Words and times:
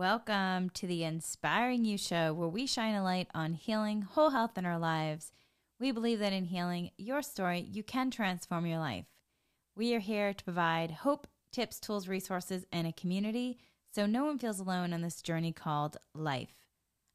Welcome 0.00 0.70
to 0.70 0.86
the 0.86 1.04
Inspiring 1.04 1.84
You 1.84 1.98
Show, 1.98 2.32
where 2.32 2.48
we 2.48 2.66
shine 2.66 2.94
a 2.94 3.02
light 3.02 3.28
on 3.34 3.52
healing, 3.52 4.00
whole 4.00 4.30
health 4.30 4.56
in 4.56 4.64
our 4.64 4.78
lives. 4.78 5.30
We 5.78 5.92
believe 5.92 6.20
that 6.20 6.32
in 6.32 6.46
healing 6.46 6.92
your 6.96 7.20
story, 7.20 7.68
you 7.70 7.82
can 7.82 8.10
transform 8.10 8.64
your 8.64 8.78
life. 8.78 9.04
We 9.76 9.94
are 9.94 9.98
here 9.98 10.32
to 10.32 10.42
provide 10.42 10.90
hope, 10.90 11.26
tips, 11.52 11.78
tools, 11.78 12.08
resources, 12.08 12.64
and 12.72 12.86
a 12.86 12.94
community 12.94 13.58
so 13.94 14.06
no 14.06 14.24
one 14.24 14.38
feels 14.38 14.58
alone 14.58 14.94
on 14.94 15.02
this 15.02 15.20
journey 15.20 15.52
called 15.52 15.98
life. 16.14 16.64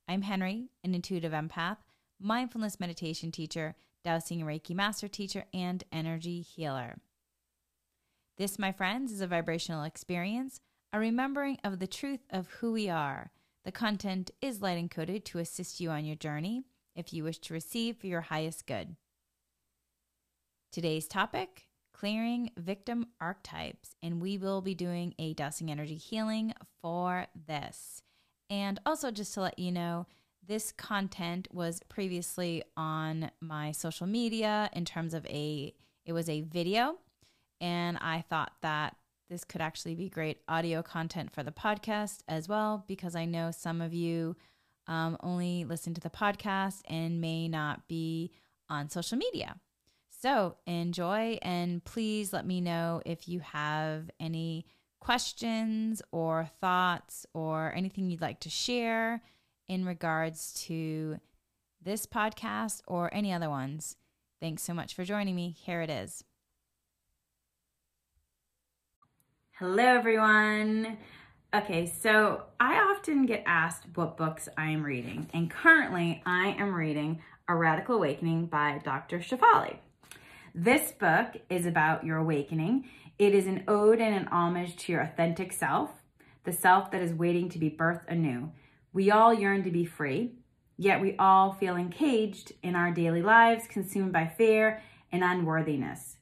I'm 0.08 0.22
Henry, 0.22 0.70
an 0.84 0.94
intuitive 0.94 1.32
empath, 1.32 1.78
mindfulness 2.22 2.80
meditation 2.80 3.32
teacher, 3.32 3.74
dowsing 4.04 4.42
Reiki 4.42 4.76
master 4.76 5.08
teacher, 5.08 5.46
and 5.56 5.84
energy 5.92 6.42
healer. 6.42 6.98
This, 8.38 8.60
my 8.60 8.72
friends, 8.72 9.12
is 9.12 9.22
a 9.22 9.28
vibrational 9.28 9.86
experience 9.86 10.62
a 10.96 11.00
remembering 11.00 11.58
of 11.62 11.80
the 11.80 11.88
truth 11.88 12.22
of 12.30 12.48
who 12.48 12.72
we 12.72 12.88
are. 12.88 13.30
The 13.66 13.72
content 13.74 14.32
is 14.42 14.62
light 14.62 14.78
encoded 14.78 15.26
to 15.26 15.40
assist 15.40 15.82
you 15.82 15.90
on 15.90 16.06
your 16.06 16.16
journey 16.16 16.64
if 16.96 17.12
you 17.12 17.26
wish 17.26 17.40
to 17.40 17.54
receive 17.54 17.98
for 17.98 18.08
your 18.08 18.22
highest 18.22 18.66
good. 18.66 18.96
Today's 20.72 21.06
topic 21.06 21.68
clearing 21.94 22.50
victim 22.56 23.08
archetypes, 23.20 23.96
and 24.02 24.22
we 24.22 24.38
will 24.38 24.62
be 24.62 24.74
doing 24.74 25.14
a 25.20 25.34
dowsing 25.34 25.70
energy 25.70 25.96
healing 25.96 26.54
for 26.82 27.28
this. 27.46 28.02
And 28.50 28.80
also, 28.86 29.12
just 29.12 29.34
to 29.34 29.42
let 29.42 29.60
you 29.60 29.74
know, 29.74 30.08
this 30.48 30.72
content 30.72 31.50
was 31.52 31.82
previously 31.90 32.64
on 32.78 33.32
my 33.42 33.74
social 33.74 34.08
media 34.08 34.70
in 34.72 34.86
terms 34.86 35.14
of 35.14 35.26
a 35.26 35.74
it 36.06 36.14
was 36.14 36.30
a 36.30 36.42
video 36.42 37.00
and 37.60 37.98
I 38.00 38.22
thought 38.30 38.54
that 38.62 38.96
this 39.30 39.44
could 39.44 39.62
actually 39.62 39.96
be 39.96 40.10
great 40.10 40.42
audio 40.48 40.82
content 40.82 41.32
for 41.32 41.44
the 41.44 41.52
podcast 41.52 42.20
as 42.28 42.48
well, 42.48 42.84
because 42.88 43.16
I 43.16 43.26
know 43.26 43.52
some 43.52 43.82
of 43.82 43.94
you 43.94 44.36
um, 44.88 45.18
only 45.22 45.66
listen 45.66 45.94
to 45.96 46.02
the 46.02 46.10
podcast 46.10 46.82
and 46.88 47.22
may 47.22 47.48
not 47.48 47.88
be 47.88 48.32
on 48.70 48.90
social 48.90 49.18
media. 49.18 49.60
So 50.10 50.56
enjoy 50.66 51.38
and 51.42 51.84
please 51.84 52.34
let 52.34 52.46
me 52.46 52.62
know 52.62 53.02
if 53.06 53.28
you 53.28 53.40
have 53.42 54.10
any 54.20 54.66
questions 55.00 56.02
or 56.12 56.50
thoughts 56.62 57.26
or 57.34 57.74
anything 57.76 58.10
you'd 58.10 58.22
like 58.22 58.40
to 58.42 58.50
share 58.50 59.22
in 59.68 59.86
regards 59.86 60.54
to 60.66 61.20
this 61.82 62.06
podcast 62.06 62.82
or 62.88 63.14
any 63.14 63.32
other 63.32 63.50
ones. 63.50 63.98
Thanks 64.40 64.64
so 64.64 64.74
much 64.74 64.96
for 64.96 65.04
joining 65.04 65.36
me. 65.36 65.56
Here 65.60 65.82
it 65.82 65.90
is. 65.90 66.24
Hello, 69.60 69.82
everyone. 69.82 70.98
Okay, 71.54 71.86
so 71.86 72.44
I 72.60 72.76
often 72.76 73.26
get 73.26 73.42
asked 73.46 73.86
what 73.96 74.18
books 74.18 74.50
I 74.58 74.72
am 74.72 74.84
reading, 74.84 75.30
and 75.34 75.50
currently 75.50 76.22
I 76.26 76.48
am 76.60 76.76
reading 76.76 77.22
A 77.48 77.56
Radical 77.56 77.96
Awakening 77.96 78.48
by 78.48 78.82
Dr. 78.84 79.20
Shefali. 79.20 79.78
This 80.54 80.92
book 80.92 81.38
is 81.50 81.66
about 81.66 82.04
your 82.04 82.18
awakening. 82.18 82.90
It 83.18 83.34
is 83.34 83.48
an 83.48 83.64
ode 83.66 84.02
and 84.02 84.14
an 84.14 84.28
homage 84.28 84.76
to 84.76 84.92
your 84.92 85.00
authentic 85.00 85.54
self, 85.54 85.90
the 86.44 86.52
self 86.52 86.92
that 86.92 87.02
is 87.02 87.14
waiting 87.14 87.48
to 87.48 87.58
be 87.58 87.70
birthed 87.70 88.10
anew. 88.10 88.52
We 88.92 89.10
all 89.10 89.34
yearn 89.34 89.64
to 89.64 89.72
be 89.72 89.86
free, 89.86 90.34
yet 90.76 91.00
we 91.00 91.16
all 91.16 91.54
feel 91.54 91.78
encaged 91.78 92.52
in 92.62 92.76
our 92.76 92.92
daily 92.92 93.22
lives, 93.22 93.68
consumed 93.70 94.12
by 94.12 94.28
fear 94.28 94.82
and 95.14 95.24
unworthiness. 95.24 96.15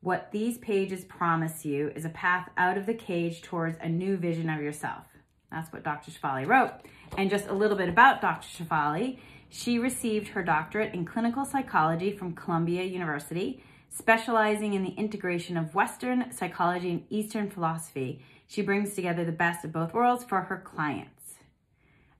What 0.00 0.30
these 0.30 0.58
pages 0.58 1.04
promise 1.04 1.64
you 1.64 1.88
is 1.94 2.04
a 2.04 2.10
path 2.10 2.50
out 2.56 2.78
of 2.78 2.86
the 2.86 2.94
cage 2.94 3.42
towards 3.42 3.78
a 3.80 3.88
new 3.88 4.16
vision 4.16 4.48
of 4.48 4.62
yourself. 4.62 5.04
That's 5.50 5.72
what 5.72 5.82
Dr. 5.82 6.12
Shefali 6.12 6.46
wrote. 6.46 6.72
And 7.16 7.28
just 7.28 7.48
a 7.48 7.54
little 7.54 7.76
bit 7.76 7.88
about 7.88 8.20
Dr. 8.20 8.46
Shefali. 8.46 9.18
She 9.48 9.78
received 9.78 10.28
her 10.28 10.42
doctorate 10.42 10.94
in 10.94 11.04
clinical 11.04 11.44
psychology 11.44 12.12
from 12.12 12.34
Columbia 12.34 12.84
University, 12.84 13.64
specializing 13.88 14.74
in 14.74 14.84
the 14.84 14.90
integration 14.90 15.56
of 15.56 15.74
Western 15.74 16.30
psychology 16.32 16.90
and 16.90 17.04
Eastern 17.10 17.50
philosophy. 17.50 18.22
She 18.46 18.62
brings 18.62 18.94
together 18.94 19.24
the 19.24 19.32
best 19.32 19.64
of 19.64 19.72
both 19.72 19.94
worlds 19.94 20.22
for 20.22 20.42
her 20.42 20.58
clients. 20.58 21.34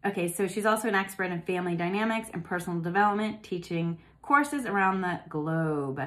Okay, 0.04 0.26
so 0.26 0.48
she's 0.48 0.66
also 0.66 0.88
an 0.88 0.94
expert 0.94 1.30
in 1.30 1.42
family 1.42 1.76
dynamics 1.76 2.28
and 2.32 2.44
personal 2.44 2.80
development, 2.80 3.42
teaching 3.42 3.98
courses 4.22 4.64
around 4.64 5.02
the 5.02 5.20
globe. 5.28 6.00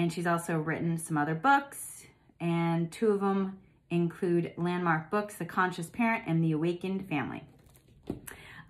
And 0.00 0.10
she's 0.10 0.26
also 0.26 0.56
written 0.56 0.96
some 0.96 1.18
other 1.18 1.34
books, 1.34 2.06
and 2.40 2.90
two 2.90 3.08
of 3.08 3.20
them 3.20 3.58
include 3.90 4.54
landmark 4.56 5.10
books 5.10 5.34
The 5.34 5.44
Conscious 5.44 5.90
Parent 5.90 6.24
and 6.26 6.42
The 6.42 6.52
Awakened 6.52 7.06
Family. 7.06 7.44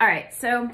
All 0.01 0.09
right, 0.09 0.35
so 0.35 0.69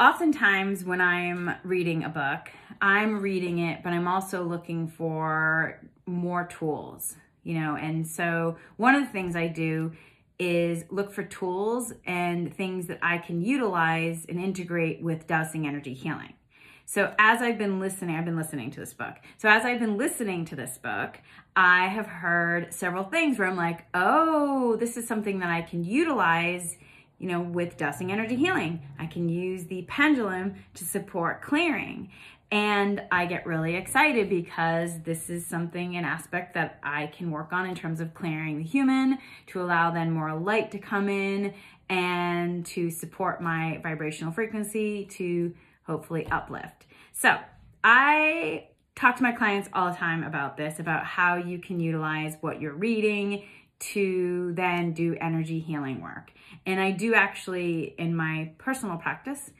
oftentimes 0.00 0.86
when 0.86 1.02
I'm 1.02 1.54
reading 1.64 2.02
a 2.02 2.08
book, 2.08 2.50
I'm 2.80 3.20
reading 3.20 3.58
it, 3.58 3.82
but 3.82 3.92
I'm 3.92 4.08
also 4.08 4.42
looking 4.42 4.88
for 4.88 5.82
more 6.06 6.46
tools, 6.46 7.16
you 7.42 7.60
know, 7.60 7.76
and 7.76 8.06
so 8.06 8.56
one 8.78 8.94
of 8.94 9.02
the 9.02 9.10
things 9.10 9.36
I 9.36 9.48
do 9.48 9.92
is 10.38 10.86
look 10.88 11.12
for 11.12 11.24
tools 11.24 11.92
and 12.06 12.56
things 12.56 12.86
that 12.86 13.00
I 13.02 13.18
can 13.18 13.42
utilize 13.42 14.24
and 14.30 14.40
integrate 14.40 15.02
with 15.02 15.26
dowsing 15.26 15.66
energy 15.66 15.92
healing. 15.92 16.32
So 16.86 17.14
as 17.18 17.40
I've 17.40 17.58
been 17.58 17.80
listening, 17.80 18.16
I've 18.16 18.24
been 18.24 18.36
listening 18.36 18.70
to 18.72 18.80
this 18.80 18.92
book. 18.92 19.16
So 19.38 19.48
as 19.48 19.64
I've 19.64 19.80
been 19.80 19.96
listening 19.96 20.44
to 20.46 20.56
this 20.56 20.78
book, 20.78 21.18
I 21.54 21.86
have 21.86 22.06
heard 22.06 22.72
several 22.72 23.04
things 23.04 23.38
where 23.38 23.48
I'm 23.48 23.56
like, 23.56 23.86
oh, 23.94 24.76
this 24.76 24.96
is 24.96 25.06
something 25.06 25.40
that 25.40 25.50
I 25.50 25.62
can 25.62 25.84
utilize, 25.84 26.76
you 27.18 27.28
know, 27.28 27.40
with 27.40 27.76
dowsing 27.76 28.10
energy 28.10 28.36
healing. 28.36 28.82
I 28.98 29.06
can 29.06 29.28
use 29.28 29.64
the 29.66 29.82
pendulum 29.82 30.54
to 30.74 30.84
support 30.84 31.42
clearing. 31.42 32.10
And 32.50 33.02
I 33.10 33.24
get 33.24 33.46
really 33.46 33.76
excited 33.76 34.28
because 34.28 35.00
this 35.04 35.30
is 35.30 35.46
something, 35.46 35.96
an 35.96 36.04
aspect 36.04 36.52
that 36.52 36.78
I 36.82 37.06
can 37.06 37.30
work 37.30 37.50
on 37.50 37.66
in 37.66 37.74
terms 37.74 37.98
of 37.98 38.12
clearing 38.12 38.58
the 38.58 38.64
human 38.64 39.16
to 39.46 39.62
allow 39.62 39.90
then 39.90 40.10
more 40.10 40.34
light 40.34 40.70
to 40.72 40.78
come 40.78 41.08
in 41.08 41.54
and 41.88 42.66
to 42.66 42.90
support 42.90 43.40
my 43.40 43.80
vibrational 43.82 44.32
frequency 44.32 45.06
to 45.12 45.54
hopefully 45.86 46.26
uplift. 46.30 46.86
So 47.12 47.38
I 47.82 48.68
talk 48.94 49.16
to 49.16 49.22
my 49.22 49.32
clients 49.32 49.68
all 49.72 49.90
the 49.90 49.96
time 49.96 50.22
about 50.22 50.56
this, 50.56 50.78
about 50.78 51.04
how 51.04 51.36
you 51.36 51.58
can 51.58 51.80
utilize 51.80 52.36
what 52.40 52.60
you're 52.60 52.74
reading 52.74 53.44
to 53.78 54.52
then 54.54 54.92
do 54.92 55.16
energy 55.20 55.58
healing 55.58 56.00
work. 56.00 56.32
And 56.66 56.80
I 56.80 56.92
do 56.92 57.14
actually 57.14 57.94
in 57.98 58.14
my 58.14 58.52
personal 58.58 58.96
practice 58.96 59.50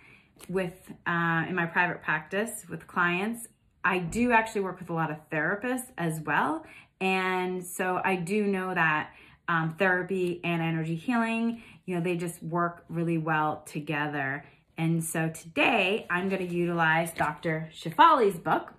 with, 0.49 0.75
uh, 1.07 1.45
in 1.49 1.55
my 1.55 1.67
private 1.67 2.03
practice 2.03 2.65
with 2.69 2.87
clients, 2.87 3.49
I 3.85 3.99
do 3.99 4.31
actually 4.31 4.61
work 4.61 4.79
with 4.79 4.91
a 4.91 4.93
lot 4.93 5.11
of 5.11 5.17
therapists 5.31 5.91
as 5.99 6.21
well. 6.21 6.65
And 7.01 7.67
so 7.67 8.01
I 8.05 8.15
do 8.15 8.47
know 8.47 8.75
that 8.75 9.11
um, 9.49 9.75
therapy 9.77 10.41
and 10.45 10.63
energy 10.63 10.95
healing, 10.95 11.63
you 11.85 11.97
know, 11.97 12.01
they 12.01 12.17
just 12.17 12.41
work 12.43 12.85
really 12.89 13.19
well 13.19 13.63
together. 13.67 14.45
And 14.83 15.05
so 15.05 15.29
today 15.29 16.09
I'm 16.11 16.29
going 16.29 16.45
to 16.45 16.53
utilize 16.53 17.13
Dr. 17.13 17.71
Shefali's 17.73 18.37
book 18.37 18.73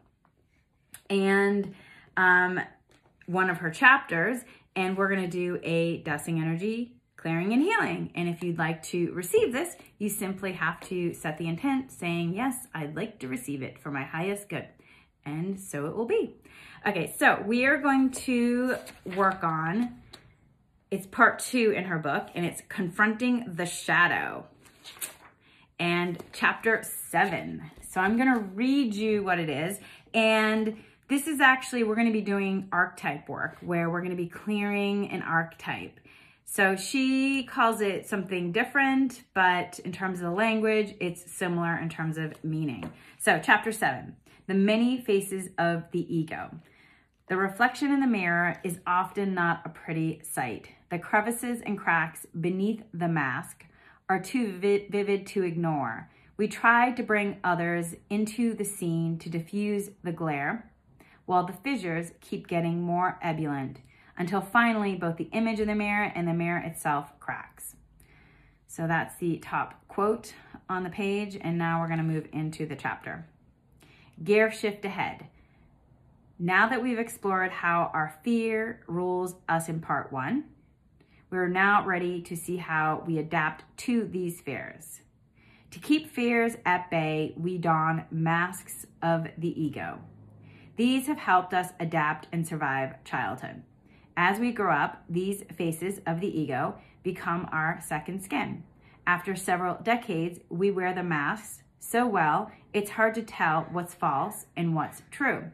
and 1.09 1.73
um, 2.17 2.59
one 3.25 3.49
of 3.49 3.59
her 3.59 3.69
chapters, 3.69 4.41
and 4.75 4.97
we're 4.97 5.07
going 5.07 5.21
to 5.21 5.29
do 5.29 5.61
a 5.63 5.99
dowsing 5.99 6.41
energy 6.41 6.97
clearing 7.15 7.53
and 7.53 7.61
healing. 7.61 8.11
And 8.15 8.27
if 8.27 8.43
you'd 8.43 8.57
like 8.57 8.83
to 8.87 9.13
receive 9.13 9.53
this, 9.53 9.77
you 9.97 10.09
simply 10.09 10.51
have 10.51 10.81
to 10.89 11.13
set 11.13 11.37
the 11.37 11.47
intent 11.47 11.89
saying, 11.89 12.33
yes, 12.33 12.67
I'd 12.75 12.97
like 12.97 13.19
to 13.19 13.29
receive 13.29 13.61
it 13.61 13.79
for 13.79 13.89
my 13.89 14.03
highest 14.03 14.49
good. 14.49 14.67
And 15.25 15.57
so 15.57 15.85
it 15.85 15.95
will 15.95 16.03
be. 16.03 16.35
Okay, 16.85 17.15
so 17.17 17.41
we 17.45 17.63
are 17.63 17.77
going 17.77 18.11
to 18.11 18.75
work 19.15 19.41
on, 19.45 20.01
it's 20.91 21.07
part 21.07 21.39
two 21.39 21.71
in 21.71 21.85
her 21.85 21.97
book, 21.97 22.27
and 22.35 22.45
it's 22.45 22.61
confronting 22.67 23.45
the 23.47 23.65
shadow 23.65 24.47
and 25.79 26.23
chapter 26.33 26.83
seven. 26.83 27.71
So 27.89 28.01
I'm 28.01 28.17
to 28.33 28.39
read 28.39 28.93
you 28.93 29.23
what 29.23 29.39
it 29.39 29.49
is. 29.49 29.79
And 30.13 30.77
this 31.09 31.27
is 31.27 31.39
actually, 31.39 31.83
we're 31.83 31.95
to 32.07 32.13
be 32.13 32.21
doing 32.21 32.69
archetype 32.71 33.29
work 33.29 33.57
where 33.61 33.89
we're 33.89 33.99
to 34.11 34.17
be 34.17 34.27
clearing 34.27 35.09
an 35.11 35.21
archetype. 35.21 35.99
So 36.45 36.75
she 36.75 37.43
calls 37.43 37.81
it 37.81 38.07
something 38.07 38.51
different, 38.51 39.23
but 39.33 39.79
in 39.79 39.91
terms 39.91 40.19
of 40.19 40.25
the 40.25 40.31
language, 40.31 40.95
it's 40.99 41.31
similar 41.31 41.77
in 41.77 41.89
terms 41.89 42.17
of 42.17 42.33
meaning. 42.43 42.91
So, 43.19 43.39
chapter 43.43 43.71
seven 43.71 44.15
the 44.45 44.53
many 44.53 44.99
faces 44.99 45.49
of 45.57 45.83
the 45.91 46.13
ego. 46.13 46.51
The 47.27 47.37
reflection 47.37 47.91
in 47.91 48.01
the 48.01 48.07
mirror 48.07 48.59
is 48.63 48.79
often 48.85 49.33
not 49.33 49.61
a 49.65 49.69
pretty 49.69 50.21
sight. 50.23 50.67
The 50.91 50.99
crevices 50.99 51.61
and 51.65 51.77
cracks 51.77 52.25
beneath 52.39 52.83
the 52.93 53.07
mask 53.07 53.65
are 54.09 54.19
too 54.19 54.51
vivid 54.57 55.25
to 55.27 55.43
ignore. 55.43 56.09
We 56.35 56.47
try 56.47 56.91
to 56.91 57.03
bring 57.03 57.37
others 57.43 57.95
into 58.09 58.53
the 58.53 58.65
scene 58.65 59.17
to 59.19 59.29
diffuse 59.29 59.91
the 60.03 60.11
glare, 60.11 60.71
while 61.25 61.45
the 61.45 61.53
fissures 61.53 62.11
keep 62.21 62.47
getting 62.47 62.81
more 62.81 63.17
ebullient, 63.21 63.79
until 64.17 64.41
finally 64.41 64.95
both 64.95 65.17
the 65.17 65.29
image 65.31 65.59
in 65.59 65.67
the 65.67 65.75
mirror 65.75 66.11
and 66.15 66.27
the 66.27 66.33
mirror 66.33 66.59
itself 66.59 67.17
cracks. 67.19 67.75
So 68.67 68.87
that's 68.87 69.15
the 69.17 69.37
top 69.37 69.87
quote 69.87 70.33
on 70.67 70.83
the 70.83 70.89
page. 70.89 71.37
And 71.39 71.57
now 71.57 71.79
we're 71.79 71.87
going 71.87 71.99
to 71.99 72.03
move 72.03 72.27
into 72.33 72.65
the 72.65 72.75
chapter. 72.75 73.27
Gear 74.23 74.51
shift 74.51 74.83
ahead. 74.85 75.27
Now 76.39 76.67
that 76.67 76.81
we've 76.81 76.99
explored 76.99 77.51
how 77.51 77.91
our 77.93 78.19
fear 78.23 78.81
rules 78.87 79.35
us 79.47 79.69
in 79.69 79.79
part 79.79 80.11
one, 80.11 80.45
we're 81.33 81.47
now 81.47 81.83
ready 81.83 82.21
to 82.21 82.35
see 82.35 82.57
how 82.57 83.03
we 83.07 83.17
adapt 83.17 83.63
to 83.75 84.05
these 84.05 84.39
fears. 84.39 85.01
To 85.71 85.79
keep 85.79 86.11
fears 86.11 86.57
at 86.63 86.91
bay, 86.91 87.33
we 87.35 87.57
don 87.57 88.05
masks 88.11 88.85
of 89.01 89.25
the 89.39 89.59
ego. 89.59 89.99
These 90.75 91.07
have 91.07 91.17
helped 91.17 91.55
us 91.55 91.69
adapt 91.79 92.27
and 92.31 92.47
survive 92.47 93.03
childhood. 93.03 93.63
As 94.15 94.39
we 94.39 94.51
grow 94.51 94.71
up, 94.71 95.03
these 95.09 95.43
faces 95.51 96.01
of 96.05 96.21
the 96.21 96.39
ego 96.39 96.75
become 97.01 97.49
our 97.51 97.79
second 97.83 98.23
skin. 98.23 98.63
After 99.07 99.35
several 99.35 99.79
decades, 99.81 100.39
we 100.49 100.69
wear 100.69 100.93
the 100.93 101.01
masks 101.01 101.63
so 101.79 102.05
well, 102.05 102.51
it's 102.73 102.91
hard 102.91 103.15
to 103.15 103.23
tell 103.23 103.67
what's 103.71 103.95
false 103.95 104.45
and 104.55 104.75
what's 104.75 105.01
true. 105.09 105.45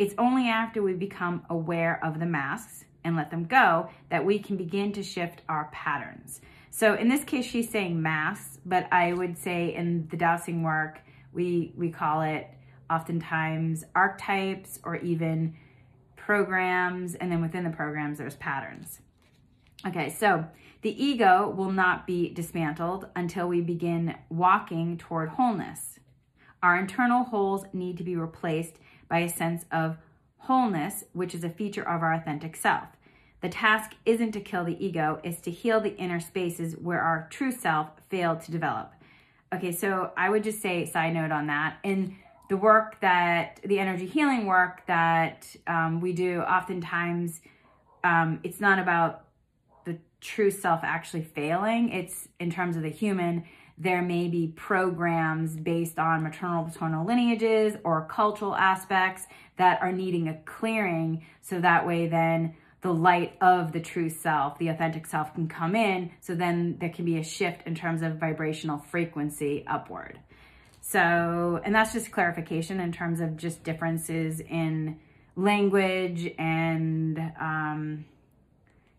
It's 0.00 0.14
only 0.18 0.48
after 0.48 0.82
we 0.82 0.94
become 0.94 1.44
aware 1.48 2.04
of 2.04 2.18
the 2.18 2.26
masks 2.26 2.85
and 3.06 3.16
let 3.16 3.30
them 3.30 3.44
go 3.44 3.88
that 4.10 4.24
we 4.24 4.38
can 4.38 4.56
begin 4.56 4.92
to 4.92 5.02
shift 5.02 5.42
our 5.48 5.70
patterns. 5.72 6.40
So 6.70 6.94
in 6.94 7.08
this 7.08 7.24
case, 7.24 7.46
she's 7.46 7.70
saying 7.70 8.02
mass, 8.02 8.58
but 8.66 8.86
I 8.92 9.14
would 9.14 9.38
say 9.38 9.74
in 9.74 10.08
the 10.10 10.16
dowsing 10.16 10.62
work, 10.62 11.00
we, 11.32 11.72
we 11.76 11.88
call 11.90 12.20
it 12.20 12.48
oftentimes 12.90 13.84
archetypes 13.94 14.78
or 14.84 14.96
even 14.96 15.54
programs. 16.16 17.14
And 17.14 17.32
then 17.32 17.40
within 17.40 17.64
the 17.64 17.70
programs, 17.70 18.18
there's 18.18 18.36
patterns. 18.36 19.00
Okay, 19.86 20.10
so 20.10 20.44
the 20.82 21.02
ego 21.02 21.48
will 21.48 21.70
not 21.70 22.06
be 22.06 22.30
dismantled 22.30 23.06
until 23.14 23.48
we 23.48 23.60
begin 23.60 24.16
walking 24.28 24.98
toward 24.98 25.30
wholeness. 25.30 25.98
Our 26.62 26.78
internal 26.78 27.24
holes 27.24 27.64
need 27.72 27.96
to 27.98 28.04
be 28.04 28.16
replaced 28.16 28.74
by 29.08 29.20
a 29.20 29.28
sense 29.28 29.64
of 29.70 29.98
wholeness, 30.38 31.04
which 31.12 31.34
is 31.34 31.44
a 31.44 31.50
feature 31.50 31.82
of 31.82 32.02
our 32.02 32.12
authentic 32.12 32.56
self. 32.56 32.88
The 33.42 33.48
task 33.48 33.92
isn't 34.04 34.32
to 34.32 34.40
kill 34.40 34.64
the 34.64 34.84
ego, 34.84 35.20
it's 35.22 35.40
to 35.42 35.50
heal 35.50 35.80
the 35.80 35.96
inner 35.96 36.20
spaces 36.20 36.74
where 36.74 37.00
our 37.00 37.28
true 37.30 37.52
self 37.52 37.88
failed 38.08 38.40
to 38.42 38.52
develop. 38.52 38.92
Okay, 39.54 39.72
so 39.72 40.12
I 40.16 40.30
would 40.30 40.42
just 40.42 40.60
say, 40.60 40.86
side 40.86 41.14
note 41.14 41.30
on 41.30 41.46
that, 41.46 41.78
in 41.84 42.16
the 42.48 42.56
work 42.56 43.00
that, 43.00 43.60
the 43.64 43.78
energy 43.78 44.06
healing 44.06 44.46
work 44.46 44.86
that 44.86 45.54
um, 45.66 46.00
we 46.00 46.12
do, 46.12 46.40
oftentimes 46.40 47.40
um, 48.04 48.40
it's 48.42 48.60
not 48.60 48.78
about 48.78 49.24
the 49.84 49.98
true 50.20 50.50
self 50.50 50.80
actually 50.82 51.22
failing. 51.22 51.90
It's 51.90 52.28
in 52.40 52.50
terms 52.50 52.76
of 52.76 52.82
the 52.82 52.90
human, 52.90 53.44
there 53.78 54.02
may 54.02 54.28
be 54.28 54.48
programs 54.56 55.56
based 55.56 55.98
on 55.98 56.22
maternal 56.22 56.64
paternal 56.64 57.04
lineages 57.04 57.76
or 57.84 58.06
cultural 58.10 58.54
aspects 58.54 59.26
that 59.58 59.80
are 59.82 59.92
needing 59.92 60.28
a 60.28 60.34
clearing 60.44 61.24
so 61.42 61.60
that 61.60 61.86
way 61.86 62.06
then 62.06 62.54
the 62.82 62.92
light 62.92 63.36
of 63.40 63.72
the 63.72 63.80
true 63.80 64.08
self, 64.08 64.58
the 64.58 64.68
authentic 64.68 65.06
self 65.06 65.34
can 65.34 65.48
come 65.48 65.74
in. 65.74 66.10
So 66.20 66.34
then 66.34 66.76
there 66.78 66.90
can 66.90 67.04
be 67.04 67.18
a 67.18 67.24
shift 67.24 67.66
in 67.66 67.74
terms 67.74 68.02
of 68.02 68.16
vibrational 68.16 68.78
frequency 68.78 69.64
upward. 69.66 70.20
So, 70.80 71.60
and 71.64 71.74
that's 71.74 71.92
just 71.92 72.12
clarification 72.12 72.78
in 72.78 72.92
terms 72.92 73.20
of 73.20 73.36
just 73.36 73.64
differences 73.64 74.40
in 74.40 75.00
language 75.34 76.32
and 76.38 77.18
um, 77.40 78.04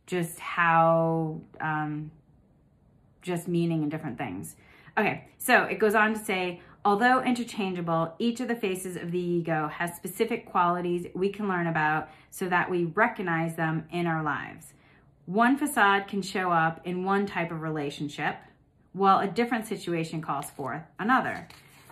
just 0.05 0.37
how, 0.39 1.39
um, 1.61 2.11
just 3.21 3.47
meaning 3.47 3.83
and 3.83 3.91
different 3.91 4.17
things. 4.17 4.55
Okay, 4.97 5.25
so 5.37 5.63
it 5.63 5.79
goes 5.79 5.95
on 5.95 6.13
to 6.13 6.19
say, 6.19 6.59
although 6.85 7.21
interchangeable, 7.21 8.13
each 8.19 8.39
of 8.39 8.47
the 8.47 8.55
faces 8.55 8.95
of 8.95 9.11
the 9.11 9.19
ego 9.19 9.67
has 9.67 9.95
specific 9.95 10.45
qualities 10.45 11.07
we 11.13 11.29
can 11.29 11.47
learn 11.47 11.67
about 11.67 12.09
so 12.29 12.47
that 12.47 12.69
we 12.69 12.85
recognize 12.85 13.55
them 13.55 13.87
in 13.91 14.07
our 14.07 14.23
lives. 14.23 14.73
One 15.25 15.57
facade 15.57 16.07
can 16.07 16.21
show 16.21 16.51
up 16.51 16.79
in 16.85 17.03
one 17.03 17.25
type 17.25 17.51
of 17.51 17.61
relationship, 17.61 18.37
while 18.93 19.19
a 19.19 19.27
different 19.27 19.67
situation 19.67 20.21
calls 20.21 20.49
forth 20.49 20.83
another. 20.99 21.47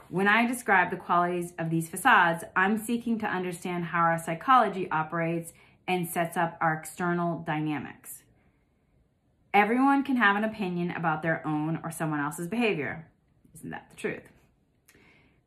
When 0.10 0.28
I 0.28 0.46
describe 0.46 0.92
the 0.92 0.98
qualities 0.98 1.54
of 1.60 1.70
these 1.70 1.90
facades, 1.90 2.44
I'm 2.56 2.78
seeking 2.78 3.20
to 3.20 3.28
understand 3.28 3.86
how 3.86 4.00
our 4.02 4.18
psychology 4.18 4.90
operates 4.92 5.52
and 5.88 6.08
sets 6.08 6.38
up 6.38 6.58
our 6.62 6.74
external 6.74 7.40
dynamics. 7.40 8.24
Everyone 9.54 10.04
can 10.04 10.18
have 10.18 10.36
an 10.36 10.44
opinion 10.44 10.92
about 10.92 11.22
their 11.22 11.46
own 11.46 11.80
or 11.84 11.92
someone 11.92 12.20
else's 12.20 12.48
behavior. 12.48 13.08
Isn't 13.56 13.72
that 13.72 13.90
the 13.90 13.96
truth? 13.96 14.24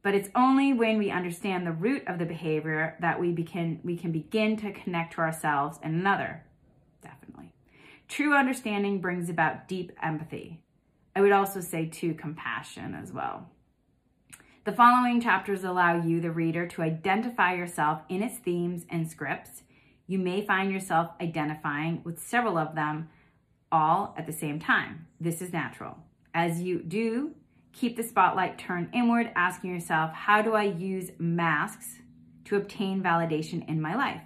But 0.02 0.14
it's 0.14 0.30
only 0.34 0.72
when 0.72 0.98
we 0.98 1.10
understand 1.10 1.66
the 1.66 1.72
root 1.72 2.04
of 2.06 2.18
the 2.18 2.24
behavior 2.24 2.96
that 3.00 3.20
we, 3.20 3.32
begin, 3.32 3.80
we 3.82 3.96
can 3.96 4.12
begin 4.12 4.56
to 4.58 4.72
connect 4.72 5.14
to 5.14 5.20
ourselves 5.20 5.78
and 5.82 5.94
another. 5.94 6.44
Definitely. 7.02 7.52
True 8.06 8.34
understanding 8.34 9.00
brings 9.00 9.28
about 9.28 9.68
deep 9.68 9.92
empathy. 10.02 10.60
I 11.16 11.20
would 11.20 11.32
also 11.32 11.60
say, 11.60 11.86
too, 11.86 12.14
compassion 12.14 12.94
as 12.94 13.12
well. 13.12 13.50
The 14.64 14.72
following 14.72 15.20
chapters 15.20 15.64
allow 15.64 16.00
you, 16.00 16.20
the 16.20 16.30
reader, 16.30 16.66
to 16.68 16.82
identify 16.82 17.54
yourself 17.54 18.02
in 18.08 18.22
its 18.22 18.38
themes 18.38 18.86
and 18.88 19.10
scripts 19.10 19.62
you 20.08 20.18
may 20.18 20.44
find 20.44 20.72
yourself 20.72 21.10
identifying 21.20 22.00
with 22.02 22.18
several 22.18 22.56
of 22.56 22.74
them 22.74 23.10
all 23.70 24.14
at 24.16 24.26
the 24.26 24.32
same 24.32 24.58
time. 24.58 25.06
This 25.20 25.42
is 25.42 25.52
natural. 25.52 25.98
As 26.34 26.62
you 26.62 26.82
do, 26.82 27.34
keep 27.78 27.96
the 27.96 28.02
spotlight 28.02 28.58
turned 28.58 28.88
inward, 28.92 29.30
asking 29.36 29.70
yourself, 29.70 30.12
how 30.12 30.42
do 30.42 30.54
I 30.54 30.64
use 30.64 31.12
masks 31.18 32.00
to 32.46 32.56
obtain 32.56 33.02
validation 33.02 33.68
in 33.68 33.80
my 33.80 33.94
life? 33.94 34.22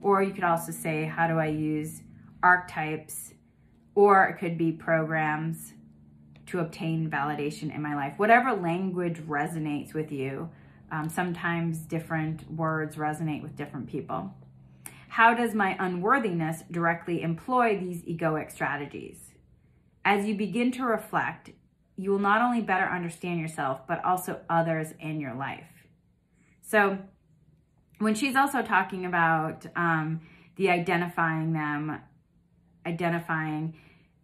Or 0.00 0.22
you 0.22 0.32
could 0.32 0.44
also 0.44 0.70
say, 0.70 1.04
how 1.04 1.26
do 1.26 1.40
I 1.40 1.46
use 1.46 2.02
archetypes? 2.40 3.34
Or 3.96 4.26
it 4.28 4.38
could 4.38 4.56
be 4.56 4.70
programs 4.70 5.72
to 6.46 6.60
obtain 6.60 7.10
validation 7.10 7.74
in 7.74 7.82
my 7.82 7.96
life. 7.96 8.14
Whatever 8.16 8.52
language 8.52 9.18
resonates 9.26 9.92
with 9.92 10.12
you, 10.12 10.48
um, 10.92 11.08
sometimes 11.08 11.78
different 11.80 12.48
words 12.50 12.94
resonate 12.94 13.42
with 13.42 13.56
different 13.56 13.88
people. 13.88 14.32
How 15.08 15.34
does 15.34 15.52
my 15.52 15.76
unworthiness 15.80 16.62
directly 16.70 17.22
employ 17.22 17.76
these 17.76 18.02
egoic 18.02 18.52
strategies? 18.52 19.32
As 20.04 20.26
you 20.26 20.36
begin 20.36 20.70
to 20.72 20.84
reflect, 20.84 21.50
you 21.98 22.12
will 22.12 22.20
not 22.20 22.40
only 22.40 22.60
better 22.62 22.86
understand 22.86 23.40
yourself, 23.40 23.86
but 23.86 24.02
also 24.04 24.40
others 24.48 24.94
in 25.00 25.20
your 25.20 25.34
life. 25.34 25.66
So, 26.62 26.98
when 27.98 28.14
she's 28.14 28.36
also 28.36 28.62
talking 28.62 29.04
about 29.04 29.66
um, 29.74 30.20
the 30.54 30.70
identifying 30.70 31.52
them, 31.52 32.00
identifying 32.86 33.74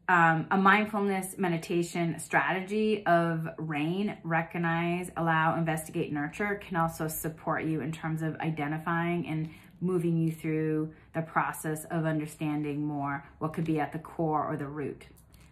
um, 0.08 0.46
a 0.50 0.56
mindfulness 0.56 1.36
meditation 1.38 2.20
strategy 2.20 3.04
of 3.06 3.48
RAIN, 3.58 4.18
recognize, 4.22 5.10
allow, 5.16 5.56
investigate, 5.56 6.12
nurture 6.12 6.60
can 6.64 6.76
also 6.76 7.08
support 7.08 7.64
you 7.64 7.80
in 7.80 7.90
terms 7.90 8.22
of 8.22 8.36
identifying 8.36 9.26
and 9.26 9.50
moving 9.80 10.16
you 10.16 10.30
through 10.30 10.92
the 11.14 11.22
process 11.22 11.84
of 11.90 12.04
understanding 12.04 12.86
more 12.86 13.26
what 13.38 13.52
could 13.52 13.64
be 13.64 13.80
at 13.80 13.92
the 13.92 13.98
core 13.98 14.46
or 14.46 14.56
the 14.56 14.66
root, 14.66 15.06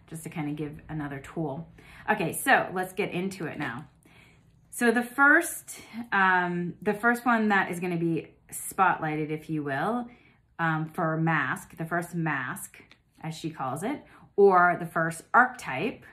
just 0.09 0.23
to 0.23 0.29
kind 0.29 0.49
of 0.49 0.55
give 0.55 0.79
another 0.89 1.19
tool. 1.19 1.67
Okay, 2.09 2.33
so 2.33 2.67
let's 2.73 2.93
get 2.93 3.11
into 3.11 3.45
it 3.45 3.57
now. 3.57 3.85
So 4.69 4.91
the 4.91 5.03
first, 5.03 5.79
um, 6.11 6.73
the 6.81 6.93
first 6.93 7.25
one 7.25 7.49
that 7.49 7.69
is 7.71 7.79
going 7.79 7.93
to 7.93 8.03
be 8.03 8.29
spotlighted, 8.51 9.29
if 9.29 9.49
you 9.49 9.63
will, 9.63 10.07
um, 10.59 10.89
for 10.93 11.15
mask, 11.17 11.77
the 11.77 11.85
first 11.85 12.15
mask, 12.15 12.81
as 13.21 13.35
she 13.35 13.49
calls 13.49 13.83
it, 13.83 14.03
or 14.35 14.77
the 14.79 14.85
first 14.85 15.23
archetype, 15.33 16.03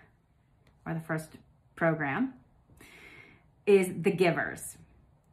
or 0.84 0.94
the 0.94 1.00
first 1.00 1.30
program, 1.74 2.34
is 3.66 3.88
the 4.02 4.10
givers 4.10 4.76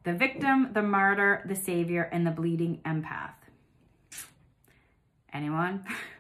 the 0.04 0.14
victim, 0.14 0.70
the 0.72 0.82
martyr, 0.82 1.44
the 1.46 1.56
savior, 1.56 2.04
and 2.14 2.26
the 2.26 2.32
bleeding 2.32 2.80
empath. 2.86 3.34
Anyone? 5.34 5.84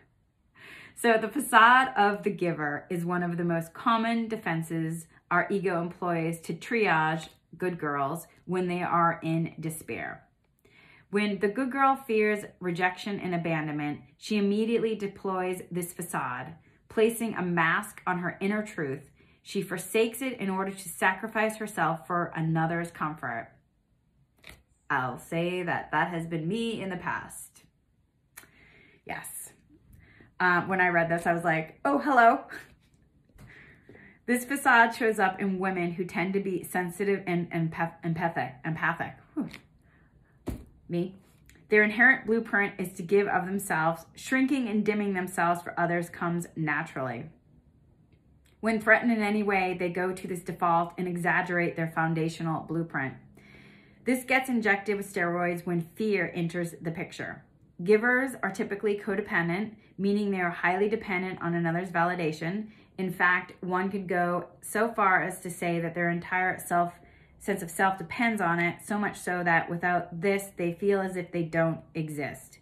so 0.99 1.15
the 1.17 1.27
facade 1.27 1.89
of 1.95 2.23
the 2.23 2.31
giver 2.31 2.87
is 2.89 3.05
one 3.05 3.21
of 3.21 3.37
the 3.37 3.43
most 3.43 3.73
common 3.73 4.27
defenses 4.27 5.05
our 5.29 5.47
ego 5.51 5.79
employs 5.79 6.39
to 6.41 6.53
triage 6.53 7.29
good 7.55 7.77
girls 7.77 8.25
when 8.45 8.67
they 8.67 8.81
are 8.81 9.19
in 9.21 9.53
despair. 9.59 10.23
When 11.11 11.37
the 11.37 11.49
good 11.49 11.71
girl 11.71 11.95
fears 11.95 12.45
rejection 12.59 13.19
and 13.19 13.35
abandonment, 13.35 14.01
she 14.17 14.37
immediately 14.37 14.95
deploys 14.95 15.61
this 15.69 15.93
facade, 15.93 16.55
placing 16.89 17.35
a 17.35 17.43
mask 17.43 18.01
on 18.07 18.17
her 18.19 18.35
inner 18.41 18.65
truth. 18.65 19.11
She 19.43 19.61
forsakes 19.61 20.23
it 20.23 20.39
in 20.39 20.49
order 20.49 20.71
to 20.71 20.89
sacrifice 20.89 21.57
herself 21.57 22.07
for 22.07 22.33
another's 22.35 22.89
comfort. 22.89 23.51
I'll 24.89 25.19
say 25.19 25.61
that 25.61 25.91
that 25.91 26.09
has 26.09 26.25
been 26.25 26.47
me 26.47 26.81
in 26.81 26.89
the 26.89 26.97
past. 26.97 27.63
Yes. 29.05 29.36
Um, 30.39 30.67
when 30.67 30.81
I 30.81 30.89
read 30.89 31.09
this, 31.09 31.25
I 31.25 31.33
was 31.33 31.43
like, 31.43 31.79
oh, 31.83 31.97
hello. 31.97 32.41
This 34.27 34.45
facade 34.45 34.93
shows 34.93 35.19
up 35.19 35.39
in 35.39 35.57
women 35.57 35.93
who 35.93 36.03
tend 36.03 36.33
to 36.33 36.39
be 36.39 36.63
sensitive 36.63 37.23
and 37.25 37.49
empath- 37.51 37.95
empathic. 38.03 38.55
Empathic. 38.65 39.13
Me. 40.89 41.15
Their 41.69 41.83
inherent 41.83 42.25
blueprint 42.25 42.73
is 42.77 42.93
to 42.93 43.03
give 43.03 43.27
of 43.27 43.45
themselves. 43.45 44.05
Shrinking 44.15 44.67
and 44.67 44.85
dimming 44.85 45.13
themselves 45.13 45.61
for 45.61 45.77
others 45.79 46.09
comes 46.09 46.47
naturally. 46.55 47.25
When 48.59 48.81
threatened 48.81 49.11
in 49.11 49.21
any 49.21 49.43
way, 49.43 49.75
they 49.77 49.89
go 49.89 50.13
to 50.13 50.27
this 50.27 50.41
default 50.41 50.93
and 50.97 51.07
exaggerate 51.07 51.75
their 51.75 51.91
foundational 51.93 52.63
blueprint. 52.63 53.15
This 54.05 54.23
gets 54.23 54.49
injected 54.49 54.97
with 54.97 55.13
steroids 55.13 55.65
when 55.65 55.89
fear 55.95 56.31
enters 56.33 56.73
the 56.81 56.91
picture. 56.91 57.43
Givers 57.83 58.31
are 58.41 58.51
typically 58.51 58.99
codependent, 58.99 59.73
meaning 59.97 60.31
they 60.31 60.41
are 60.41 60.49
highly 60.49 60.89
dependent 60.89 61.41
on 61.41 61.53
another's 61.53 61.89
validation. 61.89 62.67
In 62.97 63.11
fact, 63.11 63.53
one 63.61 63.91
could 63.91 64.07
go 64.07 64.47
so 64.61 64.91
far 64.91 65.21
as 65.21 65.39
to 65.41 65.51
say 65.51 65.79
that 65.79 65.93
their 65.93 66.09
entire 66.09 66.57
self 66.59 66.93
sense 67.39 67.61
of 67.61 67.69
self 67.69 67.97
depends 67.97 68.41
on 68.41 68.59
it, 68.59 68.77
so 68.83 68.97
much 68.97 69.17
so 69.17 69.43
that 69.43 69.69
without 69.69 70.21
this, 70.21 70.49
they 70.57 70.73
feel 70.73 70.99
as 70.99 71.15
if 71.15 71.31
they 71.31 71.43
don't 71.43 71.79
exist. 71.93 72.57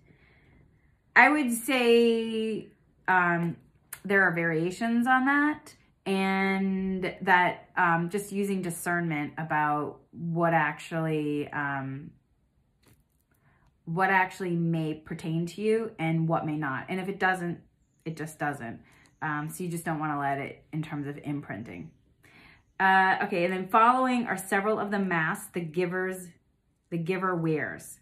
I 1.15 1.29
would 1.29 1.53
say 1.53 2.67
um, 3.07 3.55
there 4.03 4.23
are 4.23 4.31
variations 4.31 5.07
on 5.07 5.25
that, 5.25 5.75
and 6.05 7.15
that 7.21 7.69
um, 7.77 8.09
just 8.11 8.31
using 8.31 8.61
discernment 8.61 9.33
about 9.37 9.99
what 10.11 10.53
actually 10.53 11.47
um, 11.53 12.11
what 13.85 14.09
actually 14.09 14.55
may 14.55 14.95
pertain 14.95 15.45
to 15.45 15.61
you 15.61 15.91
and 15.99 16.27
what 16.27 16.45
may 16.45 16.57
not. 16.57 16.85
And 16.89 16.99
if 16.99 17.07
it 17.07 17.19
doesn't, 17.19 17.59
it 18.03 18.17
just 18.17 18.39
doesn't. 18.39 18.81
Um, 19.21 19.49
so 19.49 19.63
you 19.63 19.69
just 19.69 19.85
don't 19.85 19.99
want 19.99 20.13
to 20.13 20.19
let 20.19 20.39
it 20.39 20.63
in 20.73 20.81
terms 20.81 21.07
of 21.07 21.17
imprinting. 21.23 21.91
Uh, 22.79 23.17
okay, 23.23 23.45
and 23.45 23.53
then 23.53 23.67
following 23.67 24.25
are 24.25 24.37
several 24.37 24.79
of 24.79 24.91
the 24.91 24.99
masks 24.99 25.47
the 25.53 25.61
givers, 25.61 26.27
the 26.89 26.97
giver 26.97 27.33
wears. 27.35 27.99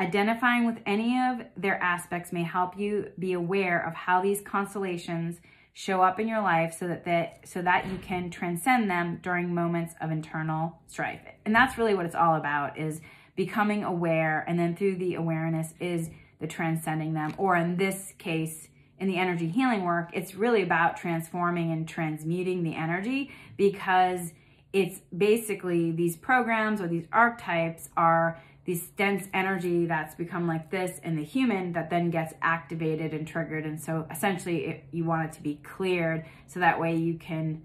Identifying 0.00 0.66
with 0.66 0.78
any 0.86 1.18
of 1.18 1.42
their 1.56 1.80
aspects 1.82 2.32
may 2.32 2.42
help 2.42 2.78
you 2.78 3.10
be 3.18 3.32
aware 3.32 3.84
of 3.84 3.94
how 3.94 4.22
these 4.22 4.40
constellations 4.40 5.40
show 5.74 6.02
up 6.02 6.18
in 6.18 6.26
your 6.26 6.40
life 6.40 6.76
so 6.76 6.88
that, 6.88 7.04
that 7.04 7.40
so 7.44 7.62
that 7.62 7.86
you 7.86 7.98
can 7.98 8.30
transcend 8.30 8.90
them 8.90 9.20
during 9.22 9.54
moments 9.54 9.94
of 10.00 10.10
internal 10.10 10.78
strife. 10.88 11.20
And 11.44 11.54
that's 11.54 11.78
really 11.78 11.94
what 11.94 12.04
it's 12.04 12.16
all 12.16 12.34
about 12.34 12.78
is 12.78 13.00
becoming 13.38 13.84
aware 13.84 14.44
and 14.48 14.58
then 14.58 14.74
through 14.74 14.96
the 14.96 15.14
awareness 15.14 15.72
is 15.78 16.10
the 16.40 16.46
transcending 16.48 17.14
them 17.14 17.32
or 17.38 17.54
in 17.54 17.76
this 17.76 18.12
case 18.18 18.66
in 18.98 19.06
the 19.06 19.16
energy 19.16 19.46
healing 19.46 19.84
work, 19.84 20.10
it's 20.12 20.34
really 20.34 20.60
about 20.60 20.96
transforming 20.96 21.70
and 21.70 21.88
transmuting 21.88 22.64
the 22.64 22.74
energy 22.74 23.30
because 23.56 24.32
it's 24.72 25.02
basically 25.16 25.92
these 25.92 26.16
programs 26.16 26.80
or 26.80 26.88
these 26.88 27.06
archetypes 27.12 27.90
are 27.96 28.42
this 28.66 28.88
dense 28.96 29.28
energy 29.32 29.86
that's 29.86 30.16
become 30.16 30.48
like 30.48 30.72
this 30.72 30.98
in 31.04 31.14
the 31.14 31.22
human 31.22 31.74
that 31.74 31.90
then 31.90 32.10
gets 32.10 32.34
activated 32.42 33.14
and 33.14 33.24
triggered. 33.24 33.64
And 33.64 33.80
so 33.80 34.04
essentially, 34.10 34.66
it, 34.66 34.84
you 34.90 35.04
want 35.04 35.26
it 35.26 35.32
to 35.34 35.42
be 35.44 35.60
cleared 35.62 36.24
so 36.48 36.58
that 36.58 36.80
way 36.80 36.96
you 36.96 37.14
can 37.14 37.62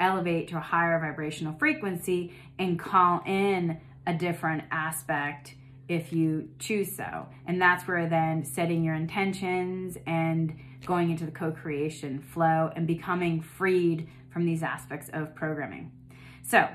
elevate 0.00 0.48
to 0.48 0.56
a 0.56 0.60
higher 0.60 0.98
vibrational 0.98 1.52
frequency 1.58 2.32
and 2.58 2.78
call 2.78 3.22
in 3.26 3.78
a 4.06 4.14
different 4.14 4.64
aspect 4.70 5.54
if 5.88 6.12
you 6.12 6.48
choose 6.58 6.94
so. 6.94 7.26
And 7.46 7.60
that's 7.60 7.86
where 7.86 8.08
then 8.08 8.44
setting 8.44 8.84
your 8.84 8.94
intentions 8.94 9.98
and 10.06 10.56
going 10.86 11.10
into 11.10 11.26
the 11.26 11.32
co 11.32 11.50
creation 11.50 12.20
flow 12.20 12.70
and 12.74 12.86
becoming 12.86 13.42
freed 13.42 14.08
from 14.30 14.46
these 14.46 14.62
aspects 14.62 15.10
of 15.12 15.34
programming. 15.34 15.90
So, 16.42 16.68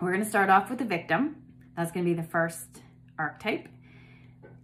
we're 0.00 0.12
going 0.12 0.24
to 0.24 0.28
start 0.28 0.50
off 0.50 0.70
with 0.70 0.78
the 0.78 0.84
victim. 0.84 1.36
That's 1.76 1.92
going 1.92 2.04
to 2.04 2.10
be 2.10 2.20
the 2.20 2.26
first 2.26 2.80
archetype. 3.18 3.68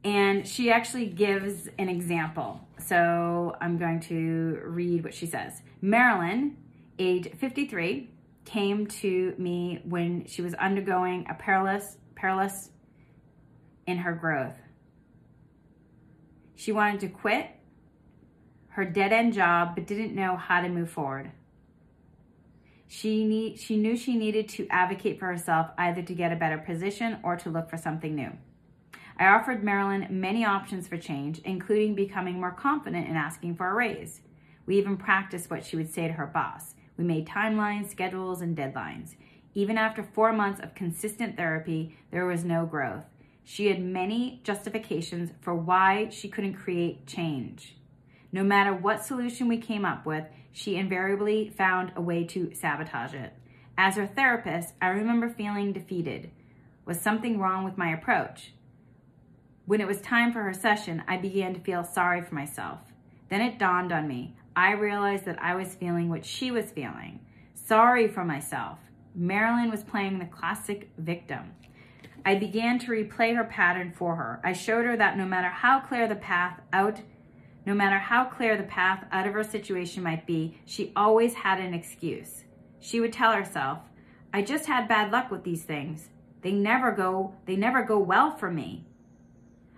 And 0.02 0.46
she 0.46 0.70
actually 0.70 1.06
gives 1.06 1.68
an 1.78 1.88
example. 1.88 2.60
So, 2.84 3.54
I'm 3.60 3.76
going 3.76 4.00
to 4.00 4.60
read 4.64 5.04
what 5.04 5.12
she 5.12 5.26
says. 5.26 5.62
Marilyn, 5.82 6.56
age 6.98 7.30
53, 7.36 8.10
came 8.48 8.86
to 8.86 9.34
me 9.36 9.80
when 9.84 10.26
she 10.26 10.40
was 10.40 10.54
undergoing 10.54 11.26
a 11.28 11.34
perilous, 11.34 11.98
perilous 12.14 12.70
in 13.86 13.98
her 13.98 14.12
growth. 14.12 14.56
She 16.56 16.72
wanted 16.72 17.00
to 17.00 17.08
quit 17.08 17.50
her 18.70 18.84
dead 18.84 19.12
end 19.12 19.34
job, 19.34 19.74
but 19.74 19.86
didn't 19.86 20.14
know 20.14 20.36
how 20.36 20.60
to 20.60 20.68
move 20.68 20.90
forward. 20.90 21.30
She, 22.86 23.24
need, 23.24 23.58
she 23.58 23.76
knew 23.76 23.96
she 23.96 24.16
needed 24.16 24.48
to 24.50 24.66
advocate 24.70 25.18
for 25.18 25.26
herself 25.26 25.68
either 25.76 26.00
to 26.02 26.14
get 26.14 26.32
a 26.32 26.36
better 26.36 26.58
position 26.58 27.18
or 27.22 27.36
to 27.36 27.50
look 27.50 27.68
for 27.68 27.76
something 27.76 28.14
new. 28.14 28.32
I 29.18 29.26
offered 29.26 29.62
Marilyn 29.62 30.06
many 30.10 30.44
options 30.44 30.88
for 30.88 30.96
change, 30.96 31.40
including 31.40 31.94
becoming 31.94 32.40
more 32.40 32.52
confident 32.52 33.08
in 33.08 33.16
asking 33.16 33.56
for 33.56 33.68
a 33.68 33.74
raise. 33.74 34.22
We 34.64 34.78
even 34.78 34.96
practiced 34.96 35.50
what 35.50 35.64
she 35.64 35.76
would 35.76 35.92
say 35.92 36.06
to 36.06 36.14
her 36.14 36.26
boss. 36.26 36.74
We 36.98 37.04
made 37.04 37.26
timelines, 37.26 37.90
schedules, 37.90 38.42
and 38.42 38.54
deadlines. 38.54 39.14
Even 39.54 39.78
after 39.78 40.02
four 40.02 40.32
months 40.32 40.60
of 40.60 40.74
consistent 40.74 41.36
therapy, 41.36 41.96
there 42.10 42.26
was 42.26 42.44
no 42.44 42.66
growth. 42.66 43.04
She 43.44 43.68
had 43.68 43.80
many 43.80 44.40
justifications 44.44 45.30
for 45.40 45.54
why 45.54 46.10
she 46.10 46.28
couldn't 46.28 46.54
create 46.54 47.06
change. 47.06 47.76
No 48.30 48.42
matter 48.44 48.74
what 48.74 49.04
solution 49.04 49.48
we 49.48 49.56
came 49.56 49.86
up 49.86 50.04
with, 50.04 50.24
she 50.52 50.76
invariably 50.76 51.48
found 51.48 51.92
a 51.96 52.02
way 52.02 52.24
to 52.24 52.52
sabotage 52.54 53.14
it. 53.14 53.32
As 53.78 53.94
her 53.94 54.06
therapist, 54.06 54.74
I 54.82 54.88
remember 54.88 55.30
feeling 55.30 55.72
defeated. 55.72 56.30
Was 56.84 57.00
something 57.00 57.38
wrong 57.38 57.64
with 57.64 57.78
my 57.78 57.90
approach? 57.90 58.52
When 59.66 59.80
it 59.80 59.86
was 59.86 60.00
time 60.00 60.32
for 60.32 60.42
her 60.42 60.54
session, 60.54 61.04
I 61.06 61.16
began 61.16 61.54
to 61.54 61.60
feel 61.60 61.84
sorry 61.84 62.22
for 62.22 62.34
myself. 62.34 62.80
Then 63.30 63.40
it 63.40 63.58
dawned 63.58 63.92
on 63.92 64.08
me. 64.08 64.36
I 64.58 64.72
realized 64.72 65.24
that 65.26 65.40
I 65.40 65.54
was 65.54 65.76
feeling 65.76 66.08
what 66.08 66.24
she 66.24 66.50
was 66.50 66.72
feeling. 66.72 67.20
Sorry 67.54 68.08
for 68.08 68.24
myself. 68.24 68.80
Marilyn 69.14 69.70
was 69.70 69.84
playing 69.84 70.18
the 70.18 70.24
classic 70.24 70.90
victim. 70.98 71.54
I 72.26 72.34
began 72.34 72.80
to 72.80 72.90
replay 72.90 73.36
her 73.36 73.44
pattern 73.44 73.92
for 73.92 74.16
her. 74.16 74.40
I 74.42 74.52
showed 74.54 74.84
her 74.84 74.96
that 74.96 75.16
no 75.16 75.26
matter 75.26 75.46
how 75.46 75.78
clear 75.78 76.08
the 76.08 76.16
path 76.16 76.60
out 76.72 77.00
no 77.66 77.74
matter 77.74 77.98
how 77.98 78.24
clear 78.24 78.56
the 78.56 78.64
path 78.64 79.04
out 79.12 79.28
of 79.28 79.34
her 79.34 79.44
situation 79.44 80.02
might 80.02 80.26
be, 80.26 80.58
she 80.64 80.90
always 80.96 81.34
had 81.34 81.60
an 81.60 81.72
excuse. 81.72 82.42
She 82.80 82.98
would 82.98 83.12
tell 83.12 83.32
herself, 83.32 83.78
I 84.32 84.42
just 84.42 84.66
had 84.66 84.88
bad 84.88 85.12
luck 85.12 85.30
with 85.30 85.44
these 85.44 85.62
things. 85.62 86.08
They 86.42 86.50
never 86.50 86.90
go, 86.90 87.34
they 87.46 87.54
never 87.54 87.84
go 87.84 87.98
well 87.98 88.36
for 88.36 88.50
me. 88.50 88.86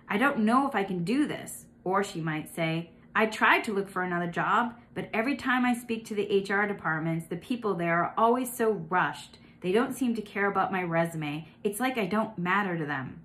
I 0.07 0.17
don't 0.17 0.39
know 0.39 0.67
if 0.67 0.73
I 0.73 0.85
can 0.85 1.03
do 1.03 1.27
this. 1.27 1.65
Or 1.83 2.03
she 2.03 2.21
might 2.21 2.55
say, 2.55 2.91
I 3.13 3.25
tried 3.25 3.63
to 3.65 3.73
look 3.73 3.89
for 3.89 4.03
another 4.03 4.27
job, 4.27 4.75
but 4.93 5.09
every 5.13 5.35
time 5.35 5.65
I 5.65 5.73
speak 5.73 6.05
to 6.05 6.15
the 6.15 6.43
HR 6.43 6.65
departments, 6.65 7.27
the 7.27 7.35
people 7.35 7.73
there 7.73 8.03
are 8.03 8.13
always 8.17 8.53
so 8.53 8.71
rushed. 8.89 9.37
They 9.59 9.73
don't 9.73 9.93
seem 9.93 10.15
to 10.15 10.21
care 10.21 10.49
about 10.49 10.71
my 10.71 10.81
resume. 10.83 11.47
It's 11.63 11.79
like 11.79 11.97
I 11.97 12.05
don't 12.05 12.37
matter 12.37 12.77
to 12.77 12.85
them. 12.85 13.21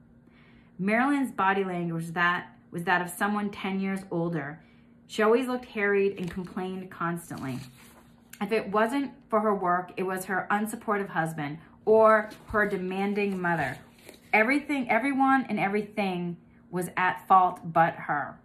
Marilyn's 0.79 1.31
body 1.31 1.65
language 1.65 2.09
that 2.09 2.49
was 2.71 2.85
that 2.85 3.01
of 3.01 3.09
someone 3.09 3.51
10 3.51 3.81
years 3.81 4.01
older. 4.11 4.61
She 5.07 5.23
always 5.23 5.47
looked 5.47 5.67
harried 5.67 6.19
and 6.19 6.31
complained 6.31 6.91
constantly. 6.91 7.61
If 8.41 8.53
it 8.53 8.71
wasn't 8.71 9.13
for 9.31 9.41
her 9.41 9.55
work, 9.55 9.93
it 9.97 10.03
was 10.03 10.25
her 10.25 10.47
unsupportive 10.51 11.09
husband 11.09 11.59
or 11.85 12.31
her 12.49 12.69
demanding 12.69 13.41
mother. 13.41 13.79
Everything, 14.33 14.91
everyone 14.91 15.47
and 15.49 15.61
everything 15.61 16.37
was 16.71 16.91
at 16.97 17.27
fault 17.29 17.61
but 17.73 17.95
her. 17.95 18.39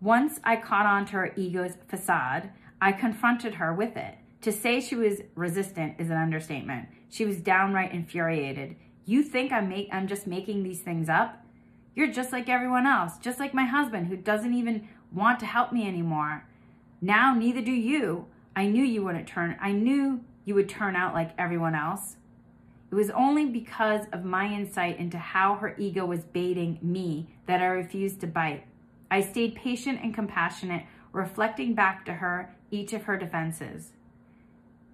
Once 0.00 0.40
I 0.44 0.56
caught 0.56 0.86
on 0.86 1.06
to 1.06 1.12
her 1.12 1.32
ego's 1.36 1.76
facade, 1.88 2.50
I 2.80 2.92
confronted 2.92 3.54
her 3.54 3.72
with 3.72 3.96
it. 3.96 4.16
To 4.42 4.52
say 4.52 4.80
she 4.80 4.94
was 4.94 5.22
resistant 5.34 5.94
is 5.98 6.10
an 6.10 6.18
understatement. 6.18 6.88
She 7.08 7.24
was 7.24 7.38
downright 7.38 7.92
infuriated. 7.92 8.76
You 9.06 9.22
think 9.22 9.52
I'm 9.52 9.68
make 9.68 9.88
I'm 9.92 10.06
just 10.06 10.26
making 10.26 10.62
these 10.62 10.82
things 10.82 11.08
up? 11.08 11.42
You're 11.94 12.12
just 12.12 12.32
like 12.32 12.48
everyone 12.48 12.86
else, 12.86 13.18
just 13.18 13.38
like 13.38 13.54
my 13.54 13.64
husband 13.64 14.08
who 14.08 14.16
doesn't 14.16 14.52
even 14.52 14.88
want 15.12 15.40
to 15.40 15.46
help 15.46 15.72
me 15.72 15.86
anymore. 15.86 16.46
Now 17.00 17.34
neither 17.34 17.62
do 17.62 17.72
you. 17.72 18.26
I 18.54 18.66
knew 18.66 18.84
you 18.84 19.02
wouldn't 19.02 19.28
turn 19.28 19.56
I 19.60 19.72
knew 19.72 20.20
you 20.44 20.54
would 20.54 20.68
turn 20.68 20.94
out 20.96 21.14
like 21.14 21.30
everyone 21.38 21.74
else. 21.74 22.16
It 22.90 22.94
was 22.94 23.10
only 23.10 23.46
because 23.46 24.06
of 24.12 24.24
my 24.24 24.52
insight 24.52 24.98
into 24.98 25.18
how 25.18 25.54
her 25.56 25.74
ego 25.78 26.04
was 26.04 26.24
baiting 26.24 26.78
me 26.82 27.34
that 27.46 27.60
I 27.60 27.66
refused 27.66 28.20
to 28.20 28.26
bite. 28.26 28.66
I 29.14 29.20
stayed 29.20 29.54
patient 29.54 30.00
and 30.02 30.12
compassionate, 30.12 30.86
reflecting 31.12 31.72
back 31.72 32.04
to 32.06 32.14
her 32.14 32.52
each 32.72 32.92
of 32.92 33.04
her 33.04 33.16
defenses. 33.16 33.92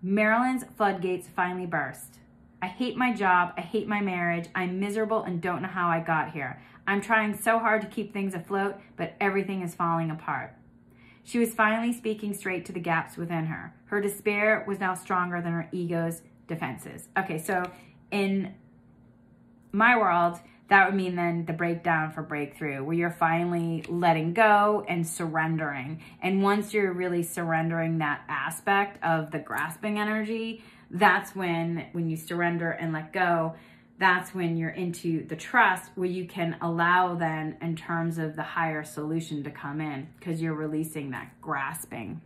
Marilyn's 0.02 0.62
floodgates 0.76 1.26
finally 1.26 1.64
burst. 1.64 2.18
I 2.60 2.66
hate 2.66 2.98
my 2.98 3.14
job. 3.14 3.54
I 3.56 3.62
hate 3.62 3.88
my 3.88 4.02
marriage. 4.02 4.50
I'm 4.54 4.78
miserable 4.78 5.22
and 5.22 5.40
don't 5.40 5.62
know 5.62 5.68
how 5.68 5.88
I 5.88 6.00
got 6.00 6.32
here. 6.32 6.60
I'm 6.86 7.00
trying 7.00 7.34
so 7.34 7.58
hard 7.58 7.80
to 7.80 7.86
keep 7.86 8.12
things 8.12 8.34
afloat, 8.34 8.76
but 8.98 9.14
everything 9.22 9.62
is 9.62 9.74
falling 9.74 10.10
apart. 10.10 10.54
She 11.24 11.38
was 11.38 11.54
finally 11.54 11.94
speaking 11.94 12.34
straight 12.34 12.66
to 12.66 12.72
the 12.72 12.78
gaps 12.78 13.16
within 13.16 13.46
her. 13.46 13.72
Her 13.86 14.02
despair 14.02 14.66
was 14.68 14.80
now 14.80 14.92
stronger 14.92 15.40
than 15.40 15.52
her 15.52 15.70
ego's 15.72 16.20
defenses. 16.46 17.08
Okay, 17.16 17.38
so 17.38 17.70
in 18.10 18.54
my 19.72 19.96
world, 19.96 20.40
that 20.70 20.86
would 20.86 20.94
mean 20.94 21.16
then 21.16 21.44
the 21.46 21.52
breakdown 21.52 22.12
for 22.12 22.22
breakthrough, 22.22 22.82
where 22.84 22.96
you're 22.96 23.10
finally 23.10 23.84
letting 23.88 24.32
go 24.32 24.84
and 24.88 25.06
surrendering. 25.06 26.00
And 26.22 26.44
once 26.44 26.72
you're 26.72 26.92
really 26.92 27.24
surrendering 27.24 27.98
that 27.98 28.22
aspect 28.28 29.02
of 29.02 29.32
the 29.32 29.40
grasping 29.40 29.98
energy, 29.98 30.62
that's 30.88 31.34
when 31.34 31.86
when 31.90 32.08
you 32.08 32.16
surrender 32.16 32.70
and 32.70 32.92
let 32.92 33.12
go, 33.12 33.56
that's 33.98 34.32
when 34.32 34.56
you're 34.56 34.70
into 34.70 35.26
the 35.26 35.36
trust 35.36 35.90
where 35.96 36.08
you 36.08 36.24
can 36.26 36.56
allow 36.62 37.16
then 37.16 37.56
in 37.60 37.74
terms 37.74 38.16
of 38.16 38.36
the 38.36 38.42
higher 38.42 38.84
solution 38.84 39.42
to 39.42 39.50
come 39.50 39.80
in 39.80 40.08
because 40.18 40.40
you're 40.40 40.54
releasing 40.54 41.10
that 41.10 41.32
grasping. 41.40 42.20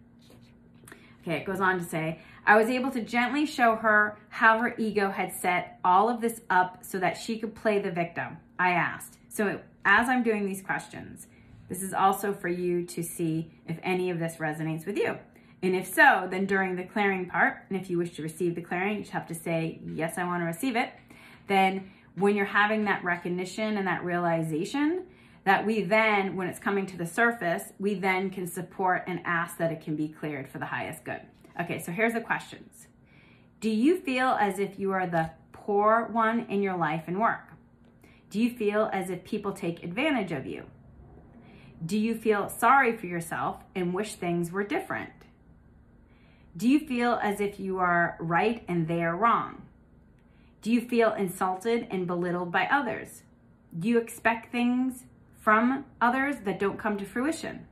Okay, 1.23 1.39
it 1.39 1.47
goes 1.47 1.61
on 1.61 1.79
to 1.79 1.85
say, 1.85 2.21
I 2.47 2.57
was 2.57 2.69
able 2.69 2.91
to 2.91 3.01
gently 3.01 3.47
show 3.47 3.77
her 3.77 4.19
how 4.29 4.59
her 4.59 4.75
ego 4.77 5.11
had 5.11 5.33
set 5.33 5.79
all 5.85 6.09
of 6.09 6.21
this 6.21 6.41
up 6.51 6.85
so 6.85 6.99
that 6.99 7.17
she 7.17 7.39
could 7.39 7.55
play 7.55 7.79
the 7.79 7.91
victim. 7.91 8.39
I 8.59 8.71
asked. 8.71 9.19
So, 9.29 9.61
as 9.85 10.09
I'm 10.09 10.23
doing 10.23 10.47
these 10.47 10.63
questions, 10.63 11.27
this 11.69 11.83
is 11.83 11.93
also 11.93 12.33
for 12.33 12.49
you 12.49 12.85
to 12.87 13.03
see 13.03 13.51
if 13.67 13.79
any 13.83 14.11
of 14.11 14.19
this 14.19 14.37
resonates 14.37 14.87
with 14.87 14.97
you. 14.97 15.19
And 15.63 15.75
if 15.75 15.93
so, 15.93 16.29
then 16.31 16.47
during 16.47 16.77
the 16.77 16.85
clearing 16.85 17.27
part, 17.27 17.65
and 17.69 17.81
if 17.81 17.91
you 17.91 17.99
wish 17.99 18.15
to 18.17 18.23
receive 18.23 18.55
the 18.55 18.63
clearing, 18.63 18.97
you 18.97 19.01
just 19.01 19.13
have 19.13 19.27
to 19.29 19.35
say, 19.35 19.81
Yes, 19.85 20.19
I 20.19 20.25
want 20.25 20.43
to 20.43 20.47
receive 20.47 20.77
it 20.77 20.91
then 21.47 21.91
when 22.15 22.37
you're 22.37 22.47
having 22.47 22.85
that 22.85 23.03
recognition 23.05 23.77
and 23.77 23.87
that 23.87 24.05
realization, 24.05 25.05
that 25.45 25.67
we 25.67 25.83
then, 25.83 26.37
when 26.37 26.49
it's 26.49 26.59
coming 26.59 26.87
to 26.87 26.97
the 26.97 27.07
surface, 27.07 27.73
we 27.79 27.95
then 27.95 28.31
can 28.31 28.47
support 28.47 29.05
and 29.07 29.21
ask 29.25 29.59
that 29.59 29.73
it 29.73 29.83
can 29.83 29.95
be 29.97 30.09
cleared 30.09 30.49
for 30.49 30.59
the 30.59 30.67
highest 30.67 31.05
good. 31.05 31.21
Okay, 31.61 31.79
so 31.79 31.93
here's 31.93 32.15
the 32.15 32.21
questions. 32.21 32.89
Do 33.61 33.71
you 33.71 33.99
feel 33.99 34.37
as 34.41 34.59
if 34.59 34.79
you 34.79 34.93
are 34.93 35.07
the 35.07 35.31
poor 35.53 36.09
one 36.11 36.47
in 36.49 36.63
your 36.63 36.77
life 36.77 37.05
and 37.07 37.21
work? 37.21 37.53
Do 38.31 38.41
you 38.41 38.51
feel 38.51 38.91
as 38.93 39.11
if 39.11 39.25
people 39.25 39.53
take 39.53 39.85
advantage 39.85 40.33
of 40.33 40.47
you? 40.47 40.65
Do 41.85 41.97
you 41.97 42.15
feel 42.15 42.49
sorry 42.49 42.97
for 42.97 43.07
yourself 43.07 43.63
and 43.75 43.95
wish 43.95 44.15
things 44.15 44.51
were 44.51 44.65
different? 44.65 45.13
Do 46.57 46.69
you 46.69 46.81
feel 46.81 47.19
as 47.23 47.41
if 47.41 47.59
you 47.59 47.79
are 47.79 48.17
right 48.21 48.65
and 48.69 48.87
they 48.89 49.03
are 49.03 49.17
wrong? 49.17 49.63
Do 50.63 50.73
you 50.73 50.81
feel 50.81 51.13
insulted 51.13 51.87
and 51.91 52.07
belittled 52.07 52.51
by 52.51 52.67
others? 52.71 53.23
Do 53.79 53.89
you 53.89 53.99
expect 53.99 54.51
things 54.51 55.05
from 55.41 55.85
others 56.01 56.37
that 56.45 56.59
don't 56.59 56.79
come 56.79 56.97
to 56.97 57.05
fruition? 57.05 57.67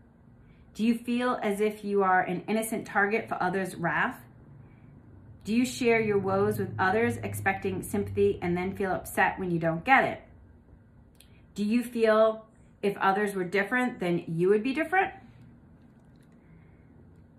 Do 0.75 0.85
you 0.85 0.97
feel 0.97 1.39
as 1.43 1.61
if 1.61 1.85
you 1.85 2.03
are 2.03 2.23
an 2.23 2.45
innocent 2.49 2.87
target 2.87 3.29
for 3.29 3.43
others' 3.43 3.75
wrath? 3.77 4.21
Do 5.45 5.55
you 5.55 5.65
share 5.65 6.01
your 6.01 6.19
woes 6.19 6.59
with 6.59 6.73
others, 6.79 7.17
expecting 7.19 7.83
sympathy, 7.83 8.39
and 8.41 8.57
then 8.57 8.77
feel 8.77 8.93
upset 8.93 9.39
when 9.39 9.51
you 9.51 9.59
don't 9.59 9.85
get 9.85 10.05
it? 10.05 10.23
Do 11.55 11.65
you 11.65 11.83
feel 11.83 12.47
if 12.81 12.97
others 12.97 13.35
were 13.35 13.45
different, 13.45 14.01
then 14.01 14.25
you 14.27 14.49
would 14.49 14.63
be 14.63 14.73
different? 14.73 15.13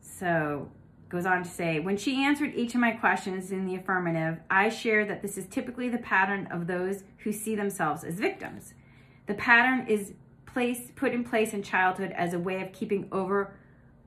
So, 0.02 0.70
goes 1.10 1.26
on 1.26 1.44
to 1.44 1.50
say, 1.50 1.80
when 1.80 1.98
she 1.98 2.24
answered 2.24 2.54
each 2.56 2.76
of 2.76 2.82
my 2.82 2.92
questions 2.92 3.52
in 3.52 3.66
the 3.66 3.76
affirmative, 3.76 4.40
I 4.50 4.70
shared 4.70 5.10
that 5.10 5.22
this 5.22 5.38
is 5.38 5.46
typically 5.48 5.90
the 5.90 5.98
pattern 5.98 6.48
of 6.52 6.68
those 6.68 7.04
who 7.20 7.32
see 7.32 7.56
themselves 7.56 8.04
as 8.04 8.16
victims. 8.16 8.74
The 9.28 9.34
pattern 9.34 9.88
is 9.88 10.14
placed, 10.54 10.96
put 10.96 11.12
in 11.14 11.24
place 11.24 11.54
in 11.54 11.64
childhood 11.64 12.14
as 12.16 12.34
a 12.34 12.40
way 12.40 12.62
of 12.62 12.72
keeping 12.72 13.08
over 13.12 13.54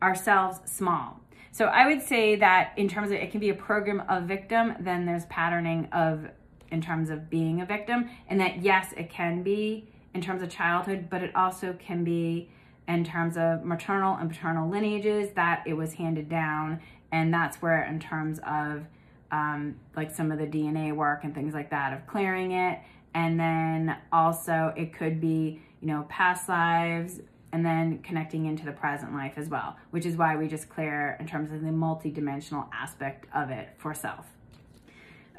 ourselves 0.03 0.61
small. 0.65 1.21
So 1.53 1.67
I 1.67 1.87
would 1.87 2.03
say 2.03 2.37
that 2.37 2.73
in 2.76 2.88
terms 2.88 3.11
of 3.11 3.17
it 3.17 3.31
can 3.31 3.41
be 3.41 3.49
a 3.49 3.55
program 3.55 4.03
of 4.09 4.25
victim, 4.25 4.75
then 4.81 5.07
there's 5.07 5.25
patterning 5.26 5.88
of 5.93 6.28
in 6.71 6.80
terms 6.80 7.11
of 7.11 7.30
being 7.30 7.61
a 7.61 7.67
victim, 7.67 8.11
and 8.28 8.41
that 8.41 8.63
yes, 8.63 8.93
it 8.97 9.09
can 9.09 9.43
be 9.43 9.89
in 10.15 10.21
terms 10.21 10.43
of 10.43 10.50
childhood, 10.50 11.09
but 11.11 11.23
it 11.23 11.35
also 11.35 11.76
can 11.78 12.04
be 12.04 12.50
in 12.89 13.04
terms 13.04 13.37
of 13.37 13.65
maternal 13.65 14.17
and 14.17 14.30
paternal 14.30 14.69
lineages 14.69 15.30
that 15.35 15.63
it 15.67 15.75
was 15.75 15.95
handed 15.95 16.28
down. 16.28 16.80
And 17.13 17.32
that's 17.32 17.63
where 17.63 17.85
in 17.85 18.00
terms 18.00 18.39
of 18.47 18.85
um, 19.32 19.76
like 19.97 20.15
some 20.15 20.30
of 20.30 20.39
the 20.39 20.47
dna 20.47 20.95
work 20.95 21.25
and 21.25 21.35
things 21.35 21.52
like 21.54 21.71
that 21.71 21.93
of 21.93 22.06
clearing 22.06 22.52
it. 22.52 22.78
And 23.15 23.41
then 23.41 23.97
also 24.13 24.73
it 24.76 24.95
could 24.95 25.21
be 25.21 25.61
you 25.80 25.89
know 25.89 26.06
past 26.08 26.49
lives 26.49 27.21
and 27.52 27.65
then 27.65 27.99
connecting 27.99 28.47
into 28.47 28.65
the 28.65 28.73
present 28.73 29.12
life 29.15 29.34
as 29.36 29.49
well 29.49 29.76
which 29.91 30.06
is 30.06 30.17
why 30.17 30.36
we 30.36 30.49
just 30.49 30.69
clear 30.69 31.17
in 31.21 31.26
terms 31.26 31.52
of 31.52 31.62
the 31.62 31.73
multi-dimensional 31.73 32.69
aspect 32.73 33.26
of 33.34 33.50
it 33.50 33.69
for 33.76 33.95
self 33.95 34.26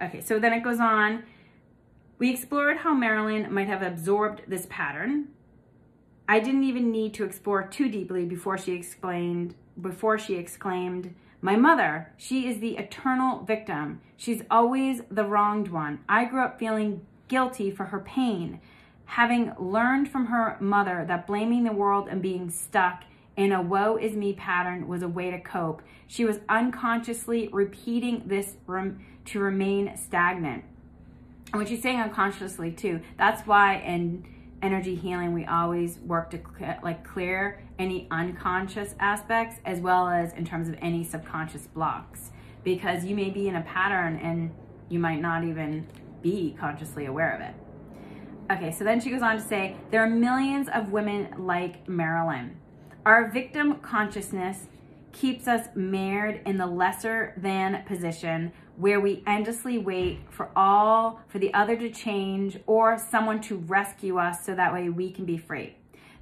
okay 0.02 0.22
so 0.22 0.40
then 0.40 0.54
it 0.54 0.64
goes 0.64 0.80
on 0.80 1.24
we 2.20 2.32
explored 2.32 2.78
how 2.78 2.94
marilyn 2.94 3.52
might 3.54 3.68
have 3.68 3.82
absorbed 3.82 4.42
this 4.48 4.68
pattern 4.70 5.28
i 6.28 6.40
didn't 6.40 6.64
even 6.64 6.92
need 6.92 7.14
to 7.14 7.24
explore 7.24 7.64
too 7.64 7.90
deeply 7.90 8.26
before 8.26 8.58
she 8.58 8.74
explained 8.74 9.56
before 9.80 10.18
she 10.18 10.36
exclaimed 10.36 11.14
my 11.42 11.56
mother, 11.56 12.12
she 12.18 12.48
is 12.48 12.60
the 12.60 12.78
eternal 12.78 13.44
victim. 13.44 14.02
She's 14.16 14.42
always 14.50 15.02
the 15.12 15.24
wronged 15.24 15.68
one. 15.68 16.00
I 16.10 16.26
grew 16.26 16.44
up 16.44 16.58
feeling 16.58 17.06
guilty 17.28 17.70
for 17.70 17.86
her 17.86 18.00
pain, 18.00 18.60
having 19.08 19.54
learned 19.58 20.10
from 20.10 20.28
her 20.28 20.58
mother 20.60 21.04
that 21.08 21.26
blaming 21.26 21.64
the 21.64 21.72
world 21.72 22.08
and 22.10 22.22
being 22.22 22.50
stuck 22.50 23.04
in 23.36 23.52
a 23.52 23.62
woe 23.62 23.98
is 23.98 24.14
me 24.14 24.34
pattern 24.34 24.88
was 24.88 25.02
a 25.02 25.08
way 25.08 25.32
to 25.32 25.40
cope. 25.40 25.82
She 26.08 26.26
was 26.26 26.40
unconsciously 26.50 27.50
repeating 27.52 28.24
this 28.26 28.58
rem- 28.66 29.06
to 29.26 29.40
remain 29.40 29.96
stagnant. 29.98 30.64
And 31.52 31.60
when 31.60 31.66
she's 31.66 31.82
saying 31.82 32.00
unconsciously 32.00 32.72
too, 32.72 33.02
that's 33.18 33.48
why 33.48 33.76
in 33.78 34.26
energy 34.62 34.96
healing, 34.96 35.34
we 35.34 35.46
always 35.46 36.00
work 36.00 36.30
to 36.32 36.40
cl- 36.58 36.80
like 36.84 37.04
clear 37.08 37.64
any 37.80 38.08
unconscious 38.12 38.96
aspects 39.00 39.60
as 39.66 39.80
well 39.80 40.10
as 40.10 40.34
in 40.34 40.46
terms 40.46 40.68
of 40.68 40.76
any 40.82 41.04
subconscious 41.04 41.68
blocks 41.68 42.32
because 42.64 43.06
you 43.06 43.16
may 43.16 43.30
be 43.30 43.48
in 43.48 43.56
a 43.56 43.62
pattern 43.62 44.18
and 44.18 44.52
you 44.90 45.00
might 45.00 45.22
not 45.22 45.44
even 45.44 45.88
be 46.22 46.56
consciously 46.60 47.06
aware 47.06 47.34
of 47.34 47.42
it. 47.42 47.54
Okay, 48.50 48.72
so 48.72 48.86
then 48.86 49.02
she 49.02 49.10
goes 49.10 49.22
on 49.22 49.36
to 49.36 49.42
say 49.42 49.76
there 49.92 50.02
are 50.02 50.10
millions 50.10 50.70
of 50.74 50.94
women 50.94 51.28
like 51.38 51.88
Marilyn. 51.90 52.56
Our 53.06 53.30
victim 53.30 53.76
consciousness 53.80 54.68
keeps 55.12 55.50
us 55.50 55.68
mired 55.76 56.42
in 56.46 56.58
the 56.58 56.66
lesser 56.66 57.34
than 57.36 57.84
position 57.86 58.54
where 58.78 59.02
we 59.02 59.24
endlessly 59.28 59.78
wait 59.78 60.20
for 60.30 60.50
all 60.56 61.20
for 61.28 61.40
the 61.40 61.54
other 61.54 61.76
to 61.76 61.90
change 61.90 62.58
or 62.68 62.98
someone 62.98 63.42
to 63.42 63.58
rescue 63.58 64.18
us 64.18 64.46
so 64.46 64.56
that 64.56 64.72
way 64.72 64.88
we 64.88 65.12
can 65.12 65.26
be 65.26 65.38
free. 65.38 65.76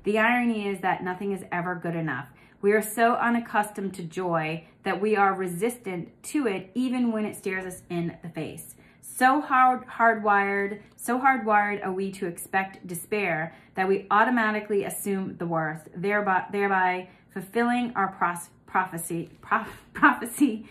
The 0.04 0.18
irony 0.18 0.68
is 0.68 0.82
that 0.82 1.04
nothing 1.04 1.32
is 1.32 1.44
ever 1.52 1.76
good 1.76 1.96
enough. 1.96 2.30
We 2.62 2.72
are 2.72 2.82
so 2.82 3.16
unaccustomed 3.16 3.94
to 3.96 4.04
joy 4.04 4.66
that 4.84 5.00
we 5.00 5.16
are 5.16 5.36
resistant 5.36 6.24
to 6.24 6.48
it 6.48 6.72
even 6.74 7.12
when 7.12 7.26
it 7.26 7.36
stares 7.36 7.66
us 7.66 7.84
in 7.90 8.18
the 8.24 8.30
face. 8.30 8.75
So 9.18 9.40
hard 9.40 9.88
hardwired, 9.88 10.82
so 10.98 11.18
hardwired 11.18 11.86
are 11.86 11.94
we 11.94 12.12
to 12.12 12.26
expect 12.26 12.86
despair 12.86 13.56
that 13.76 13.88
we 13.88 14.08
automatically 14.12 14.84
assume 14.84 15.38
the 15.38 15.46
worst, 15.46 15.88
thereby 15.96 16.44
thereby 16.52 17.08
fulfilling 17.30 17.94
our 17.96 18.10
pros- 18.10 18.50
prophecy 18.66 19.30
prof- 19.40 19.70
prophecy 19.94 20.68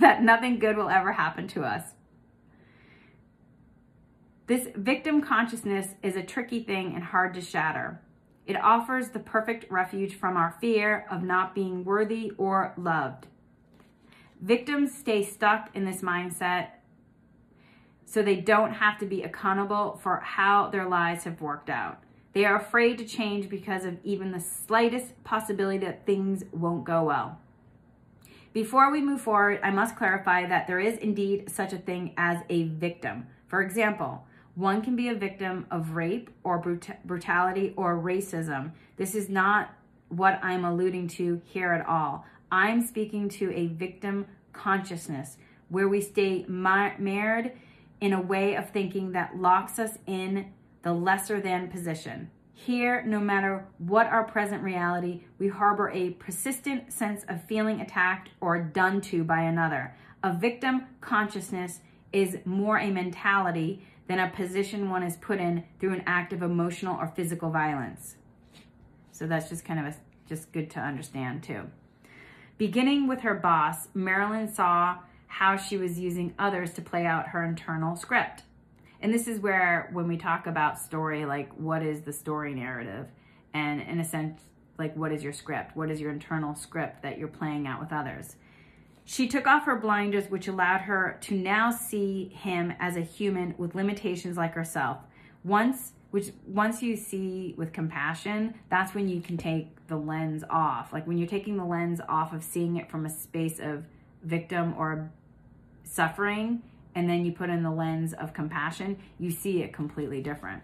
that 0.00 0.22
nothing 0.22 0.58
good 0.58 0.78
will 0.78 0.88
ever 0.88 1.12
happen 1.12 1.46
to 1.48 1.62
us. 1.62 1.82
This 4.46 4.68
victim 4.74 5.20
consciousness 5.20 5.88
is 6.02 6.16
a 6.16 6.22
tricky 6.22 6.62
thing 6.62 6.94
and 6.94 7.04
hard 7.04 7.34
to 7.34 7.42
shatter. 7.42 8.00
It 8.46 8.56
offers 8.56 9.10
the 9.10 9.18
perfect 9.18 9.70
refuge 9.70 10.14
from 10.14 10.38
our 10.38 10.56
fear 10.58 11.04
of 11.10 11.22
not 11.22 11.54
being 11.54 11.84
worthy 11.84 12.32
or 12.38 12.72
loved. 12.78 13.26
Victims 14.40 14.96
stay 14.96 15.22
stuck 15.22 15.68
in 15.74 15.84
this 15.84 16.00
mindset 16.00 16.68
so 18.04 18.22
they 18.22 18.36
don't 18.36 18.72
have 18.72 18.98
to 18.98 19.06
be 19.06 19.22
accountable 19.22 19.98
for 20.02 20.20
how 20.20 20.68
their 20.68 20.86
lives 20.86 21.24
have 21.24 21.40
worked 21.40 21.70
out. 21.70 22.02
They 22.32 22.44
are 22.44 22.56
afraid 22.56 22.98
to 22.98 23.04
change 23.04 23.48
because 23.48 23.84
of 23.84 23.98
even 24.02 24.32
the 24.32 24.40
slightest 24.40 25.22
possibility 25.24 25.78
that 25.78 26.04
things 26.04 26.44
won't 26.52 26.84
go 26.84 27.04
well. 27.04 27.38
Before 28.52 28.90
we 28.90 29.00
move 29.00 29.20
forward, 29.20 29.60
I 29.62 29.70
must 29.70 29.96
clarify 29.96 30.46
that 30.46 30.66
there 30.66 30.80
is 30.80 30.98
indeed 30.98 31.50
such 31.50 31.72
a 31.72 31.78
thing 31.78 32.12
as 32.16 32.38
a 32.48 32.64
victim. 32.64 33.26
For 33.46 33.62
example, 33.62 34.26
one 34.54 34.82
can 34.82 34.94
be 34.94 35.08
a 35.08 35.14
victim 35.14 35.66
of 35.70 35.96
rape 35.96 36.30
or 36.44 36.58
brut- 36.58 37.04
brutality 37.04 37.74
or 37.76 37.96
racism. 37.96 38.72
This 38.96 39.14
is 39.14 39.28
not 39.28 39.74
what 40.08 40.38
I'm 40.42 40.64
alluding 40.64 41.08
to 41.08 41.40
here 41.44 41.72
at 41.72 41.86
all. 41.86 42.24
I'm 42.52 42.80
speaking 42.86 43.28
to 43.30 43.52
a 43.52 43.66
victim 43.66 44.26
consciousness 44.52 45.36
where 45.68 45.88
we 45.88 46.00
stay 46.00 46.44
marred 46.46 47.52
in 48.04 48.12
a 48.12 48.20
way 48.20 48.54
of 48.54 48.68
thinking 48.68 49.12
that 49.12 49.34
locks 49.34 49.78
us 49.78 49.96
in 50.06 50.52
the 50.82 50.92
lesser 50.92 51.40
than 51.40 51.68
position. 51.68 52.30
Here, 52.52 53.02
no 53.02 53.18
matter 53.18 53.66
what 53.78 54.08
our 54.08 54.24
present 54.24 54.62
reality, 54.62 55.22
we 55.38 55.48
harbor 55.48 55.88
a 55.88 56.10
persistent 56.10 56.92
sense 56.92 57.24
of 57.30 57.42
feeling 57.44 57.80
attacked 57.80 58.28
or 58.42 58.60
done 58.60 59.00
to 59.00 59.24
by 59.24 59.40
another. 59.40 59.96
A 60.22 60.34
victim 60.34 60.82
consciousness 61.00 61.80
is 62.12 62.36
more 62.44 62.78
a 62.78 62.90
mentality 62.90 63.82
than 64.06 64.18
a 64.18 64.28
position 64.28 64.90
one 64.90 65.02
is 65.02 65.16
put 65.16 65.40
in 65.40 65.64
through 65.80 65.94
an 65.94 66.02
act 66.06 66.34
of 66.34 66.42
emotional 66.42 67.00
or 67.00 67.06
physical 67.06 67.48
violence. 67.48 68.16
So 69.12 69.26
that's 69.26 69.48
just 69.48 69.64
kind 69.64 69.80
of 69.80 69.86
a, 69.86 69.96
just 70.28 70.52
good 70.52 70.68
to 70.72 70.78
understand 70.78 71.42
too. 71.42 71.70
Beginning 72.58 73.08
with 73.08 73.20
her 73.20 73.34
boss, 73.34 73.88
Marilyn 73.94 74.52
saw 74.52 74.98
how 75.34 75.56
she 75.56 75.76
was 75.76 75.98
using 75.98 76.32
others 76.38 76.72
to 76.72 76.80
play 76.80 77.04
out 77.04 77.26
her 77.26 77.44
internal 77.44 77.96
script. 77.96 78.44
And 79.00 79.12
this 79.12 79.26
is 79.26 79.40
where, 79.40 79.90
when 79.92 80.06
we 80.06 80.16
talk 80.16 80.46
about 80.46 80.78
story, 80.78 81.24
like 81.24 81.52
what 81.54 81.82
is 81.82 82.02
the 82.02 82.12
story 82.12 82.54
narrative? 82.54 83.08
And 83.52 83.80
in 83.80 83.98
a 83.98 84.04
sense, 84.04 84.40
like 84.78 84.96
what 84.96 85.10
is 85.10 85.24
your 85.24 85.32
script? 85.32 85.74
What 85.76 85.90
is 85.90 86.00
your 86.00 86.12
internal 86.12 86.54
script 86.54 87.02
that 87.02 87.18
you're 87.18 87.26
playing 87.26 87.66
out 87.66 87.80
with 87.80 87.92
others? 87.92 88.36
She 89.04 89.26
took 89.26 89.48
off 89.48 89.64
her 89.64 89.74
blinders, 89.74 90.30
which 90.30 90.46
allowed 90.46 90.82
her 90.82 91.18
to 91.22 91.34
now 91.34 91.72
see 91.72 92.28
him 92.28 92.72
as 92.78 92.96
a 92.96 93.00
human 93.00 93.56
with 93.58 93.74
limitations 93.74 94.36
like 94.36 94.54
herself. 94.54 94.98
Once, 95.42 95.94
which 96.12 96.30
once 96.46 96.80
you 96.80 96.96
see 96.96 97.56
with 97.58 97.72
compassion, 97.72 98.54
that's 98.70 98.94
when 98.94 99.08
you 99.08 99.20
can 99.20 99.36
take 99.36 99.88
the 99.88 99.96
lens 99.96 100.44
off. 100.48 100.92
Like 100.92 101.08
when 101.08 101.18
you're 101.18 101.26
taking 101.26 101.56
the 101.56 101.64
lens 101.64 102.00
off 102.08 102.32
of 102.32 102.44
seeing 102.44 102.76
it 102.76 102.88
from 102.88 103.04
a 103.04 103.10
space 103.10 103.58
of 103.58 103.84
victim 104.22 104.74
or 104.78 105.10
suffering, 105.84 106.62
and 106.94 107.08
then 107.08 107.24
you 107.24 107.32
put 107.32 107.50
in 107.50 107.62
the 107.62 107.70
lens 107.70 108.12
of 108.12 108.32
compassion, 108.34 108.98
you 109.18 109.30
see 109.30 109.62
it 109.62 109.72
completely 109.72 110.20
different. 110.20 110.62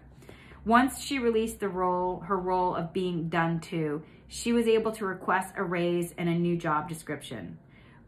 Once 0.65 1.01
she 1.01 1.17
released 1.17 1.59
the 1.59 1.69
role, 1.69 2.19
her 2.19 2.37
role 2.37 2.75
of 2.75 2.93
being 2.93 3.29
done 3.29 3.59
to, 3.59 4.01
she 4.27 4.53
was 4.53 4.67
able 4.67 4.91
to 4.91 5.05
request 5.05 5.53
a 5.57 5.63
raise 5.63 6.13
and 6.17 6.29
a 6.29 6.33
new 6.33 6.55
job 6.55 6.87
description. 6.87 7.57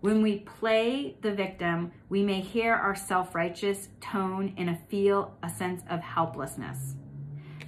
When 0.02 0.21
we 0.21 0.39
play 0.39 1.15
the 1.21 1.32
victim, 1.32 1.91
we 2.10 2.23
may 2.23 2.41
hear 2.41 2.73
our 2.73 2.93
self 2.93 3.34
righteous 3.34 3.88
tone 4.02 4.54
and 4.58 4.69
a 4.69 4.78
feel 4.89 5.36
a 5.41 5.49
sense 5.49 5.82
of 5.89 6.02
helplessness. 6.02 6.95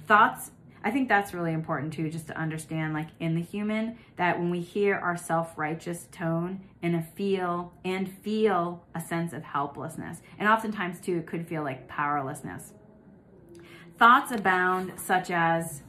Thoughts, 0.06 0.50
I 0.86 0.92
think 0.92 1.08
that's 1.08 1.34
really 1.34 1.52
important 1.52 1.94
too, 1.94 2.08
just 2.08 2.28
to 2.28 2.38
understand, 2.38 2.94
like 2.94 3.08
in 3.18 3.34
the 3.34 3.42
human, 3.42 3.98
that 4.14 4.38
when 4.38 4.50
we 4.50 4.60
hear 4.60 4.94
our 4.94 5.16
self 5.16 5.58
righteous 5.58 6.06
tone 6.12 6.60
and 6.80 6.94
a 6.94 7.02
feel 7.02 7.72
and 7.84 8.08
feel 8.08 8.84
a 8.94 9.00
sense 9.00 9.32
of 9.32 9.42
helplessness, 9.42 10.22
and 10.38 10.48
oftentimes 10.48 11.00
too, 11.00 11.18
it 11.18 11.26
could 11.26 11.48
feel 11.48 11.64
like 11.64 11.88
powerlessness. 11.88 12.72
Thoughts 13.98 14.30
abound, 14.30 14.92
such 14.94 15.28
as, 15.28 15.82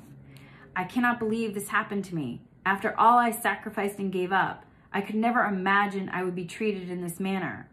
I 0.76 0.84
cannot 0.84 1.20
believe 1.20 1.54
this 1.54 1.68
happened 1.68 2.04
to 2.06 2.16
me. 2.16 2.42
After 2.66 3.00
all 3.00 3.20
I 3.20 3.30
sacrificed 3.30 4.00
and 4.00 4.12
gave 4.12 4.32
up, 4.32 4.66
I 4.92 5.02
could 5.02 5.14
never 5.14 5.44
imagine 5.44 6.10
I 6.10 6.24
would 6.24 6.34
be 6.34 6.46
treated 6.46 6.90
in 6.90 7.04
this 7.04 7.20
manner. 7.20 7.70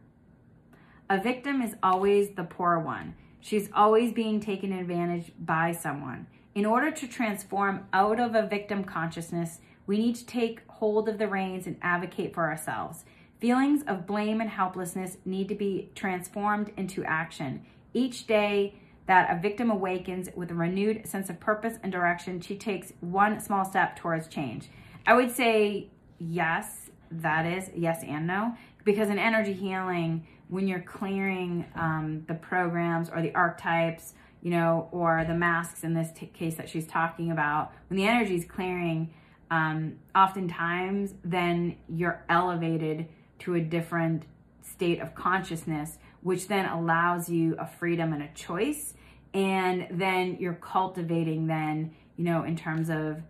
A 1.09 1.19
victim 1.23 1.63
is 1.63 1.75
always 1.83 2.35
the 2.35 2.45
poor 2.45 2.79
one. 2.79 3.15
She's 3.41 3.71
always 3.75 4.13
being 4.13 4.41
taken 4.41 4.75
advantage 4.75 5.33
by 5.39 5.73
someone. 5.73 6.27
In 6.55 6.65
order 6.65 6.93
to 6.93 7.09
transform 7.09 7.89
out 7.93 8.21
of 8.21 8.37
a 8.37 8.47
victim 8.47 8.85
consciousness, 8.85 9.59
we 9.89 9.99
need 9.99 10.15
to 10.15 10.25
take 10.25 10.61
hold 10.69 11.09
of 11.09 11.19
the 11.19 11.27
reins 11.27 11.67
and 11.67 11.77
advocate 11.83 12.33
for 12.33 12.49
ourselves. 12.49 13.05
Feelings 13.41 13.83
of 13.89 14.07
blame 14.07 14.41
and 14.41 14.49
helplessness 14.49 15.19
need 15.25 15.49
to 15.49 15.57
be 15.57 15.91
transformed 15.97 16.71
into 16.77 17.03
action. 17.05 17.67
Each 17.93 18.27
day 18.29 18.75
that 19.07 19.37
a 19.37 19.41
victim 19.41 19.69
awakens 19.69 20.29
with 20.37 20.53
a 20.53 20.55
renewed 20.55 21.07
sense 21.09 21.29
of 21.29 21.41
purpose 21.41 21.79
and 21.83 21.91
direction, 21.91 22.41
she 22.41 22.57
takes 22.57 22.93
one 23.01 23.41
small 23.41 23.65
step 23.65 23.97
towards 23.97 24.29
change. 24.29 24.69
I 25.07 25.15
would 25.15 25.35
say 25.35 25.89
yes, 26.19 26.91
that 27.11 27.47
is 27.47 27.71
yes 27.75 28.03
and 28.05 28.27
no 28.27 28.57
because 28.85 29.09
in 29.09 29.19
energy 29.19 29.53
healing 29.53 30.27
when 30.49 30.69
you're 30.69 30.81
clearing 30.81 31.65
um, 31.75 32.25
the 32.29 32.35
programs 32.35 33.09
or 33.09 33.23
the 33.23 33.35
archetypes 33.35 34.15
you 34.45 34.51
know 34.51 34.89
or 34.93 35.25
the 35.27 35.35
masks 35.35 35.83
in 35.83 35.95
this 35.95 36.13
t- 36.15 36.27
case 36.27 36.55
that 36.55 36.69
she's 36.69 36.87
talking 36.87 37.33
about 37.33 37.73
when 37.89 37.97
the 37.97 38.07
energy 38.07 38.37
is 38.37 38.45
clearing 38.45 39.13
um, 39.51 39.97
oftentimes 40.15 41.15
then 41.25 41.77
you're 41.89 42.25
elevated 42.29 43.09
to 43.41 43.55
a 43.57 43.61
different 43.61 44.23
state 44.63 45.01
of 45.01 45.13
consciousness 45.17 45.99
which 46.23 46.47
then 46.47 46.67
allows 46.67 47.29
you 47.29 47.57
a 47.59 47.67
freedom 47.67 48.13
and 48.13 48.23
a 48.23 48.29
choice 48.35 48.95
and 49.33 49.89
then 49.91 50.37
you're 50.39 50.55
cultivating 50.55 51.49
then 51.49 51.93
you 52.17 52.25
know 52.25 52.45
in 52.45 52.55
terms 52.55 52.89
of 52.89 53.21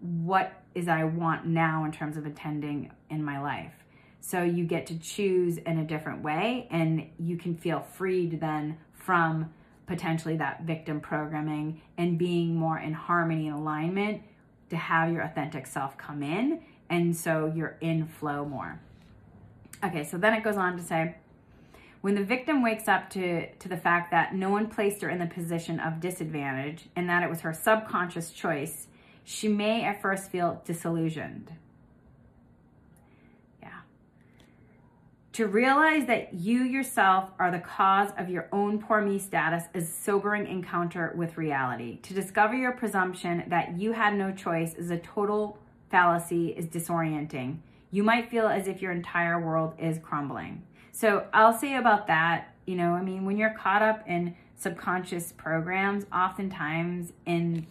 what 0.00 0.52
is 0.74 0.88
I 0.88 1.04
want 1.04 1.46
now 1.46 1.84
in 1.84 1.92
terms 1.92 2.16
of 2.16 2.26
attending 2.26 2.92
in 3.08 3.24
my 3.24 3.40
life. 3.40 3.72
So 4.20 4.42
you 4.42 4.64
get 4.64 4.86
to 4.88 4.98
choose 4.98 5.56
in 5.56 5.78
a 5.78 5.84
different 5.84 6.22
way 6.22 6.68
and 6.70 7.08
you 7.18 7.36
can 7.36 7.56
feel 7.56 7.80
freed 7.80 8.40
then 8.40 8.76
from 8.92 9.52
potentially 9.86 10.36
that 10.36 10.62
victim 10.62 11.00
programming 11.00 11.80
and 11.96 12.18
being 12.18 12.56
more 12.56 12.78
in 12.78 12.92
harmony 12.92 13.48
and 13.48 13.56
alignment 13.56 14.22
to 14.70 14.76
have 14.76 15.12
your 15.12 15.22
authentic 15.22 15.66
self 15.66 15.96
come 15.96 16.22
in 16.22 16.60
and 16.90 17.16
so 17.16 17.52
you're 17.54 17.76
in 17.80 18.06
flow 18.06 18.44
more. 18.44 18.80
Okay, 19.84 20.04
so 20.04 20.16
then 20.18 20.34
it 20.34 20.42
goes 20.42 20.56
on 20.56 20.76
to 20.76 20.82
say 20.82 21.16
when 22.00 22.14
the 22.14 22.24
victim 22.24 22.62
wakes 22.62 22.88
up 22.88 23.10
to, 23.10 23.52
to 23.56 23.68
the 23.68 23.76
fact 23.76 24.10
that 24.10 24.34
no 24.34 24.50
one 24.50 24.68
placed 24.68 25.02
her 25.02 25.10
in 25.10 25.18
the 25.18 25.26
position 25.26 25.80
of 25.80 26.00
disadvantage 26.00 26.88
and 26.94 27.08
that 27.08 27.22
it 27.22 27.30
was 27.30 27.40
her 27.40 27.52
subconscious 27.52 28.30
choice, 28.30 28.86
she 29.24 29.48
may 29.48 29.84
at 29.84 30.00
first 30.00 30.30
feel 30.30 30.62
disillusioned. 30.64 31.52
To 35.36 35.46
realize 35.46 36.06
that 36.06 36.32
you 36.32 36.62
yourself 36.62 37.28
are 37.38 37.50
the 37.50 37.58
cause 37.58 38.10
of 38.16 38.30
your 38.30 38.48
own 38.52 38.78
poor 38.78 39.02
me 39.02 39.18
status 39.18 39.64
is 39.74 39.86
sobering 39.86 40.46
encounter 40.46 41.12
with 41.14 41.36
reality. 41.36 41.98
To 42.04 42.14
discover 42.14 42.54
your 42.54 42.72
presumption 42.72 43.44
that 43.48 43.78
you 43.78 43.92
had 43.92 44.14
no 44.14 44.32
choice 44.32 44.72
is 44.72 44.90
a 44.90 44.96
total 44.96 45.58
fallacy 45.90 46.52
is 46.52 46.64
disorienting. 46.64 47.58
You 47.90 48.02
might 48.02 48.30
feel 48.30 48.46
as 48.46 48.66
if 48.66 48.80
your 48.80 48.92
entire 48.92 49.38
world 49.38 49.74
is 49.78 49.98
crumbling. 49.98 50.62
So 50.90 51.26
I'll 51.34 51.52
say 51.52 51.76
about 51.76 52.06
that, 52.06 52.54
you 52.64 52.74
know, 52.74 52.94
I 52.94 53.02
mean, 53.02 53.26
when 53.26 53.36
you're 53.36 53.52
caught 53.52 53.82
up 53.82 54.08
in 54.08 54.34
subconscious 54.54 55.32
programs, 55.32 56.06
oftentimes 56.14 57.12
in 57.26 57.66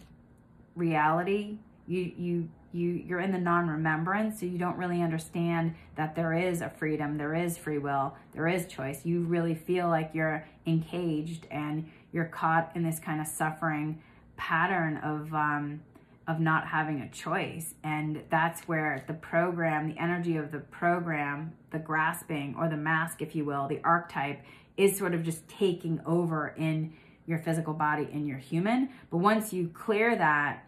reality 0.76 1.58
you 1.88 2.12
you 2.16 2.48
you 2.72 2.90
you're 2.90 3.20
in 3.20 3.32
the 3.32 3.38
non-remembrance 3.38 4.40
so 4.40 4.46
you 4.46 4.58
don't 4.58 4.76
really 4.76 5.02
understand 5.02 5.74
that 5.94 6.14
there 6.14 6.34
is 6.34 6.60
a 6.60 6.68
freedom 6.68 7.16
there 7.16 7.34
is 7.34 7.56
free 7.56 7.78
will 7.78 8.14
there 8.36 8.46
is 8.46 8.66
choice. 8.66 9.04
You 9.04 9.20
really 9.22 9.54
feel 9.54 9.88
like 9.88 10.10
you're 10.12 10.44
encaged 10.66 11.46
and 11.50 11.90
you're 12.12 12.26
caught 12.26 12.70
in 12.74 12.82
this 12.82 12.98
kind 13.00 13.20
of 13.20 13.26
suffering 13.26 14.02
pattern 14.36 14.98
of 14.98 15.32
um, 15.32 15.80
of 16.28 16.38
not 16.40 16.66
having 16.66 17.00
a 17.00 17.08
choice. 17.08 17.74
And 17.84 18.22
that's 18.30 18.62
where 18.62 19.04
the 19.06 19.14
program 19.14 19.88
the 19.88 20.00
energy 20.00 20.36
of 20.36 20.52
the 20.52 20.58
program 20.58 21.54
the 21.70 21.78
grasping 21.78 22.54
or 22.58 22.68
the 22.68 22.76
mask 22.76 23.22
if 23.22 23.34
you 23.34 23.44
will 23.44 23.66
the 23.68 23.80
archetype 23.82 24.42
is 24.76 24.98
sort 24.98 25.14
of 25.14 25.22
just 25.22 25.48
taking 25.48 26.00
over 26.04 26.54
in 26.58 26.92
your 27.26 27.38
physical 27.38 27.72
body 27.72 28.06
in 28.12 28.26
your 28.26 28.38
human. 28.38 28.90
But 29.10 29.18
once 29.18 29.52
you 29.52 29.68
clear 29.68 30.14
that 30.14 30.65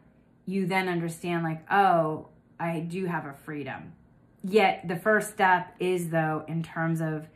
you 0.48 0.66
then 0.66 0.88
understand 0.88 1.44
like, 1.44 1.60
oh, 1.70 2.26
I 2.58 2.80
do 2.80 3.04
have 3.04 3.26
a 3.26 3.34
freedom. 3.34 3.92
Yet 4.42 4.88
the 4.88 4.96
first 4.96 5.30
step 5.30 5.74
is 5.78 6.08
though 6.08 6.44
in 6.48 6.62
terms 6.62 7.02
of 7.02 7.26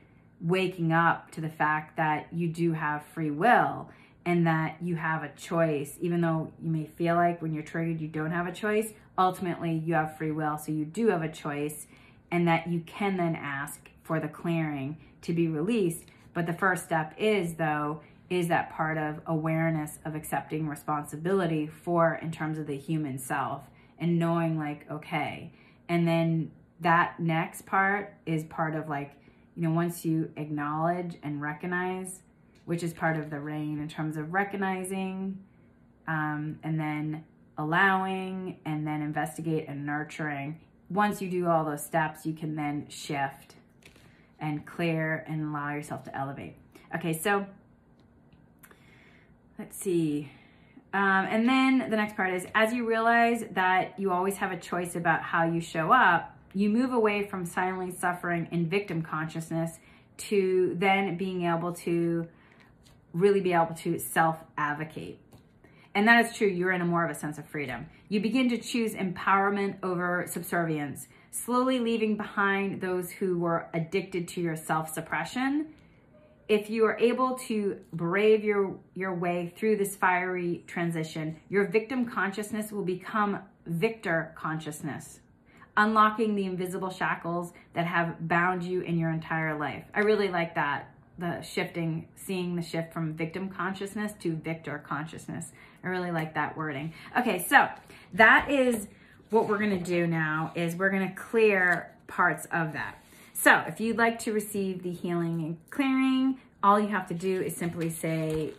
waking 0.40 0.92
up 0.92 1.30
to 1.32 1.42
the 1.42 1.48
fact 1.50 1.98
that 1.98 2.28
you 2.32 2.48
do 2.48 2.72
have 2.72 3.04
free 3.04 3.30
will 3.30 3.90
and 4.24 4.46
that 4.46 4.76
you 4.80 4.96
have 4.96 5.22
a 5.22 5.28
choice 5.36 5.96
even 6.00 6.20
though 6.20 6.50
you 6.60 6.70
may 6.70 6.86
feel 6.86 7.14
like 7.14 7.40
when 7.42 7.52
you're 7.52 7.62
triggered 7.62 8.00
you 8.00 8.08
don't 8.08 8.32
have 8.32 8.48
a 8.48 8.52
choice 8.52 8.92
ultimately 9.16 9.72
you 9.84 9.94
have 9.94 10.16
free 10.16 10.32
will 10.32 10.58
so 10.58 10.72
you 10.72 10.84
do 10.84 11.08
have 11.08 11.22
a 11.22 11.28
choice 11.28 11.86
and 12.32 12.48
that 12.48 12.66
you 12.66 12.80
can 12.80 13.16
then 13.16 13.36
ask 13.36 13.88
for 14.02 14.18
the 14.18 14.26
clearing 14.26 14.96
to 15.20 15.32
be 15.32 15.46
released 15.46 16.04
but 16.34 16.46
the 16.46 16.52
first 16.52 16.84
step 16.84 17.14
is 17.16 17.54
though 17.54 18.00
is 18.32 18.48
that 18.48 18.72
part 18.72 18.96
of 18.96 19.20
awareness 19.26 19.98
of 20.06 20.14
accepting 20.14 20.66
responsibility 20.66 21.66
for 21.66 22.18
in 22.22 22.32
terms 22.32 22.58
of 22.58 22.66
the 22.66 22.76
human 22.76 23.18
self 23.18 23.62
and 23.98 24.18
knowing 24.18 24.58
like 24.58 24.90
okay 24.90 25.52
and 25.88 26.08
then 26.08 26.50
that 26.80 27.20
next 27.20 27.66
part 27.66 28.14
is 28.24 28.44
part 28.44 28.74
of 28.74 28.88
like 28.88 29.12
you 29.54 29.62
know 29.62 29.70
once 29.70 30.02
you 30.02 30.30
acknowledge 30.36 31.16
and 31.22 31.42
recognize 31.42 32.22
which 32.64 32.82
is 32.82 32.94
part 32.94 33.18
of 33.18 33.28
the 33.28 33.38
rain 33.38 33.78
in 33.78 33.86
terms 33.86 34.16
of 34.16 34.32
recognizing 34.32 35.38
um, 36.08 36.58
and 36.62 36.80
then 36.80 37.22
allowing 37.58 38.58
and 38.64 38.86
then 38.86 39.02
investigate 39.02 39.68
and 39.68 39.84
nurturing 39.84 40.58
once 40.88 41.20
you 41.20 41.28
do 41.28 41.46
all 41.46 41.66
those 41.66 41.84
steps 41.84 42.24
you 42.24 42.32
can 42.32 42.56
then 42.56 42.86
shift 42.88 43.56
and 44.40 44.64
clear 44.64 45.22
and 45.28 45.44
allow 45.44 45.72
yourself 45.72 46.02
to 46.02 46.16
elevate. 46.16 46.56
Okay 46.96 47.12
so 47.12 47.46
let's 49.58 49.76
see. 49.76 50.30
Um, 50.94 51.26
and 51.30 51.48
then 51.48 51.90
the 51.90 51.96
next 51.96 52.16
part 52.16 52.34
is 52.34 52.46
as 52.54 52.72
you 52.72 52.86
realize 52.86 53.44
that 53.52 53.98
you 53.98 54.12
always 54.12 54.36
have 54.36 54.52
a 54.52 54.58
choice 54.58 54.94
about 54.94 55.22
how 55.22 55.44
you 55.44 55.60
show 55.60 55.90
up, 55.90 56.36
you 56.54 56.68
move 56.68 56.92
away 56.92 57.26
from 57.26 57.46
silently 57.46 57.90
suffering 57.90 58.48
in 58.50 58.68
victim 58.68 59.02
consciousness 59.02 59.78
to 60.18 60.74
then 60.76 61.16
being 61.16 61.46
able 61.46 61.72
to 61.72 62.28
really 63.14 63.40
be 63.40 63.52
able 63.52 63.74
to 63.74 63.98
self 63.98 64.36
advocate. 64.58 65.18
And 65.94 66.08
that 66.08 66.24
is 66.24 66.36
true, 66.36 66.48
you're 66.48 66.72
in 66.72 66.80
a 66.80 66.86
more 66.86 67.04
of 67.04 67.10
a 67.10 67.14
sense 67.14 67.38
of 67.38 67.46
freedom. 67.46 67.86
You 68.08 68.20
begin 68.20 68.48
to 68.50 68.58
choose 68.58 68.94
empowerment 68.94 69.76
over 69.82 70.26
subservience, 70.28 71.08
slowly 71.30 71.78
leaving 71.78 72.16
behind 72.16 72.80
those 72.80 73.10
who 73.10 73.38
were 73.38 73.68
addicted 73.72 74.28
to 74.28 74.40
your 74.40 74.56
self 74.56 74.92
suppression 74.92 75.68
if 76.52 76.68
you 76.68 76.84
are 76.84 76.98
able 76.98 77.38
to 77.38 77.78
brave 77.94 78.44
your 78.44 78.76
your 78.94 79.14
way 79.14 79.54
through 79.56 79.74
this 79.74 79.96
fiery 79.96 80.62
transition, 80.66 81.34
your 81.48 81.66
victim 81.66 82.04
consciousness 82.04 82.70
will 82.70 82.84
become 82.84 83.38
victor 83.64 84.34
consciousness, 84.36 85.20
unlocking 85.78 86.34
the 86.34 86.44
invisible 86.44 86.90
shackles 86.90 87.54
that 87.72 87.86
have 87.86 88.28
bound 88.28 88.62
you 88.62 88.82
in 88.82 88.98
your 88.98 89.10
entire 89.10 89.58
life. 89.58 89.84
I 89.94 90.00
really 90.00 90.28
like 90.28 90.54
that 90.56 90.90
the 91.18 91.40
shifting, 91.40 92.08
seeing 92.16 92.54
the 92.56 92.62
shift 92.62 92.92
from 92.92 93.14
victim 93.14 93.48
consciousness 93.48 94.12
to 94.20 94.34
victor 94.34 94.82
consciousness. 94.86 95.52
I 95.82 95.88
really 95.88 96.10
like 96.10 96.34
that 96.34 96.54
wording. 96.56 96.92
Okay, 97.18 97.46
so 97.48 97.68
that 98.12 98.50
is 98.50 98.88
what 99.30 99.48
we're 99.48 99.58
to 99.78 99.78
do 99.78 100.06
now 100.06 100.52
is 100.54 100.76
we're 100.76 100.90
to 101.08 101.14
clear 101.14 101.94
parts 102.08 102.46
of 102.46 102.74
that. 102.74 103.01
So 103.42 103.60
if 103.66 103.80
you'd 103.80 103.98
like 103.98 104.20
to 104.20 104.32
receive 104.32 104.84
the 104.84 104.92
healing 104.92 105.42
and 105.42 105.58
clearing, 105.70 106.38
all 106.62 106.78
you 106.78 106.86
have 106.86 107.08
to 107.08 107.14
do 107.14 107.42
is 107.42 107.56
simply 107.56 107.90
say, 107.90 108.52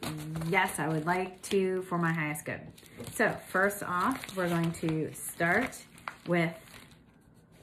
yes, 0.50 0.78
I 0.78 0.90
would 0.90 1.06
like 1.06 1.42
to 1.44 1.84
for 1.84 1.98
my 1.98 2.12
highest 2.12 2.44
good. 2.44 2.60
So 3.14 3.34
first 3.48 3.82
off, 3.82 4.36
we're 4.36 4.50
going 4.50 4.74
to 4.74 5.10
start 5.14 5.82
with, 6.28 6.52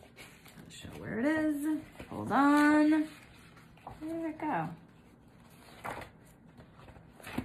I'll 0.09 0.71
show 0.71 0.89
where 0.99 1.21
it 1.21 1.27
is. 1.27 1.79
Hold 2.09 2.33
on. 2.33 2.91
Where 2.91 4.15
did 4.15 4.25
it 4.25 4.41
go? 4.41 4.69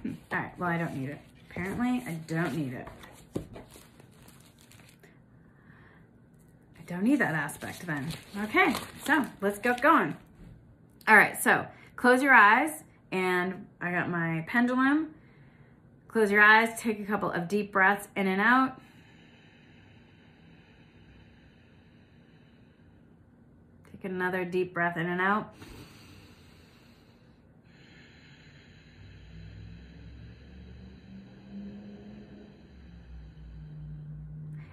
Hmm, 0.04 0.14
all 0.32 0.40
right, 0.40 0.58
well, 0.58 0.70
I 0.70 0.78
don't 0.78 0.96
need 0.96 1.10
it. 1.10 1.20
Apparently, 1.52 2.02
I 2.08 2.14
don't 2.28 2.56
need 2.56 2.72
it. 2.76 2.88
Don't 6.88 7.04
need 7.04 7.20
that 7.20 7.34
aspect 7.34 7.86
then. 7.88 8.08
Okay, 8.44 8.76
so 9.06 9.26
let's 9.42 9.58
get 9.58 9.82
going. 9.82 10.16
All 11.08 11.16
right, 11.16 11.42
so 11.42 11.66
close 11.96 12.22
your 12.22 12.34
eyes 12.34 12.84
and 13.12 13.66
I 13.82 13.92
got 13.92 14.10
my 14.10 14.46
pendulum. 14.48 15.16
Close 16.08 16.32
your 16.32 16.42
eyes, 16.42 16.80
take 16.80 17.00
a 17.00 17.04
couple 17.04 17.32
of 17.32 17.48
deep 17.48 17.72
breaths 17.72 18.08
in 18.16 18.28
and 18.28 18.40
out. 18.40 18.80
Take 23.92 24.06
another 24.06 24.46
deep 24.46 24.74
breath 24.74 24.96
in 24.98 25.08
and 25.08 25.20
out. 25.20 25.54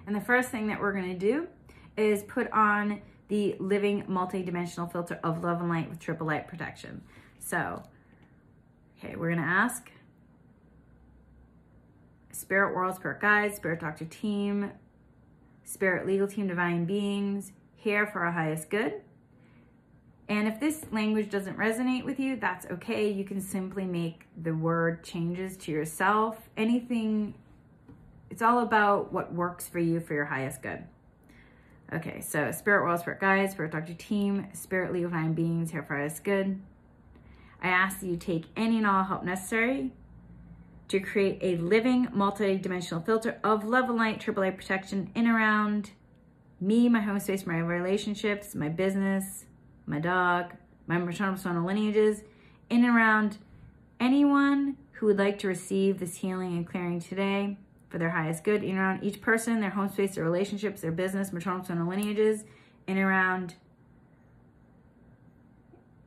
And 0.05 0.15
the 0.15 0.21
first 0.21 0.49
thing 0.49 0.67
that 0.67 0.79
we're 0.79 0.93
gonna 0.93 1.17
do 1.17 1.47
is 1.97 2.23
put 2.23 2.51
on 2.51 3.01
the 3.27 3.55
Living 3.59 4.03
Multi-Dimensional 4.07 4.87
Filter 4.87 5.19
of 5.23 5.43
Love 5.43 5.59
and 5.59 5.69
Light 5.69 5.89
with 5.89 5.99
Triple 5.99 6.27
Light 6.27 6.47
Protection. 6.47 7.03
So, 7.39 7.83
okay, 8.97 9.15
we're 9.15 9.29
gonna 9.29 9.41
ask 9.41 9.91
Spirit 12.31 12.75
World, 12.75 12.95
Spirit 12.95 13.21
Guides, 13.21 13.55
Spirit 13.55 13.79
Doctor 13.79 14.05
Team, 14.05 14.71
Spirit 15.63 16.05
Legal 16.05 16.27
Team, 16.27 16.47
Divine 16.47 16.85
Beings, 16.85 17.53
here 17.75 18.05
for 18.05 18.21
our 18.21 18.31
highest 18.31 18.69
good. 18.69 19.01
And 20.29 20.47
if 20.47 20.59
this 20.59 20.85
language 20.91 21.29
doesn't 21.29 21.57
resonate 21.57 22.05
with 22.05 22.19
you, 22.19 22.37
that's 22.37 22.65
okay. 22.67 23.09
You 23.11 23.23
can 23.23 23.41
simply 23.41 23.85
make 23.85 24.25
the 24.41 24.55
word 24.55 25.03
changes 25.03 25.57
to 25.57 25.71
yourself. 25.71 26.49
Anything, 26.55 27.33
it's 28.29 28.41
all 28.41 28.59
about 28.59 29.11
what 29.11 29.33
works 29.33 29.67
for 29.67 29.79
you 29.79 29.99
for 29.99 30.13
your 30.13 30.25
highest 30.25 30.61
good. 30.61 30.83
Okay, 31.91 32.21
so 32.21 32.51
Spirit 32.51 32.83
World, 32.83 32.99
Spirit 33.01 33.19
Guides, 33.19 33.51
Spirit 33.51 33.71
Doctor 33.71 33.93
Team, 33.93 34.47
Spirit 34.53 34.93
Legal 34.93 35.11
Beings, 35.33 35.71
here 35.71 35.83
for 35.83 35.99
us 35.99 36.19
good. 36.19 36.59
I 37.61 37.67
ask 37.67 37.99
that 37.99 38.07
you 38.07 38.17
take 38.17 38.45
any 38.55 38.77
and 38.77 38.87
all 38.87 39.03
help 39.03 39.23
necessary 39.23 39.91
to 40.87 40.99
create 40.99 41.39
a 41.41 41.55
living 41.57 42.07
multi-dimensional 42.11 43.03
filter 43.03 43.39
of 43.43 43.63
love 43.63 43.89
and 43.89 43.97
light, 43.97 44.19
triple 44.19 44.43
A 44.43 44.51
protection 44.51 45.11
in 45.15 45.27
around 45.27 45.91
me, 46.59 46.89
my 46.89 47.01
home 47.01 47.19
space, 47.19 47.45
my 47.45 47.59
relationships, 47.59 48.55
my 48.55 48.69
business, 48.69 49.45
my 49.85 49.99
dog, 49.99 50.53
my 50.87 50.97
maternal 50.97 51.35
sonal 51.35 51.65
lineages, 51.65 52.21
in 52.69 52.85
and 52.85 52.95
around 52.95 53.37
anyone 53.99 54.77
who 54.93 55.05
would 55.05 55.17
like 55.17 55.39
to 55.39 55.47
receive 55.47 55.99
this 55.99 56.17
healing 56.17 56.57
and 56.57 56.67
clearing 56.67 56.99
today 56.99 57.57
for 57.93 57.99
their 57.99 58.09
highest 58.09 58.43
good 58.43 58.63
in 58.63 58.75
around 58.75 59.03
each 59.03 59.21
person, 59.21 59.61
their 59.61 59.69
home 59.69 59.87
space, 59.87 60.15
their 60.15 60.23
relationships, 60.23 60.81
their 60.81 60.91
business, 60.91 61.31
maternal 61.31 61.59
paternal 61.59 61.87
lineages, 61.87 62.43
in 62.87 62.97
around 62.97 63.53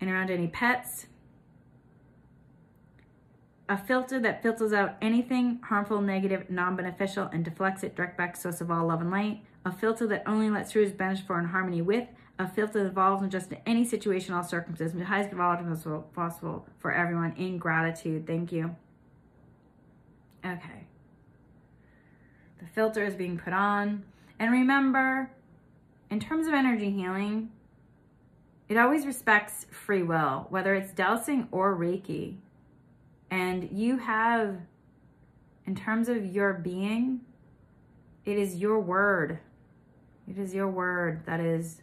and 0.01 0.11
around 0.11 0.29
any 0.29 0.49
pets. 0.49 1.07
A 3.68 3.79
filter 3.79 4.18
that 4.18 4.42
filters 4.42 4.72
out 4.72 4.96
anything 5.01 5.61
harmful, 5.62 6.01
negative, 6.01 6.51
non-beneficial, 6.51 7.31
and 7.33 7.44
deflects 7.44 7.85
it 7.85 7.94
direct 7.94 8.18
back 8.18 8.37
source 8.37 8.61
of 8.61 8.68
all 8.68 8.88
love 8.88 9.01
and 9.01 9.12
light. 9.12 9.44
A 9.64 9.70
filter 9.70 10.09
that 10.09 10.25
only 10.27 10.51
lets 10.51 10.72
through 10.72 10.83
is 10.83 10.92
beneficial 10.92 11.29
for 11.29 11.38
in 11.38 11.46
harmony 11.46 11.83
with. 11.83 12.09
A 12.40 12.49
filter 12.49 12.83
that 12.83 12.88
evolves 12.88 13.22
in 13.22 13.31
just 13.31 13.53
in 13.53 13.59
any 13.64 13.85
situation, 13.85 14.35
all 14.35 14.42
circumstances, 14.42 14.99
the 14.99 15.05
highest 15.05 15.31
possible, 15.31 16.11
possible 16.16 16.66
for 16.81 16.90
everyone 16.90 17.33
in 17.37 17.59
gratitude. 17.59 18.27
Thank 18.27 18.51
you. 18.51 18.75
Okay. 20.44 20.86
The 22.59 22.66
filter 22.66 23.05
is 23.05 23.14
being 23.14 23.38
put 23.38 23.53
on. 23.53 24.05
And 24.38 24.53
remember, 24.53 25.31
in 26.11 26.21
terms 26.21 26.47
of 26.47 26.55
energy 26.55 26.90
healing, 26.90 27.51
it 28.69 28.77
always 28.77 29.07
respects 29.07 29.66
free 29.71 30.03
will, 30.03 30.47
whether 30.51 30.75
it's 30.75 30.92
dowsing 30.92 31.49
or 31.51 31.77
Reiki. 31.77 32.37
And 33.31 33.69
you 33.71 33.99
have, 33.99 34.57
in 35.66 35.75
terms 35.75 36.09
of 36.09 36.25
your 36.27 36.53
being, 36.53 37.21
it 38.25 38.38
is 38.38 38.57
your 38.57 38.81
word. 38.81 39.38
It 40.29 40.38
is 40.38 40.55
your 40.55 40.69
word 40.69 41.25
that 41.27 41.40
is 41.40 41.83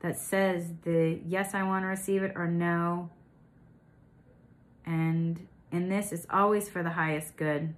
that 0.00 0.18
says 0.18 0.70
the 0.82 1.18
yes, 1.26 1.54
I 1.54 1.62
want 1.62 1.82
to 1.84 1.88
receive 1.88 2.22
it 2.22 2.32
or 2.36 2.46
no. 2.46 3.10
And 4.84 5.48
in 5.72 5.88
this, 5.88 6.12
it's 6.12 6.26
always 6.30 6.68
for 6.68 6.82
the 6.82 6.90
highest 6.90 7.36
good. 7.36 7.74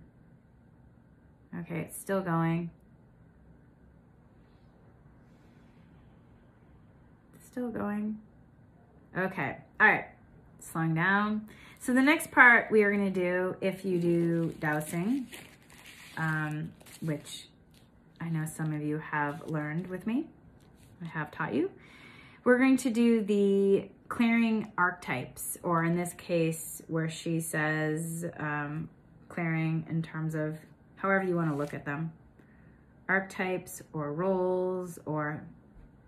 Okay, 1.61 1.81
it's 1.81 1.99
still 1.99 2.21
going. 2.21 2.71
Still 7.51 7.71
going. 7.71 8.19
Okay, 9.17 9.57
all 9.81 9.87
right, 9.87 10.05
slowing 10.61 10.95
down. 10.95 11.49
So 11.81 11.95
the 11.95 12.03
next 12.03 12.31
part 12.31 12.71
we 12.71 12.83
are 12.83 12.91
gonna 12.91 13.11
do, 13.11 13.57
if 13.61 13.85
you 13.85 13.99
do 13.99 14.55
dowsing, 14.61 15.29
um, 16.19 16.73
which 17.01 17.47
I 18.21 18.29
know 18.29 18.45
some 18.45 18.73
of 18.75 18.83
you 18.83 18.99
have 18.99 19.49
learned 19.49 19.87
with 19.87 20.07
me, 20.07 20.27
I 21.03 21.07
have 21.07 21.31
taught 21.31 21.55
you, 21.55 21.71
we're 22.45 22.59
going 22.59 22.77
to 22.79 22.91
do 22.91 23.23
the 23.23 23.89
clearing 24.09 24.73
archetypes, 24.77 25.59
or 25.63 25.85
in 25.85 25.97
this 25.97 26.13
case, 26.15 26.83
where 26.87 27.09
she 27.09 27.41
says 27.41 28.25
um, 28.39 28.89
clearing 29.29 29.85
in 29.89 30.03
terms 30.03 30.35
of 30.35 30.59
however 30.97 31.25
you 31.25 31.37
want 31.37 31.51
to 31.51 31.57
look 31.57 31.75
at 31.75 31.85
them. 31.85 32.13
Archetypes 33.09 33.83
or 33.93 34.13
roles 34.13 34.99
or 35.07 35.45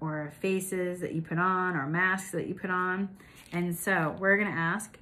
or 0.01 0.33
faces 0.40 1.01
that 1.01 1.12
you 1.12 1.22
put 1.22 1.38
on 1.38 1.77
or 1.77 1.87
masks 1.87 2.31
that 2.31 2.46
you 2.46 2.55
put 2.55 2.70
on. 2.70 3.09
And 3.53 3.77
so 3.77 4.16
we're 4.18 4.37
going 4.37 4.51
to 4.51 4.57
ask 4.57 4.98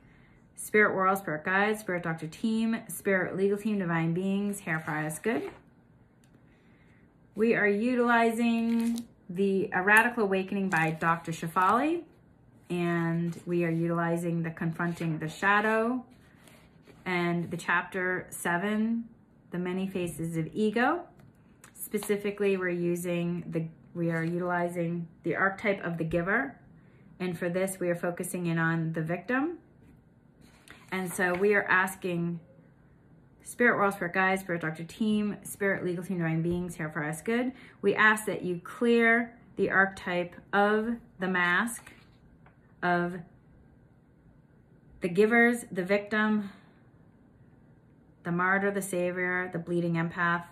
Spirit 0.55 0.95
World, 0.95 1.19
Spirit 1.19 1.45
Guide, 1.45 1.79
Spirit 1.79 2.03
Doctor 2.03 2.27
Team, 2.27 2.79
Spirit 2.89 3.37
Legal 3.37 3.59
Team, 3.59 3.79
Divine 3.79 4.15
Beings, 4.15 4.61
Hair 4.61 4.81
Fry 4.81 5.07
Us 5.07 5.19
Good. 5.19 5.51
We 7.35 7.55
are 7.55 7.69
utilizing 7.69 9.05
the 9.29 9.69
A 9.75 9.83
Radical 9.83 10.23
Awakening 10.23 10.71
by 10.71 10.93
Dr. 10.93 11.33
Shefali, 11.33 12.03
and 12.71 13.39
we 13.45 13.65
are 13.65 13.71
utilizing 13.71 14.43
the 14.43 14.51
Confronting 14.51 15.19
the 15.19 15.29
Shadow 15.29 16.05
and 17.05 17.51
the 17.51 17.57
chapter 17.57 18.27
7 18.31 19.05
the 19.57 19.63
many 19.63 19.87
faces 19.87 20.37
of 20.37 20.47
ego. 20.53 21.01
Specifically, 21.73 22.59
we're 22.59 22.69
using 22.69 23.43
the, 23.49 23.65
we 23.95 24.11
are 24.11 24.23
utilizing 24.23 25.09
the 25.23 25.35
archetype 25.35 25.83
of 25.83 25.97
the 25.97 26.05
giver. 26.05 26.61
And 27.21 27.39
for 27.39 27.49
this, 27.49 27.81
we 27.81 27.89
are 27.89 27.97
focusing 27.97 28.47
in 28.47 28.59
on 28.59 28.93
the 28.93 29.01
victim. 29.01 29.57
And 30.93 31.11
so 31.11 31.33
we 31.33 31.55
are 31.55 31.65
asking 31.65 32.39
Spirit 33.43 33.79
World, 33.79 33.95
Spirit 33.95 34.13
Guides, 34.13 34.43
Spirit 34.43 34.61
Doctor 34.61 34.85
Team, 34.85 35.39
Spirit 35.43 35.87
Legal 35.87 36.05
Team, 36.05 36.19
Divine 36.19 36.43
Beings 36.43 36.75
here 36.75 36.91
for 36.91 37.03
us 37.03 37.23
good. 37.23 37.53
We 37.81 37.95
ask 37.95 38.27
that 38.27 38.43
you 38.43 38.61
clear 38.63 39.35
the 39.57 39.71
archetype 39.71 40.35
of 40.53 40.97
the 41.19 41.29
mask, 41.29 41.93
of 42.83 43.15
the 45.01 45.09
givers, 45.09 45.65
the 45.73 45.83
victim, 45.83 46.51
the 48.27 48.33
martyr, 48.33 48.73
the 48.73 48.83
savior, 48.83 49.49
the 49.53 49.59
bleeding 49.59 49.95
empath. 49.95 50.43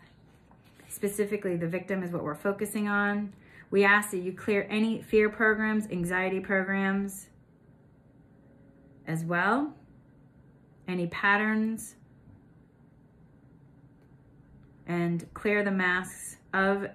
Specifically, 0.89 1.57
the 1.57 1.67
victim 1.67 2.05
is 2.05 2.13
what 2.13 2.23
we're 2.23 2.37
focusing 2.37 2.87
on. 2.87 3.33
We 3.73 3.83
ask 3.83 4.13
that 4.13 4.19
you 4.19 4.33
clear 4.33 4.69
any 4.71 5.03
fear 5.03 5.29
programs, 5.29 5.89
anxiety 5.91 6.39
programs 6.39 7.27
as 9.09 9.25
well, 9.25 9.75
any 10.87 11.09
patterns, 11.09 11.97
and 14.87 15.27
clear 15.35 15.65
the 15.65 15.73
masks 15.73 16.37
of 16.53 16.87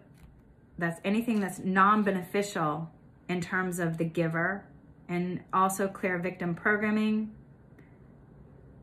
that's 0.78 1.02
anything 1.04 1.42
that's 1.42 1.60
non-beneficial 1.60 2.90
in 3.28 3.42
terms 3.42 3.80
of 3.80 3.98
the 3.98 4.06
giver 4.06 4.64
and 5.10 5.42
also 5.52 5.90
clear 5.90 6.18
victim 6.20 6.56
programming 6.56 7.36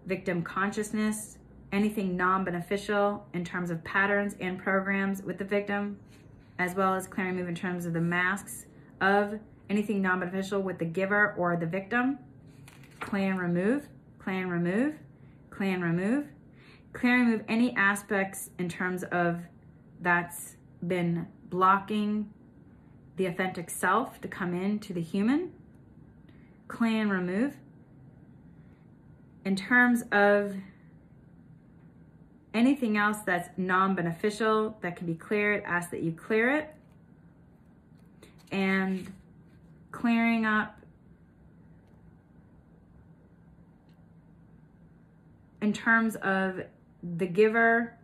victim 0.04 0.42
consciousness 0.42 1.38
anything 1.76 2.16
non-beneficial 2.16 3.26
in 3.34 3.44
terms 3.44 3.70
of 3.70 3.82
patterns 3.84 4.34
and 4.40 4.58
programs 4.58 5.22
with 5.22 5.38
the 5.38 5.44
victim 5.44 5.98
as 6.58 6.74
well 6.74 6.94
as 6.94 7.06
clear 7.06 7.28
and 7.28 7.36
move 7.36 7.48
in 7.48 7.54
terms 7.54 7.86
of 7.86 7.92
the 7.92 8.00
masks 8.00 8.66
of 9.00 9.38
anything 9.68 10.00
non-beneficial 10.00 10.60
with 10.60 10.78
the 10.78 10.84
giver 10.84 11.34
or 11.36 11.56
the 11.56 11.66
victim 11.66 12.18
Clan 13.00 13.36
remove 13.36 13.88
clan 14.18 14.48
remove 14.48 14.94
clan 15.50 15.82
remove 15.82 16.26
clear 16.96 17.18
and 17.18 17.28
remove 17.28 17.44
any 17.46 17.76
aspects 17.76 18.48
in 18.58 18.68
terms 18.70 19.02
of 19.04 19.40
that's 20.00 20.56
been 20.86 21.26
blocking 21.50 22.32
the 23.16 23.26
authentic 23.26 23.68
self 23.68 24.20
to 24.22 24.28
come 24.28 24.54
into 24.54 24.92
the 24.92 25.00
human. 25.00 25.52
Clan 26.68 27.10
remove. 27.10 27.56
In 29.44 29.56
terms 29.56 30.04
of 30.10 30.54
anything 32.57 32.97
else 32.97 33.19
that's 33.19 33.51
non-beneficial 33.57 34.77
that 34.81 34.97
can 34.97 35.07
be 35.07 35.14
cleared, 35.14 35.62
ask 35.64 35.90
that 35.90 36.03
you 36.03 36.12
clear 36.12 36.51
it. 36.51 36.75
And 38.51 39.12
clearing 39.92 40.47
up 40.47 40.79
in 45.61 45.73
terms 45.73 46.16
of 46.16 46.62
the 47.16 47.27
giver, 47.27 47.97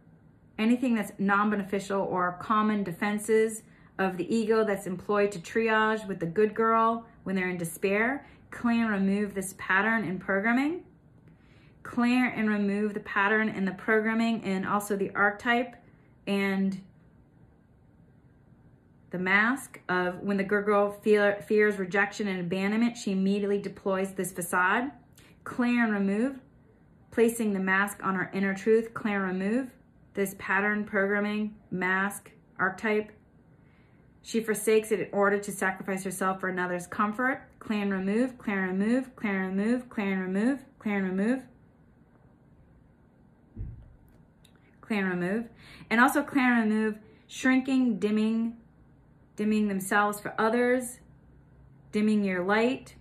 anything 0.58 0.94
that's 0.94 1.12
non 1.18 1.50
beneficial 1.50 2.02
or 2.02 2.36
common 2.40 2.82
defenses 2.82 3.62
of 3.98 4.16
the 4.16 4.34
ego 4.34 4.64
that's 4.64 4.86
employed 4.86 5.30
to 5.32 5.38
triage 5.38 6.06
with 6.06 6.18
the 6.18 6.26
good 6.26 6.54
girl 6.54 7.06
when 7.24 7.36
they're 7.36 7.50
in 7.50 7.56
despair. 7.56 8.26
Clear 8.50 8.92
and 8.92 9.06
remove 9.06 9.34
this 9.34 9.54
pattern 9.58 10.04
in 10.04 10.18
programming. 10.18 10.82
Clear 11.82 12.28
and 12.28 12.48
remove 12.48 12.94
the 12.94 13.00
pattern 13.00 13.48
in 13.48 13.64
the 13.64 13.72
programming 13.72 14.42
and 14.44 14.66
also 14.66 14.96
the 14.96 15.10
archetype 15.14 15.76
and 16.26 16.80
the 19.10 19.18
mask 19.18 19.80
of 19.88 20.20
when 20.20 20.38
the 20.38 20.44
girl 20.44 20.90
fear, 20.90 21.44
fears 21.46 21.78
rejection 21.78 22.28
and 22.28 22.40
abandonment, 22.40 22.96
she 22.96 23.12
immediately 23.12 23.58
deploys 23.58 24.12
this 24.12 24.32
facade. 24.32 24.90
Clear 25.44 25.84
and 25.84 25.92
remove 25.92 26.40
placing 27.12 27.52
the 27.52 27.60
mask 27.60 28.00
on 28.02 28.14
her 28.14 28.30
inner 28.32 28.54
truth, 28.54 28.94
clear 28.94 29.24
and 29.24 29.38
remove 29.38 29.70
this 30.14 30.34
pattern 30.38 30.84
programming, 30.84 31.54
mask, 31.70 32.30
archetype. 32.58 33.12
She 34.22 34.40
forsakes 34.40 34.92
it 34.92 35.00
in 35.00 35.08
order 35.12 35.38
to 35.38 35.52
sacrifice 35.52 36.04
herself 36.04 36.40
for 36.40 36.48
another's 36.48 36.86
comfort. 36.86 37.42
Clear 37.58 37.82
and 37.82 37.92
remove, 37.92 38.38
clear 38.38 38.64
and 38.64 38.80
remove, 38.80 39.14
clear 39.14 39.42
and 39.42 39.56
remove, 39.56 39.88
clear 39.88 40.12
and 40.12 40.22
remove, 40.22 40.64
clear 40.78 40.96
and 40.96 41.18
remove. 41.18 41.42
Clear 44.92 45.10
and 45.10 45.22
remove. 45.22 45.48
And 45.88 46.02
also 46.02 46.22
clear 46.22 46.52
and 46.52 46.70
remove, 46.70 46.98
shrinking, 47.26 47.98
dimming, 47.98 48.58
dimming 49.36 49.68
themselves 49.68 50.20
for 50.20 50.34
others, 50.38 50.98
dimming 51.92 52.22
your 52.24 52.44
light. 52.44 52.96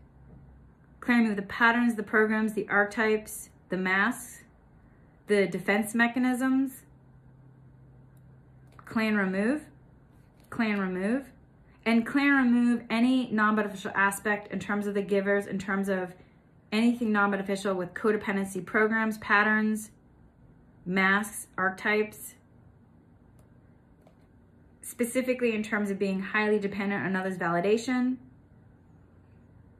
Clear 1.01 1.17
and 1.17 1.25
remove 1.25 1.35
the 1.35 1.49
patterns, 1.49 1.95
the 1.95 2.03
programs, 2.03 2.53
the 2.53 2.65
archetypes, 2.69 3.49
the 3.67 3.75
masks, 3.75 4.45
the 5.27 5.47
defense 5.47 5.93
mechanisms, 5.93 6.83
clear 8.77 9.17
remove, 9.17 9.63
clear 10.49 10.81
remove, 10.81 11.25
and 11.85 12.07
clear 12.07 12.37
remove 12.37 12.83
any 12.89 13.29
non-beneficial 13.33 13.91
aspect 13.95 14.49
in 14.53 14.61
terms 14.61 14.87
of 14.87 14.93
the 14.93 15.01
givers, 15.01 15.45
in 15.45 15.59
terms 15.59 15.89
of 15.89 16.13
anything 16.71 17.11
non-beneficial 17.11 17.75
with 17.75 17.93
codependency 17.93 18.65
programs, 18.65 19.17
patterns, 19.17 19.91
masks, 20.85 21.47
archetypes, 21.57 22.35
specifically 24.81 25.55
in 25.55 25.63
terms 25.63 25.89
of 25.89 25.97
being 25.97 26.19
highly 26.21 26.59
dependent 26.59 27.05
on 27.05 27.15
others' 27.15 27.37
validation, 27.37 28.17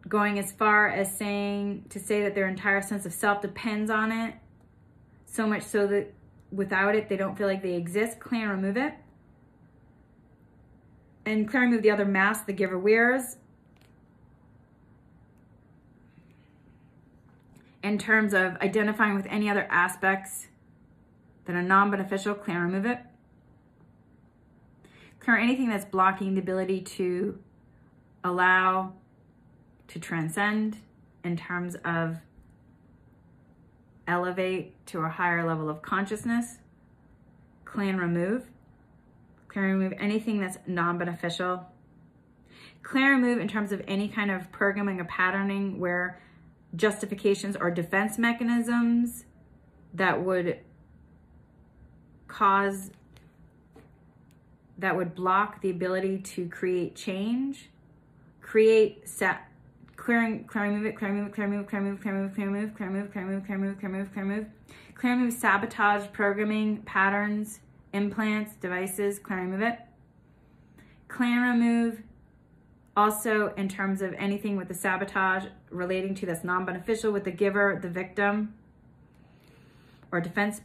going 0.08 0.40
as 0.40 0.52
far 0.52 0.90
as 0.90 1.16
saying 1.16 1.86
to 1.90 2.00
say 2.00 2.24
that 2.24 2.36
their 2.36 2.48
entire 2.48 2.82
sense 2.82 3.06
of 3.06 3.14
self 3.14 3.42
depends 3.42 3.92
on 3.92 4.12
it, 4.12 4.36
so 5.26 5.48
much 5.48 5.64
so 5.64 5.88
that 5.88 6.14
without 6.52 6.96
it 6.96 7.08
they 7.08 7.18
don't 7.18 7.38
feel 7.38 7.48
like 7.48 7.62
they 7.62 7.76
exist. 7.76 8.20
Clear 8.20 8.52
and 8.52 8.62
remove 8.62 8.78
it. 8.78 8.94
And 11.26 11.48
clear 11.48 11.64
remove 11.64 11.82
the 11.82 11.92
other 11.92 12.06
mask 12.06 12.46
the 12.46 12.54
giver 12.54 12.80
wears. 12.80 13.38
In 17.84 17.98
terms 17.98 18.34
of 18.34 18.58
identifying 18.58 19.16
with 19.16 19.26
any 19.28 19.50
other 19.50 19.68
aspects 19.70 20.48
that 21.52 21.58
are 21.58 21.64
non 21.64 21.92
beneficial, 21.92 22.34
clear 22.34 22.64
and 22.64 22.72
remove 22.72 22.86
it. 22.86 23.00
Clear 25.20 25.38
anything 25.38 25.70
that's 25.70 25.86
blocking 25.86 26.34
the 26.34 26.40
ability 26.40 26.82
to 26.82 27.38
allow 28.24 28.94
to 29.90 30.00
transcend 30.00 30.78
in 31.24 31.36
terms 31.36 31.76
of 31.84 32.18
elevate 34.08 34.86
to 34.88 35.02
a 35.02 35.10
higher 35.10 35.46
level 35.46 35.70
of 35.70 35.82
consciousness, 35.82 36.58
clear 37.66 37.90
and 37.90 38.00
remove, 38.00 38.46
clear 39.50 39.66
and 39.66 39.80
remove 39.80 39.94
anything 40.00 40.40
that's 40.40 40.58
non-beneficial, 40.66 41.66
clear 42.82 43.14
and 43.14 43.24
remove 43.24 43.40
in 43.40 43.48
terms 43.48 43.74
of 43.74 43.82
any 43.88 44.08
kind 44.08 44.32
of 44.32 44.52
programming 44.52 45.02
or 45.02 45.06
patterning 45.06 45.80
where 45.80 46.20
justifications 46.76 47.58
or 47.58 47.70
defense 47.70 48.18
mechanisms 48.18 49.26
that 49.94 50.24
would 50.24 50.58
cause 52.32 52.92
that 54.78 54.96
would 54.96 55.14
block 55.14 55.62
the 55.62 55.70
ability 55.70 56.18
to 56.20 56.48
create 56.48 56.96
change, 56.96 57.70
create 58.42 59.08
set 59.08 59.48
clearing, 59.98 60.46
clearing, 60.46 60.78
move 60.78 60.86
it, 60.86 60.96
clear, 60.96 61.12
move 61.14 61.28
it, 61.28 61.34
clear, 61.34 61.48
move, 61.48 61.70
clear, 61.70 61.82
move, 61.82 62.02
clear, 62.02 62.16
move, 62.16 62.34
clear, 62.40 62.90
move, 62.90 63.04
move, 63.12 63.20
move, 63.20 63.84
move, 63.84 64.16
move, 64.16 64.48
move, 65.04 65.18
move, 65.20 65.34
sabotage, 65.34 66.08
programming, 66.12 66.78
patterns, 66.84 67.60
implants, 67.94 68.56
devices, 68.56 69.20
clear, 69.20 69.44
move 69.44 69.62
it, 69.62 69.78
clear, 71.10 71.52
remove. 71.52 72.02
Also, 72.98 73.54
in 73.56 73.70
terms 73.70 74.02
of 74.02 74.14
anything 74.14 74.58
with 74.58 74.68
the 74.68 74.74
sabotage 74.74 75.46
relating 75.70 76.16
to 76.16 76.26
that's 76.26 76.44
non-beneficial 76.44 77.12
with 77.12 77.24
the 77.24 77.32
giver, 77.32 77.78
the 77.82 77.90
victim, 77.90 78.54
or 80.12 80.20
defense 80.20 80.62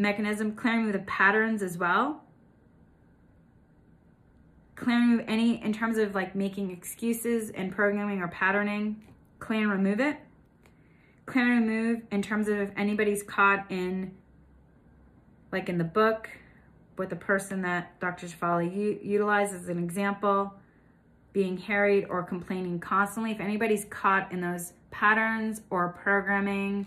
mechanism, 0.00 0.54
clearing 0.54 0.90
the 0.90 0.98
patterns 1.00 1.62
as 1.62 1.78
well. 1.78 2.24
Clearing 4.74 5.20
any 5.28 5.62
in 5.62 5.72
terms 5.72 5.98
of 5.98 6.14
like 6.14 6.34
making 6.34 6.70
excuses 6.70 7.50
and 7.50 7.70
programming 7.70 8.20
or 8.20 8.28
patterning 8.28 9.02
clear 9.38 9.62
and 9.62 9.70
remove 9.70 10.00
it. 10.00 10.16
Clear 11.26 11.52
and 11.52 11.68
remove 11.68 12.02
in 12.10 12.22
terms 12.22 12.48
of 12.48 12.58
if 12.58 12.70
anybody's 12.76 13.22
caught 13.22 13.66
in 13.70 14.14
like 15.52 15.68
in 15.68 15.78
the 15.78 15.84
book 15.84 16.30
with 16.96 17.10
the 17.10 17.16
person 17.16 17.62
that 17.62 17.98
dr 17.98 18.24
shefali 18.24 18.72
u- 18.74 19.00
utilized 19.02 19.54
as 19.54 19.68
an 19.68 19.78
example 19.78 20.54
being 21.32 21.56
harried 21.56 22.06
or 22.08 22.22
complaining 22.22 22.78
constantly. 22.78 23.32
If 23.32 23.40
anybody's 23.40 23.84
caught 23.86 24.32
in 24.32 24.40
those 24.40 24.72
patterns 24.90 25.62
or 25.70 25.96
programming 26.02 26.86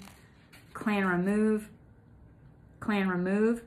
clear 0.74 1.01
and 1.01 1.26
remove 1.26 1.70
clear 2.84 3.01
and 3.01 3.09
remove 3.09 3.63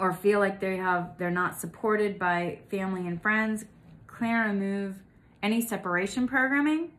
or 0.00 0.12
feel 0.12 0.40
like 0.40 0.58
they 0.58 0.76
have 0.76 1.16
they're 1.16 1.30
not 1.30 1.56
supported 1.56 2.18
by 2.18 2.58
family 2.68 3.06
and 3.06 3.22
friends, 3.22 3.64
clan 4.08 4.48
remove 4.48 4.96
any 5.44 5.60
separation 5.60 6.26
programming. 6.26 6.90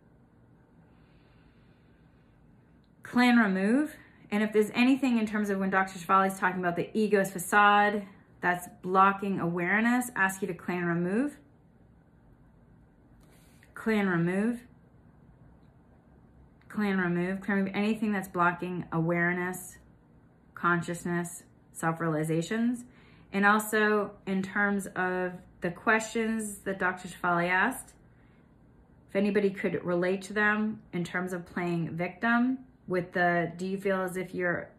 Clan 3.04 3.38
remove 3.38 3.94
And 4.32 4.42
if 4.42 4.54
there's 4.54 4.72
anything 4.74 5.18
in 5.18 5.26
terms 5.26 5.50
of 5.50 5.60
when 5.60 5.70
Dr. 5.70 6.00
Shefali 6.00 6.32
is 6.32 6.40
talking 6.40 6.60
about 6.60 6.76
the 6.78 6.90
ego's 6.98 7.32
facade 7.32 8.06
that's 8.40 8.68
blocking 8.82 9.40
awareness, 9.40 10.12
ask 10.16 10.42
you 10.42 10.48
to 10.48 10.54
clan 10.54 10.86
remove. 10.86 11.38
Clan 13.74 14.08
remove. 14.08 14.62
Clan 16.70 17.00
remove. 17.00 17.42
Clear 17.42 17.58
and 17.58 17.66
remove 17.66 17.76
anything 17.76 18.12
that's 18.14 18.28
blocking 18.28 18.86
awareness, 18.92 19.78
consciousness, 20.58 21.44
self-realizations. 21.72 22.84
And 23.32 23.46
also 23.46 24.12
in 24.26 24.42
terms 24.42 24.88
of 24.96 25.34
the 25.62 25.70
questions 25.72 26.60
that 26.60 26.80
Dr. 26.80 27.08
Shefali 27.08 27.50
asked, 27.50 27.94
if 29.10 29.16
anybody 29.16 29.50
could 29.50 29.84
relate 29.86 30.22
to 30.24 30.34
them 30.34 30.82
in 30.94 31.04
terms 31.04 31.32
of 31.32 31.46
playing 31.46 31.92
victim 31.92 32.60
with 32.88 33.14
the, 33.14 33.52
do 33.58 33.68
you 33.68 33.78
feel 33.78 34.02
as 34.02 34.18
if 34.18 34.34
you're 34.34 34.70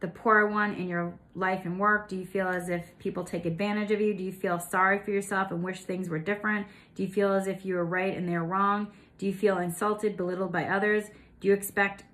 the 0.00 0.08
poor 0.08 0.46
one 0.46 0.74
in 0.74 0.88
your 0.88 1.14
life 1.34 1.64
and 1.64 1.78
work? 1.78 2.08
Do 2.08 2.16
you 2.16 2.26
feel 2.26 2.48
as 2.48 2.68
if 2.68 2.84
people 2.98 3.22
take 3.22 3.46
advantage 3.46 3.92
of 3.92 4.00
you? 4.00 4.14
Do 4.14 4.24
you 4.24 4.32
feel 4.32 4.58
sorry 4.58 4.98
for 4.98 5.12
yourself 5.12 5.52
and 5.52 5.62
wish 5.62 5.82
things 5.82 6.08
were 6.08 6.18
different? 6.18 6.66
Do 6.94 7.04
you 7.04 7.08
feel 7.08 7.32
as 7.32 7.46
if 7.46 7.64
you 7.64 7.76
were 7.76 7.84
right 7.84 8.16
and 8.16 8.28
they're 8.28 8.42
wrong? 8.42 8.88
Do 9.18 9.26
you 9.26 9.32
feel 9.32 9.58
insulted, 9.58 10.16
belittled 10.16 10.52
by 10.52 10.64
others? 10.64 11.04
Do 11.40 11.48
you 11.48 11.54
expect 11.54 12.04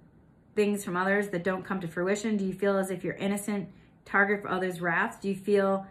things 0.58 0.82
from 0.84 0.96
others 0.96 1.28
that 1.28 1.44
don't 1.44 1.64
come 1.64 1.80
to 1.80 1.86
fruition? 1.86 2.36
Do 2.36 2.44
you 2.44 2.52
feel 2.52 2.76
as 2.76 2.90
if 2.90 3.04
you're 3.04 3.14
innocent, 3.14 3.68
target 4.04 4.42
for 4.42 4.50
others' 4.50 4.80
wrath? 4.80 5.20
Do 5.22 5.28
you 5.28 5.36
feel 5.36 5.86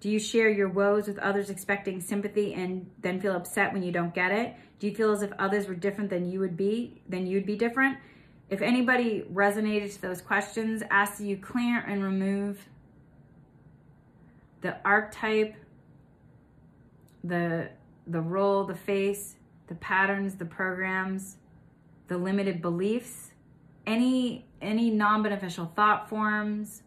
do 0.00 0.10
you 0.10 0.18
share 0.18 0.50
your 0.50 0.68
woes 0.68 1.08
with 1.08 1.18
others 1.18 1.48
expecting 1.48 2.00
sympathy 2.02 2.52
and 2.54 2.90
then 3.00 3.18
feel 3.18 3.34
upset 3.34 3.72
when 3.72 3.82
you 3.82 3.92
don't 3.92 4.14
get 4.14 4.30
it? 4.30 4.54
Do 4.78 4.86
you 4.86 4.94
feel 4.94 5.10
as 5.12 5.22
if 5.22 5.30
others 5.38 5.68
were 5.68 5.74
different 5.74 6.10
than 6.10 6.30
you 6.30 6.38
would 6.40 6.56
be, 6.56 7.00
then 7.08 7.26
you'd 7.26 7.46
be 7.46 7.56
different? 7.56 7.96
If 8.50 8.60
anybody 8.60 9.24
resonated 9.32 9.94
to 9.94 10.02
those 10.02 10.20
questions, 10.20 10.82
ask 10.90 11.20
you 11.20 11.38
clear 11.38 11.80
and 11.80 12.02
remove 12.02 12.66
the 14.60 14.76
archetype, 14.84 15.54
the 17.24 17.70
the 18.06 18.20
role, 18.20 18.64
the 18.64 18.74
face, 18.74 19.36
the 19.68 19.76
patterns, 19.76 20.34
the 20.34 20.44
programs, 20.44 21.36
the 22.08 22.18
limited 22.18 22.60
beliefs, 22.60 23.29
any 23.90 24.46
any 24.62 24.88
non-beneficial 24.90 25.72
thought 25.74 26.08
forms, 26.08 26.82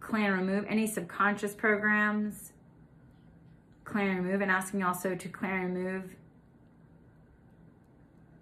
clear 0.00 0.34
and 0.34 0.46
remove 0.46 0.66
any 0.68 0.86
subconscious 0.86 1.54
programs, 1.54 2.52
clear 3.84 4.10
and 4.10 4.24
remove, 4.24 4.42
and 4.42 4.50
asking 4.50 4.82
also 4.82 5.14
to 5.14 5.28
clear 5.28 5.56
and 5.56 5.74
remove 5.74 6.04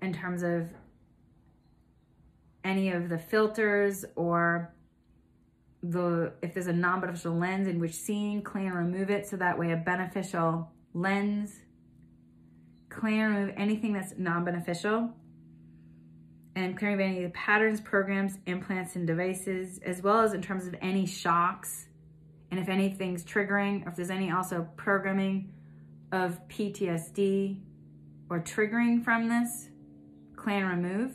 in 0.03 0.13
terms 0.13 0.43
of 0.43 0.69
any 2.65 2.91
of 2.91 3.09
the 3.09 3.19
filters 3.19 4.05
or 4.17 4.75
the 5.83 6.33
if 6.43 6.53
there's 6.53 6.67
a 6.67 6.73
non-beneficial 6.73 7.35
lens 7.35 7.69
in 7.69 7.79
which 7.79 7.95
seeing, 7.95 8.43
clear 8.43 8.77
and 8.77 8.93
remove 8.93 9.09
it 9.09 9.29
so 9.29 9.37
that 9.37 9.57
way 9.57 9.71
a 9.71 9.77
beneficial 9.77 10.69
lens, 10.95 11.61
clear 12.89 13.27
and 13.27 13.37
remove 13.37 13.55
anything 13.57 13.93
that's 13.93 14.15
non-beneficial 14.19 15.15
and 16.57 16.77
clearing 16.77 17.01
any 17.01 17.19
of 17.19 17.33
the 17.33 17.39
patterns, 17.39 17.81
programs, 17.81 18.39
implants, 18.47 18.97
and 18.97 19.07
devices, 19.07 19.79
as 19.85 20.03
well 20.03 20.21
as 20.21 20.33
in 20.33 20.43
terms 20.43 20.67
of 20.67 20.75
any 20.81 21.07
shocks, 21.07 21.87
and 22.51 22.59
if 22.59 22.69
anything's 22.69 23.25
triggering, 23.25 23.87
or 23.87 23.91
if 23.91 23.97
there's 23.97 24.11
any 24.11 24.31
also 24.31 24.69
programming 24.77 25.53
of 26.13 26.41
PTSD 26.49 27.61
or 28.29 28.41
triggering 28.41 29.05
from 29.05 29.29
this, 29.29 29.69
clan 30.35 30.67
remove, 30.67 31.15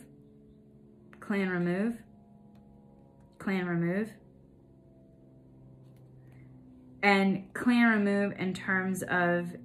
clan 1.20 1.50
remove, 1.50 1.98
clan 3.40 3.66
remove. 3.66 4.12
And 7.04 7.54
clan 7.54 7.88
remove 7.88 8.34
in 8.40 8.54
terms 8.54 9.04
of 9.04 9.56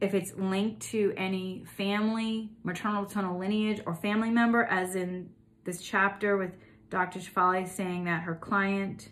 if 0.00 0.14
it's 0.14 0.34
linked 0.36 0.80
to 0.80 1.12
any 1.16 1.64
family, 1.76 2.50
maternal, 2.62 3.04
paternal 3.04 3.38
lineage, 3.38 3.80
or 3.86 3.94
family 3.94 4.30
member, 4.30 4.64
as 4.64 4.94
in 4.94 5.30
this 5.64 5.82
chapter 5.82 6.36
with 6.36 6.52
Dr. 6.88 7.18
Shefali 7.18 7.68
saying 7.68 8.04
that 8.04 8.22
her 8.22 8.34
client 8.34 9.10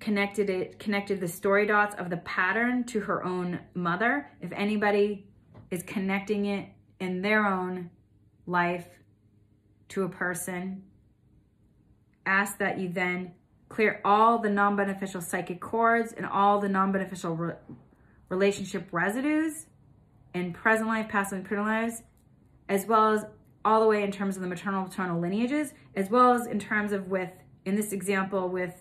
connected 0.00 0.50
it, 0.50 0.78
connected 0.78 1.20
the 1.20 1.28
story 1.28 1.66
dots 1.66 1.94
of 1.96 2.10
the 2.10 2.18
pattern 2.18 2.84
to 2.84 3.00
her 3.00 3.24
own 3.24 3.58
mother. 3.74 4.30
If 4.40 4.52
anybody 4.52 5.26
is 5.70 5.82
connecting 5.82 6.46
it 6.46 6.68
in 7.00 7.22
their 7.22 7.46
own 7.46 7.90
life 8.46 8.86
to 9.88 10.04
a 10.04 10.08
person, 10.08 10.84
ask 12.26 12.58
that 12.58 12.78
you 12.78 12.88
then 12.88 13.32
clear 13.68 14.00
all 14.04 14.38
the 14.38 14.50
non-beneficial 14.50 15.20
psychic 15.20 15.60
cords 15.60 16.12
and 16.12 16.24
all 16.24 16.60
the 16.60 16.68
non-beneficial 16.68 17.56
relationship 18.34 18.88
residues 18.90 19.66
in 20.34 20.52
present 20.52 20.88
life, 20.88 21.08
past 21.08 21.32
life, 21.32 21.44
present 21.44 21.66
lives, 21.66 22.02
as 22.68 22.86
well 22.86 23.12
as 23.12 23.24
all 23.64 23.80
the 23.80 23.86
way 23.86 24.02
in 24.02 24.10
terms 24.10 24.36
of 24.36 24.42
the 24.42 24.48
maternal 24.48 24.84
paternal 24.84 25.20
lineages, 25.20 25.72
as 25.94 26.10
well 26.10 26.32
as 26.32 26.46
in 26.46 26.58
terms 26.58 26.92
of 26.92 27.08
with, 27.08 27.30
in 27.64 27.76
this 27.76 27.92
example, 27.92 28.48
with 28.48 28.74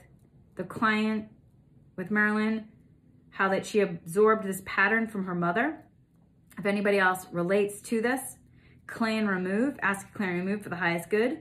the 0.55 0.63
client, 0.63 1.27
with 1.95 2.11
Marilyn, 2.11 2.67
how 3.29 3.49
that 3.49 3.65
she 3.65 3.79
absorbed 3.79 4.43
this 4.43 4.61
pattern 4.65 5.07
from 5.07 5.25
her 5.25 5.35
mother. 5.35 5.79
If 6.57 6.65
anybody 6.65 6.99
else 6.99 7.27
relates 7.31 7.81
to 7.81 8.01
this, 8.01 8.37
clean 8.87 9.25
remove, 9.25 9.77
ask 9.81 10.11
clean 10.13 10.29
remove 10.29 10.63
for 10.63 10.69
the 10.69 10.75
highest 10.75 11.09
good. 11.09 11.39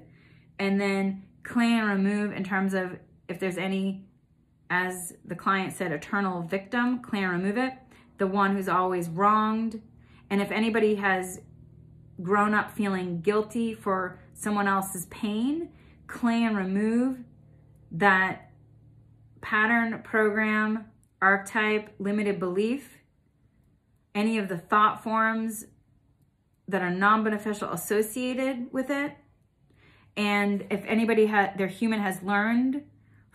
And 0.58 0.80
then 0.80 1.24
clean 1.42 1.82
remove 1.82 2.32
in 2.32 2.44
terms 2.44 2.74
of 2.74 2.98
if 3.28 3.40
there's 3.40 3.58
any, 3.58 4.04
as 4.70 5.14
the 5.24 5.34
client 5.34 5.72
said, 5.72 5.92
eternal 5.92 6.42
victim, 6.42 7.00
clean 7.00 7.24
remove 7.24 7.56
it 7.56 7.72
the 8.23 8.27
one 8.29 8.55
who's 8.55 8.68
always 8.68 9.09
wronged. 9.09 9.83
And 10.31 10.41
if 10.41 10.53
anybody 10.53 10.95
has 10.95 11.41
grown 12.23 12.55
up 12.55 12.70
feeling 12.70 13.20
guilty 13.20 13.75
for 13.75 14.20
someone 14.33 14.68
else's 14.68 15.07
pain, 15.07 15.70
claim 16.07 16.47
and 16.47 16.57
remove 16.57 17.18
that 17.91 18.53
pattern, 19.41 20.03
program, 20.05 20.85
archetype, 21.20 21.93
limited 21.99 22.39
belief, 22.39 22.99
any 24.14 24.39
of 24.39 24.49
the 24.49 24.59
thought 24.59 25.03
forms 25.03 25.64
that 26.68 26.81
are 26.81 26.91
non-beneficial 26.91 27.70
associated 27.70 28.73
with 28.73 28.89
it. 28.89 29.16
And 30.16 30.64
if 30.70 30.85
anybody 30.87 31.27
had 31.27 31.59
their 31.59 31.66
human 31.66 31.99
has 31.99 32.23
learned 32.23 32.85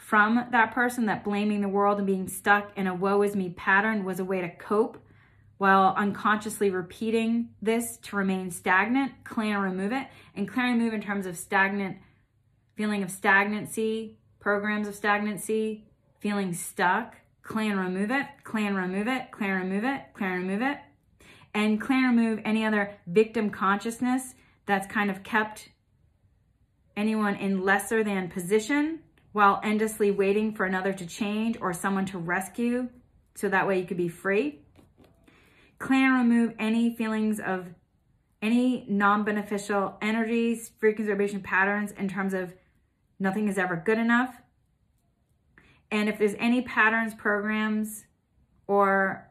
from 0.07 0.45
that 0.51 0.73
person 0.73 1.07
that 1.07 1.25
blaming 1.25 1.59
the 1.59 1.67
world 1.67 1.97
and 1.97 2.07
being 2.07 2.29
stuck 2.29 2.71
in 2.77 2.87
a 2.87 2.95
woe 2.95 3.21
is 3.23 3.35
me 3.35 3.49
pattern 3.49 4.05
was 4.05 4.21
a 4.21 4.23
way 4.23 4.39
to 4.39 4.47
cope 4.47 4.97
while 5.57 5.93
unconsciously 5.97 6.69
repeating 6.69 7.49
this 7.61 7.97
to 7.97 8.15
remain 8.15 8.49
stagnant, 8.49 9.11
clear 9.25 9.55
and 9.55 9.63
remove 9.65 9.91
it. 9.91 10.07
And 10.33 10.47
clear 10.47 10.67
and 10.67 10.79
remove 10.79 10.93
in 10.93 11.01
terms 11.01 11.25
of 11.25 11.35
stagnant, 11.35 11.97
feeling 12.77 13.03
of 13.03 13.11
stagnancy, 13.11 14.17
programs 14.39 14.87
of 14.87 14.95
stagnancy, 14.95 15.83
feeling 16.21 16.53
stuck, 16.53 17.17
clear 17.43 17.71
and 17.71 17.93
remove 17.93 18.09
it, 18.09 18.27
clear 18.45 18.67
and 18.67 18.77
remove 18.77 19.09
it, 19.09 19.29
clear 19.31 19.57
and 19.57 19.69
remove 19.69 19.83
it, 19.83 20.03
clear 20.13 20.29
and 20.29 20.47
remove 20.47 20.61
it. 20.61 20.77
And 21.53 21.81
clear 21.81 22.07
and 22.07 22.17
remove 22.17 22.39
any 22.45 22.63
other 22.63 22.95
victim 23.07 23.49
consciousness 23.49 24.35
that's 24.65 24.87
kind 24.87 25.11
of 25.11 25.23
kept 25.23 25.67
anyone 26.95 27.35
in 27.35 27.65
lesser 27.65 28.05
than 28.05 28.29
position 28.29 29.01
while 29.37 29.61
endlessly 29.63 30.09
waiting 30.09 30.51
for 30.51 30.65
another 30.65 30.91
to 30.91 31.05
change 31.05 31.55
or 31.61 31.71
someone 31.71 32.07
to 32.07 32.17
rescue 32.17 32.89
so 33.35 33.47
that 33.47 33.67
way 33.67 33.79
you 33.79 33.85
could 33.85 33.95
be 33.95 34.07
free. 34.07 34.57
Clear 35.77 36.07
and 36.07 36.27
remove 36.27 36.55
any 36.57 36.95
feelings 36.95 37.39
of 37.39 37.67
any 38.41 38.83
non-beneficial 38.89 39.95
energies, 40.01 40.71
frequency 40.79 41.11
vibration 41.11 41.39
patterns 41.39 41.91
in 41.91 42.09
terms 42.09 42.33
of 42.33 42.55
nothing 43.19 43.47
is 43.47 43.59
ever 43.59 43.75
good 43.75 43.99
enough. 43.99 44.41
And 45.91 46.09
if 46.09 46.17
there's 46.17 46.35
any 46.39 46.63
patterns, 46.63 47.13
programs, 47.13 48.05
or 48.65 49.29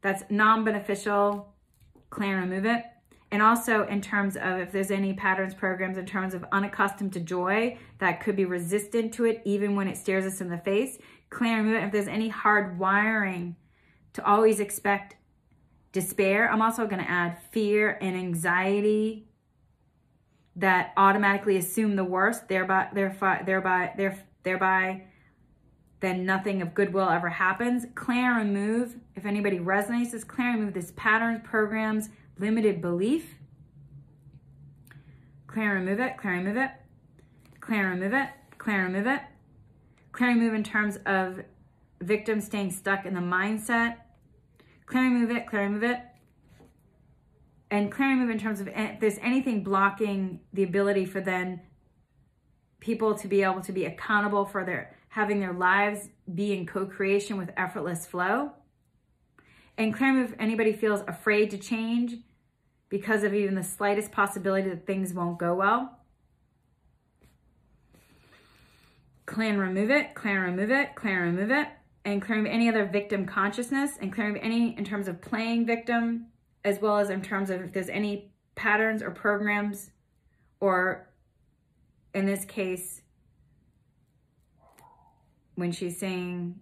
that's 0.00 0.22
non-beneficial, 0.30 1.52
clear 2.10 2.38
and 2.38 2.48
remove 2.48 2.66
it. 2.66 2.84
And 3.32 3.40
also 3.40 3.86
in 3.86 4.02
terms 4.02 4.36
of 4.36 4.58
if 4.58 4.72
there's 4.72 4.90
any 4.90 5.14
patterns, 5.14 5.54
programs 5.54 5.96
in 5.96 6.04
terms 6.04 6.34
of 6.34 6.44
unaccustomed 6.52 7.14
to 7.14 7.20
joy 7.20 7.78
that 7.98 8.20
could 8.20 8.36
be 8.36 8.44
resistant 8.44 9.14
to 9.14 9.24
it 9.24 9.40
even 9.46 9.74
when 9.74 9.88
it 9.88 9.96
stares 9.96 10.26
us 10.26 10.42
in 10.42 10.50
the 10.50 10.58
face, 10.58 10.98
clear 11.30 11.56
and 11.56 11.66
remove. 11.66 11.82
If 11.82 11.92
there's 11.92 12.08
any 12.08 12.28
hard 12.28 12.78
wiring 12.78 13.56
to 14.12 14.24
always 14.24 14.60
expect 14.60 15.16
despair, 15.92 16.50
I'm 16.52 16.60
also 16.60 16.86
going 16.86 17.02
to 17.02 17.10
add 17.10 17.38
fear 17.50 17.96
and 18.02 18.14
anxiety 18.14 19.28
that 20.56 20.92
automatically 20.98 21.56
assume 21.56 21.96
the 21.96 22.04
worst, 22.04 22.48
thereby, 22.48 22.88
thereby, 22.92 23.42
thereby, 23.46 24.18
thereby, 24.42 25.04
then 26.00 26.26
nothing 26.26 26.60
of 26.60 26.74
goodwill 26.74 27.08
ever 27.08 27.30
happens. 27.30 27.86
Clear 27.94 28.38
and 28.38 28.54
remove, 28.54 28.96
if 29.16 29.24
anybody 29.24 29.58
resonates, 29.58 30.10
this 30.10 30.24
clear 30.24 30.48
and 30.48 30.58
remove 30.58 30.74
this 30.74 30.92
patterns, 30.96 31.40
programs, 31.44 32.10
limited 32.38 32.80
belief, 32.80 33.36
Clear 35.52 35.76
and 35.76 35.86
remove 35.86 36.00
it, 36.00 36.16
clear 36.16 36.32
and 36.32 36.46
remove 36.46 36.62
it, 36.62 36.70
clear 37.60 37.92
and 37.92 38.00
remove 38.00 38.14
it, 38.14 38.30
clear 38.56 38.86
and 38.86 38.94
remove 38.94 39.06
it. 39.06 39.20
Clear 40.12 40.30
and 40.30 40.40
remove 40.40 40.54
in 40.54 40.64
terms 40.64 40.98
of 41.04 41.40
victim 42.00 42.40
staying 42.40 42.70
stuck 42.70 43.04
in 43.04 43.12
the 43.12 43.20
mindset. 43.20 43.96
Clear 44.86 45.04
and 45.04 45.14
remove 45.14 45.36
it, 45.36 45.46
clear 45.46 45.62
and 45.62 45.74
remove 45.74 45.90
it. 45.90 46.00
And 47.70 47.92
clear 47.92 48.08
and 48.08 48.20
remove 48.20 48.34
in 48.34 48.40
terms 48.40 48.60
of 48.60 48.68
if 48.68 48.98
there's 48.98 49.18
anything 49.18 49.62
blocking 49.62 50.40
the 50.54 50.62
ability 50.62 51.04
for 51.04 51.20
then 51.20 51.60
people 52.80 53.14
to 53.16 53.28
be 53.28 53.42
able 53.42 53.60
to 53.60 53.72
be 53.72 53.84
accountable 53.84 54.46
for 54.46 54.64
their 54.64 54.96
having 55.08 55.38
their 55.38 55.52
lives 55.52 56.08
be 56.34 56.54
in 56.54 56.64
co-creation 56.64 57.36
with 57.36 57.50
effortless 57.58 58.06
flow. 58.06 58.52
And 59.78 59.94
clear 59.94 60.22
if 60.22 60.34
anybody 60.38 60.72
feels 60.72 61.00
afraid 61.08 61.50
to 61.50 61.58
change 61.58 62.16
because 62.88 63.22
of 63.24 63.32
even 63.32 63.54
the 63.54 63.62
slightest 63.62 64.12
possibility 64.12 64.68
that 64.68 64.86
things 64.86 65.14
won't 65.14 65.38
go 65.38 65.54
well. 65.54 65.98
Clear 69.24 69.58
remove 69.58 69.90
it, 69.90 70.14
clear 70.14 70.44
remove 70.44 70.70
it, 70.70 70.94
clear 70.94 71.22
remove 71.22 71.50
it, 71.50 71.68
and 72.04 72.20
clearing 72.20 72.46
any 72.46 72.68
other 72.68 72.84
victim 72.84 73.24
consciousness 73.24 73.92
and 74.00 74.12
clearing 74.12 74.36
any 74.38 74.76
in 74.76 74.84
terms 74.84 75.08
of 75.08 75.22
playing 75.22 75.64
victim, 75.64 76.26
as 76.64 76.80
well 76.80 76.98
as 76.98 77.08
in 77.08 77.22
terms 77.22 77.48
of 77.48 77.62
if 77.62 77.72
there's 77.72 77.88
any 77.88 78.30
patterns 78.56 79.02
or 79.02 79.10
programs, 79.10 79.90
or 80.60 81.08
in 82.14 82.26
this 82.26 82.44
case, 82.44 83.00
when 85.54 85.72
she's 85.72 85.98
saying 85.98 86.60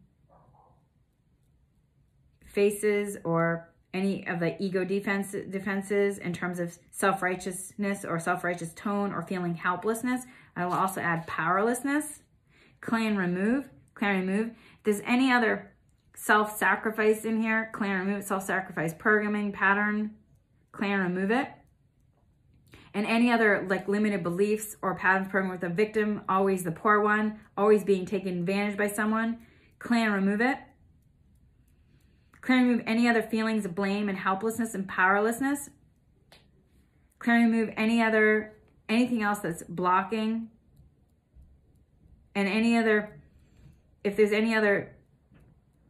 faces 2.53 3.17
or 3.25 3.69
any 3.93 4.27
of 4.27 4.39
the 4.41 4.61
ego 4.63 4.85
defense 4.85 5.35
defenses 5.51 6.19
in 6.19 6.33
terms 6.33 6.61
of 6.61 6.79
self-righteousness 6.91 8.05
or 8.05 8.19
self-righteous 8.19 8.73
tone 8.75 9.13
or 9.13 9.23
feeling 9.23 9.55
helplessness. 9.55 10.23
I 10.57 10.65
will 10.65 10.75
also 10.75 11.01
add 11.01 11.27
powerlessness, 11.27 12.23
clear 12.81 13.09
and 13.09 13.19
remove, 13.19 13.69
clear 13.95 14.13
and 14.13 14.29
remove. 14.29 14.49
If 14.49 14.83
there's 14.85 15.03
any 15.05 15.33
other 15.33 15.73
self-sacrifice 16.15 17.25
in 17.25 17.41
here, 17.41 17.71
clear 17.73 17.97
and 17.97 18.07
remove 18.07 18.25
self-sacrifice 18.25 18.95
programming 18.95 19.53
pattern, 19.53 20.13
clear 20.73 21.03
and 21.03 21.15
remove 21.15 21.31
it. 21.31 21.49
And 22.93 23.07
any 23.07 23.31
other 23.31 23.67
like 23.69 23.89
limited 23.89 24.23
beliefs 24.23 24.77
or 24.83 24.97
patterns 24.97 25.29
program 25.29 25.53
with 25.53 25.63
a 25.63 25.69
victim, 25.69 26.23
always 26.29 26.65
the 26.65 26.73
poor 26.73 27.01
one, 27.01 27.39
always 27.57 27.85
being 27.85 28.05
taken 28.05 28.41
advantage 28.41 28.77
by 28.77 28.89
someone, 28.89 29.39
clear 29.79 30.07
and 30.07 30.27
remove 30.27 30.41
it 30.41 30.59
Clear 32.41 32.59
and 32.59 32.69
remove 32.69 32.85
any 32.87 33.09
other 33.09 33.23
feelings 33.23 33.65
of 33.65 33.75
blame 33.75 34.09
and 34.09 34.17
helplessness 34.17 34.75
and 34.75 34.89
powerlessness. 34.89 35.71
Clear 37.19 37.37
and 37.37 37.53
remove 37.53 37.75
any 37.77 38.03
other, 38.03 38.55
anything 38.89 39.23
else 39.23 39.41
that's 39.41 39.63
blocking. 39.69 40.49
And 42.35 42.49
any 42.49 42.77
other, 42.77 43.21
if 44.05 44.17
there's 44.17 44.33
any 44.33 44.55
other 44.55 44.97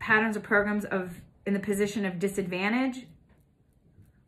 patterns 0.00 0.36
or 0.36 0.40
programs 0.40 0.84
of 0.86 1.20
in 1.46 1.54
the 1.54 1.60
position 1.60 2.04
of 2.04 2.18
disadvantage 2.18 3.06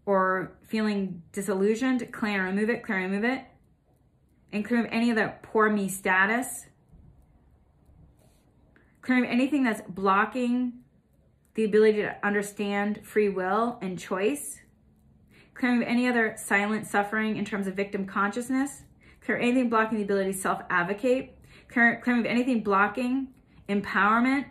or 0.07 0.53
feeling 0.67 1.23
disillusioned, 1.33 2.13
clear 2.13 2.47
and 2.47 2.57
remove 2.57 2.71
it, 2.71 2.83
clear 2.83 2.99
and 2.99 3.13
remove 3.13 3.25
it. 3.25 3.45
And 4.53 4.65
clear 4.65 4.87
any 4.93 5.11
of 5.11 5.17
the 5.17 5.33
poor 5.43 5.71
me 5.71 5.89
status. 5.89 6.67
Clear 9.01 9.25
anything 9.25 9.65
that's 9.65 9.81
blocking 9.89 10.82
the 11.55 11.65
ability 11.65 11.99
to 12.03 12.17
understand 12.25 13.01
free 13.05 13.29
will 13.29 13.79
and 13.83 13.99
choice, 13.99 14.61
clearing 15.55 15.83
of 15.83 15.89
any 15.89 16.09
other 16.09 16.35
silent 16.39 16.87
suffering 16.87 17.37
in 17.37 17.45
terms 17.45 17.67
of 17.67 17.75
victim 17.75 18.07
consciousness, 18.07 18.83
clear 19.21 19.39
anything 19.39 19.69
blocking 19.69 19.99
the 19.99 20.05
ability 20.05 20.33
to 20.33 20.39
self-advocate, 20.39 21.39
clearing 21.69 22.21
of 22.21 22.27
anything 22.27 22.63
blocking 22.63 23.29
empowerment, 23.69 24.47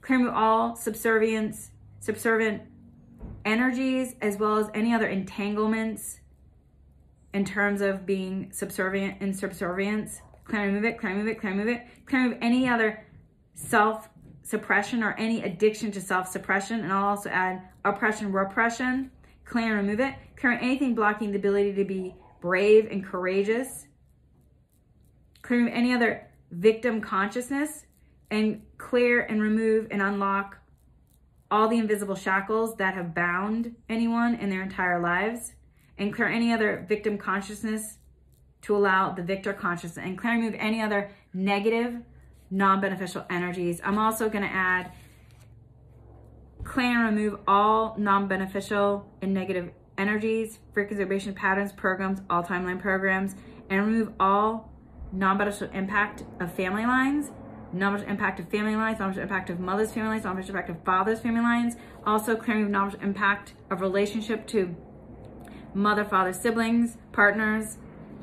clearing 0.00 0.26
of 0.26 0.34
all 0.34 0.76
subservience, 0.76 1.70
subservient 2.00 2.62
energies, 3.44 4.14
as 4.20 4.36
well 4.36 4.56
as 4.56 4.68
any 4.74 4.94
other 4.94 5.06
entanglements 5.06 6.20
in 7.32 7.44
terms 7.44 7.80
of 7.80 8.06
being 8.06 8.50
subservient 8.52 9.18
and 9.20 9.36
subservience, 9.36 10.20
clearing 10.44 10.76
of 10.76 10.84
it, 10.84 10.98
clearing 10.98 11.20
of 11.20 11.26
it, 11.26 11.38
clearing 11.38 11.60
of 11.60 11.68
it, 11.68 11.86
clearing 12.06 12.32
of 12.32 12.38
any 12.40 12.68
other 12.68 13.06
self 13.54 14.08
suppression 14.46 15.02
or 15.02 15.12
any 15.18 15.42
addiction 15.42 15.90
to 15.90 16.00
self-suppression. 16.00 16.80
And 16.80 16.92
I'll 16.92 17.08
also 17.08 17.28
add 17.30 17.62
oppression, 17.84 18.30
repression, 18.30 19.10
clear 19.44 19.76
and 19.76 19.86
remove 19.86 20.00
it. 20.00 20.14
Clear 20.36 20.52
anything 20.52 20.94
blocking 20.94 21.32
the 21.32 21.38
ability 21.38 21.74
to 21.74 21.84
be 21.84 22.14
brave 22.40 22.86
and 22.88 23.04
courageous. 23.04 23.88
Clear 25.42 25.68
any 25.68 25.92
other 25.92 26.28
victim 26.52 27.00
consciousness 27.00 27.86
and 28.30 28.62
clear 28.78 29.22
and 29.22 29.42
remove 29.42 29.88
and 29.90 30.00
unlock 30.00 30.58
all 31.50 31.68
the 31.68 31.78
invisible 31.78 32.14
shackles 32.14 32.76
that 32.76 32.94
have 32.94 33.14
bound 33.14 33.74
anyone 33.88 34.36
in 34.36 34.48
their 34.48 34.62
entire 34.62 35.00
lives 35.00 35.54
and 35.98 36.14
clear 36.14 36.28
any 36.28 36.52
other 36.52 36.84
victim 36.88 37.18
consciousness 37.18 37.98
to 38.62 38.76
allow 38.76 39.12
the 39.12 39.22
victor 39.22 39.52
consciousness 39.52 40.04
and 40.04 40.16
clear 40.16 40.34
and 40.34 40.42
remove 40.42 40.58
any 40.60 40.80
other 40.80 41.10
negative 41.32 42.00
non-beneficial 42.50 43.24
energies. 43.30 43.80
I'm 43.84 43.98
also 43.98 44.28
going 44.28 44.44
to 44.44 44.52
add 44.52 44.92
clear 46.64 47.06
and 47.06 47.16
remove 47.16 47.40
all 47.46 47.94
non-beneficial 47.98 49.06
and 49.22 49.32
negative 49.32 49.70
energies, 49.98 50.58
frequency 50.72 51.02
vibration 51.02 51.34
patterns, 51.34 51.72
programs, 51.72 52.20
all 52.28 52.42
timeline 52.42 52.80
programs, 52.80 53.34
and 53.70 53.86
remove 53.86 54.12
all 54.20 54.70
non-beneficial 55.12 55.70
impact 55.72 56.24
of 56.40 56.52
family 56.52 56.84
lines, 56.84 57.30
non-beneficial 57.72 58.10
impact 58.10 58.40
of 58.40 58.48
family 58.48 58.76
lines, 58.76 58.98
non-beneficial 58.98 59.22
impact 59.22 59.50
of 59.50 59.60
mother's 59.60 59.92
family 59.92 60.10
lines, 60.10 60.24
non-beneficial 60.24 60.56
impact 60.56 60.70
of 60.70 60.84
father's 60.84 61.20
family 61.20 61.40
lines, 61.40 61.76
also 62.04 62.36
clear 62.36 62.58
and 62.58 62.70
non-beneficial 62.70 63.08
impact 63.08 63.54
of 63.70 63.80
relationship 63.80 64.46
to 64.46 64.74
mother, 65.74 66.04
father, 66.04 66.32
siblings, 66.32 66.96
partners, 67.12 67.78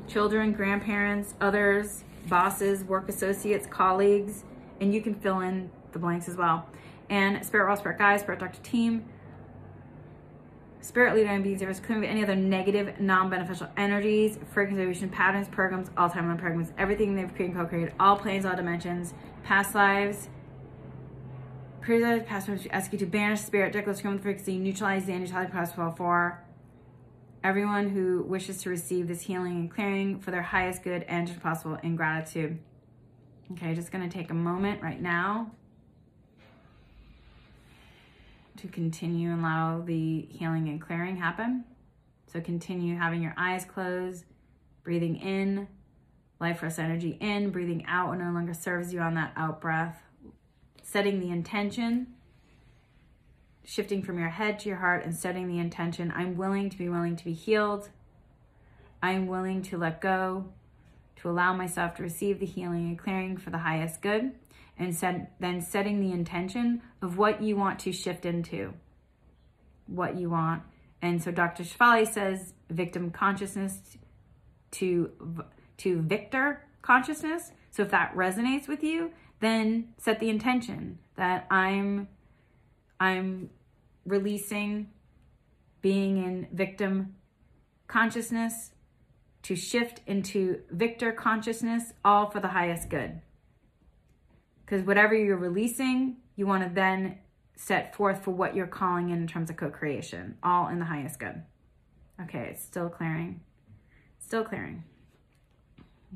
children, 0.06 0.52
grandparents, 0.52 1.34
others, 1.40 2.04
bosses, 2.28 2.84
work 2.84 3.08
associates, 3.08 3.66
colleagues, 3.66 4.44
and 4.80 4.94
you 4.94 5.00
can 5.00 5.14
fill 5.14 5.40
in 5.40 5.70
the 5.92 5.98
blanks 5.98 6.28
as 6.28 6.36
well. 6.36 6.66
And 7.08 7.44
Spirit 7.44 7.66
World, 7.66 7.78
Spirit 7.78 7.98
Guide, 7.98 8.20
Spirit 8.20 8.40
Doctor 8.40 8.60
Team, 8.62 9.04
Spirit 10.80 11.14
Leader 11.14 11.30
and 11.30 11.42
being 11.42 11.58
service, 11.58 11.80
could 11.80 12.00
be 12.00 12.06
any 12.06 12.22
other 12.22 12.36
negative, 12.36 13.00
non-beneficial 13.00 13.68
energies, 13.76 14.38
frequency 14.52 14.82
vibration 14.82 15.08
patterns, 15.08 15.48
programs, 15.48 15.90
all 15.96 16.10
timeline 16.10 16.38
programs, 16.38 16.72
everything 16.76 17.16
they've 17.16 17.34
created 17.34 17.56
co-created, 17.56 17.94
all 17.98 18.16
planes, 18.16 18.44
all 18.44 18.54
dimensions, 18.54 19.14
past 19.44 19.74
lives, 19.74 20.28
previous 21.80 22.22
past 22.26 22.48
lives, 22.48 22.66
ask 22.70 22.92
you 22.92 22.98
to 22.98 23.06
banish 23.06 23.40
spirit, 23.40 23.72
declare 23.72 23.94
scream 23.94 24.14
with 24.14 24.22
frequency, 24.22 24.58
neutralize 24.58 25.06
the 25.06 25.18
neutrality 25.18 25.50
process 25.50 25.74
for 25.74 26.43
everyone 27.44 27.90
who 27.90 28.22
wishes 28.22 28.62
to 28.62 28.70
receive 28.70 29.06
this 29.06 29.20
healing 29.20 29.52
and 29.52 29.70
clearing 29.70 30.18
for 30.18 30.30
their 30.30 30.42
highest 30.42 30.82
good 30.82 31.02
and 31.02 31.40
possible 31.42 31.78
in 31.82 31.94
gratitude. 31.94 32.58
Okay, 33.52 33.74
just 33.74 33.92
going 33.92 34.08
to 34.08 34.18
take 34.18 34.30
a 34.30 34.34
moment 34.34 34.82
right 34.82 35.00
now 35.00 35.50
to 38.56 38.66
continue 38.66 39.30
and 39.30 39.40
allow 39.40 39.82
the 39.82 40.22
healing 40.30 40.68
and 40.70 40.80
clearing 40.80 41.16
happen. 41.16 41.64
So 42.32 42.40
continue 42.40 42.96
having 42.96 43.22
your 43.22 43.34
eyes 43.36 43.66
closed, 43.66 44.24
breathing 44.82 45.16
in, 45.16 45.68
life 46.40 46.60
force 46.60 46.78
energy 46.78 47.18
in, 47.20 47.50
breathing 47.50 47.84
out 47.86 48.08
what 48.08 48.18
no 48.18 48.32
longer 48.32 48.54
serves 48.54 48.94
you 48.94 49.00
on 49.00 49.14
that 49.16 49.34
out 49.36 49.60
breath, 49.60 50.02
setting 50.82 51.20
the 51.20 51.28
intention 51.28 52.06
shifting 53.64 54.02
from 54.02 54.18
your 54.18 54.28
head 54.28 54.58
to 54.60 54.68
your 54.68 54.78
heart 54.78 55.04
and 55.04 55.14
setting 55.14 55.48
the 55.48 55.58
intention 55.58 56.12
I'm 56.14 56.36
willing 56.36 56.70
to 56.70 56.78
be 56.78 56.88
willing 56.88 57.16
to 57.16 57.24
be 57.24 57.32
healed. 57.32 57.88
I'm 59.02 59.26
willing 59.26 59.62
to 59.62 59.78
let 59.78 60.00
go, 60.00 60.46
to 61.16 61.28
allow 61.28 61.54
myself 61.54 61.94
to 61.96 62.02
receive 62.02 62.40
the 62.40 62.46
healing 62.46 62.88
and 62.88 62.98
clearing 62.98 63.36
for 63.36 63.50
the 63.50 63.58
highest 63.58 64.00
good. 64.02 64.32
And 64.76 64.94
set, 64.94 65.38
then 65.40 65.60
setting 65.60 66.00
the 66.00 66.10
intention 66.10 66.82
of 67.00 67.16
what 67.16 67.40
you 67.40 67.56
want 67.56 67.78
to 67.80 67.92
shift 67.92 68.26
into, 68.26 68.74
what 69.86 70.16
you 70.16 70.30
want. 70.30 70.62
And 71.00 71.22
so 71.22 71.30
Dr. 71.30 71.62
Shefali 71.62 72.08
says 72.08 72.54
victim 72.70 73.10
consciousness 73.10 73.96
to, 74.72 75.12
to 75.78 76.00
victor 76.02 76.64
consciousness. 76.82 77.52
So 77.70 77.82
if 77.82 77.90
that 77.90 78.16
resonates 78.16 78.66
with 78.66 78.82
you, 78.82 79.12
then 79.40 79.88
set 79.98 80.18
the 80.18 80.28
intention 80.28 80.98
that 81.16 81.46
I'm 81.50 82.08
I'm 83.04 83.50
releasing 84.06 84.88
being 85.82 86.16
in 86.16 86.48
victim 86.52 87.16
consciousness 87.86 88.70
to 89.42 89.54
shift 89.54 90.00
into 90.06 90.62
victor 90.70 91.12
consciousness, 91.12 91.92
all 92.02 92.30
for 92.30 92.40
the 92.40 92.48
highest 92.48 92.88
good. 92.88 93.20
Because 94.64 94.86
whatever 94.86 95.14
you're 95.14 95.36
releasing, 95.36 96.16
you 96.34 96.46
want 96.46 96.62
to 96.62 96.74
then 96.74 97.18
set 97.56 97.94
forth 97.94 98.24
for 98.24 98.30
what 98.30 98.56
you're 98.56 98.66
calling 98.66 99.10
in 99.10 99.18
in 99.18 99.26
terms 99.26 99.50
of 99.50 99.56
co-creation, 99.56 100.38
all 100.42 100.68
in 100.68 100.78
the 100.78 100.86
highest 100.86 101.20
good. 101.20 101.42
Okay, 102.22 102.48
it's 102.52 102.64
still 102.64 102.88
clearing. 102.88 103.42
Still 104.18 104.44
clearing. 104.44 104.84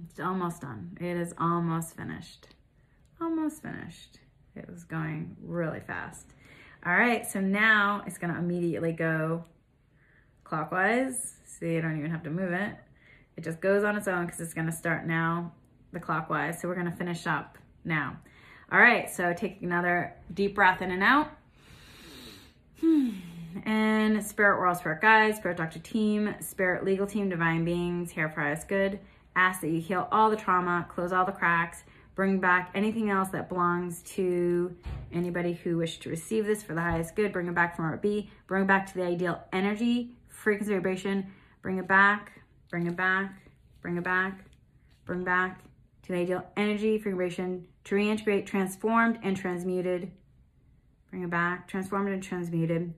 It's 0.08 0.20
almost 0.20 0.62
done. 0.62 0.96
It 0.98 1.18
is 1.18 1.34
almost 1.38 1.96
finished. 1.96 2.46
Almost 3.20 3.62
finished. 3.62 4.20
It 4.56 4.66
was 4.70 4.84
going 4.84 5.36
really 5.42 5.80
fast. 5.80 6.32
All 6.86 6.92
right, 6.92 7.26
so 7.26 7.40
now 7.40 8.02
it's 8.06 8.18
gonna 8.18 8.38
immediately 8.38 8.92
go 8.92 9.44
clockwise. 10.44 11.34
See, 11.44 11.76
I 11.76 11.80
don't 11.80 11.98
even 11.98 12.10
have 12.10 12.22
to 12.22 12.30
move 12.30 12.52
it. 12.52 12.76
It 13.36 13.44
just 13.44 13.60
goes 13.60 13.84
on 13.84 13.96
its 13.96 14.08
own 14.08 14.26
because 14.26 14.40
it's 14.40 14.54
gonna 14.54 14.72
start 14.72 15.06
now 15.06 15.52
the 15.92 16.00
clockwise. 16.00 16.60
So 16.60 16.68
we're 16.68 16.76
gonna 16.76 16.92
finish 16.92 17.26
up 17.26 17.58
now. 17.84 18.16
All 18.70 18.78
right, 18.78 19.10
so 19.10 19.32
take 19.32 19.62
another 19.62 20.14
deep 20.34 20.54
breath 20.54 20.82
in 20.82 20.90
and 20.90 21.02
out. 21.02 21.30
Hmm, 22.80 23.10
and 23.64 24.24
Spirit 24.24 24.60
World, 24.60 24.76
Spirit 24.76 25.00
Guides, 25.00 25.38
Spirit 25.38 25.56
Doctor 25.56 25.80
Team, 25.80 26.34
Spirit 26.40 26.84
Legal 26.84 27.06
Team, 27.06 27.28
Divine 27.28 27.64
Beings, 27.64 28.10
here 28.10 28.28
for 28.28 28.42
us 28.42 28.64
good. 28.64 29.00
Ask 29.34 29.62
that 29.62 29.70
you 29.70 29.80
heal 29.80 30.06
all 30.12 30.30
the 30.30 30.36
trauma, 30.36 30.86
close 30.88 31.12
all 31.12 31.24
the 31.24 31.32
cracks, 31.32 31.82
bring 32.18 32.40
back 32.40 32.72
anything 32.74 33.10
else 33.10 33.28
that 33.28 33.48
belongs 33.48 34.02
to 34.02 34.76
anybody 35.12 35.52
who 35.52 35.76
wished 35.76 36.02
to 36.02 36.10
receive 36.10 36.44
this 36.44 36.64
for 36.64 36.74
the 36.74 36.80
highest 36.80 37.14
good. 37.14 37.32
Bring 37.32 37.46
it 37.46 37.54
back 37.54 37.76
from 37.76 37.84
where 37.84 37.94
it 37.94 38.02
be. 38.02 38.28
Bring 38.48 38.64
it 38.64 38.66
back 38.66 38.88
to 38.88 38.94
the 38.94 39.04
ideal 39.04 39.40
energy, 39.52 40.16
frequency, 40.26 40.74
vibration. 40.74 41.30
Bring 41.62 41.78
it 41.78 41.86
back, 41.86 42.32
bring 42.70 42.88
it 42.88 42.96
back, 42.96 43.40
bring 43.82 43.96
it 43.98 44.02
back, 44.02 44.46
bring 45.04 45.22
back 45.22 45.62
to 46.02 46.12
the 46.12 46.18
ideal 46.18 46.44
energy, 46.56 46.98
frequency 46.98 47.10
vibration, 47.12 47.68
to 47.84 47.94
reintegrate, 47.94 48.46
transformed 48.46 49.20
and 49.22 49.36
transmuted. 49.36 50.10
Bring 51.10 51.22
it 51.22 51.30
back, 51.30 51.68
transformed 51.68 52.08
and 52.08 52.20
transmuted. 52.20 52.94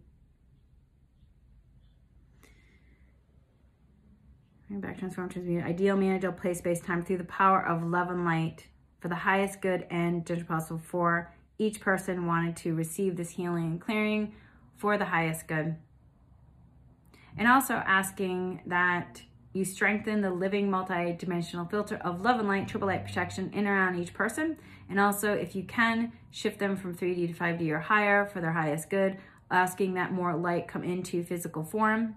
Bring 4.67 4.81
back, 4.81 4.99
transformed, 4.99 5.33
transmuted. 5.33 5.67
Ideal, 5.67 5.99
manageable 5.99 6.41
place, 6.41 6.57
space, 6.57 6.81
time 6.81 7.03
through 7.03 7.19
the 7.19 7.25
power 7.25 7.63
of 7.63 7.85
love 7.85 8.09
and 8.09 8.25
light 8.25 8.65
for 9.01 9.09
the 9.09 9.15
highest 9.15 9.61
good 9.61 9.87
and 9.91 10.25
judgment 10.27 10.49
possible 10.49 10.81
for 10.85 11.33
each 11.59 11.81
person 11.81 12.27
wanted 12.27 12.57
to 12.57 12.75
receive 12.75 13.17
this 13.17 13.31
healing 13.31 13.65
and 13.65 13.81
clearing 13.81 14.35
for 14.77 14.97
the 14.97 15.05
highest 15.07 15.47
good. 15.47 15.77
And 17.37 17.49
also 17.49 17.75
asking 17.75 18.63
that 18.67 19.23
you 19.53 19.65
strengthen 19.65 20.21
the 20.21 20.31
living 20.31 20.71
multi-dimensional 20.71 21.67
filter 21.67 21.97
of 21.97 22.23
love 22.23 22.39
and 22.39 22.49
light, 22.49 22.69
triple 22.69 22.89
light 22.89 23.05
protection 23.05 23.51
in 23.53 23.67
around 23.67 23.99
each 24.01 24.15
person. 24.15 24.57
And 24.89 25.01
also, 25.01 25.33
if 25.33 25.55
you 25.55 25.65
can, 25.65 26.13
shift 26.31 26.59
them 26.59 26.77
from 26.77 26.95
3D 26.95 27.29
to 27.29 27.35
5D 27.35 27.71
or 27.71 27.81
higher 27.81 28.27
for 28.27 28.41
their 28.41 28.53
highest 28.53 28.91
good, 28.91 29.19
asking 29.51 29.95
that 29.95 30.13
more 30.13 30.37
light 30.37 30.69
come 30.69 30.85
into 30.85 31.25
physical 31.25 31.65
form 31.65 32.15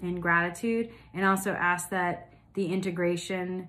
in 0.00 0.20
gratitude. 0.20 0.90
And 1.12 1.24
also 1.24 1.52
ask 1.52 1.90
that 1.90 2.32
the 2.54 2.66
integration 2.66 3.68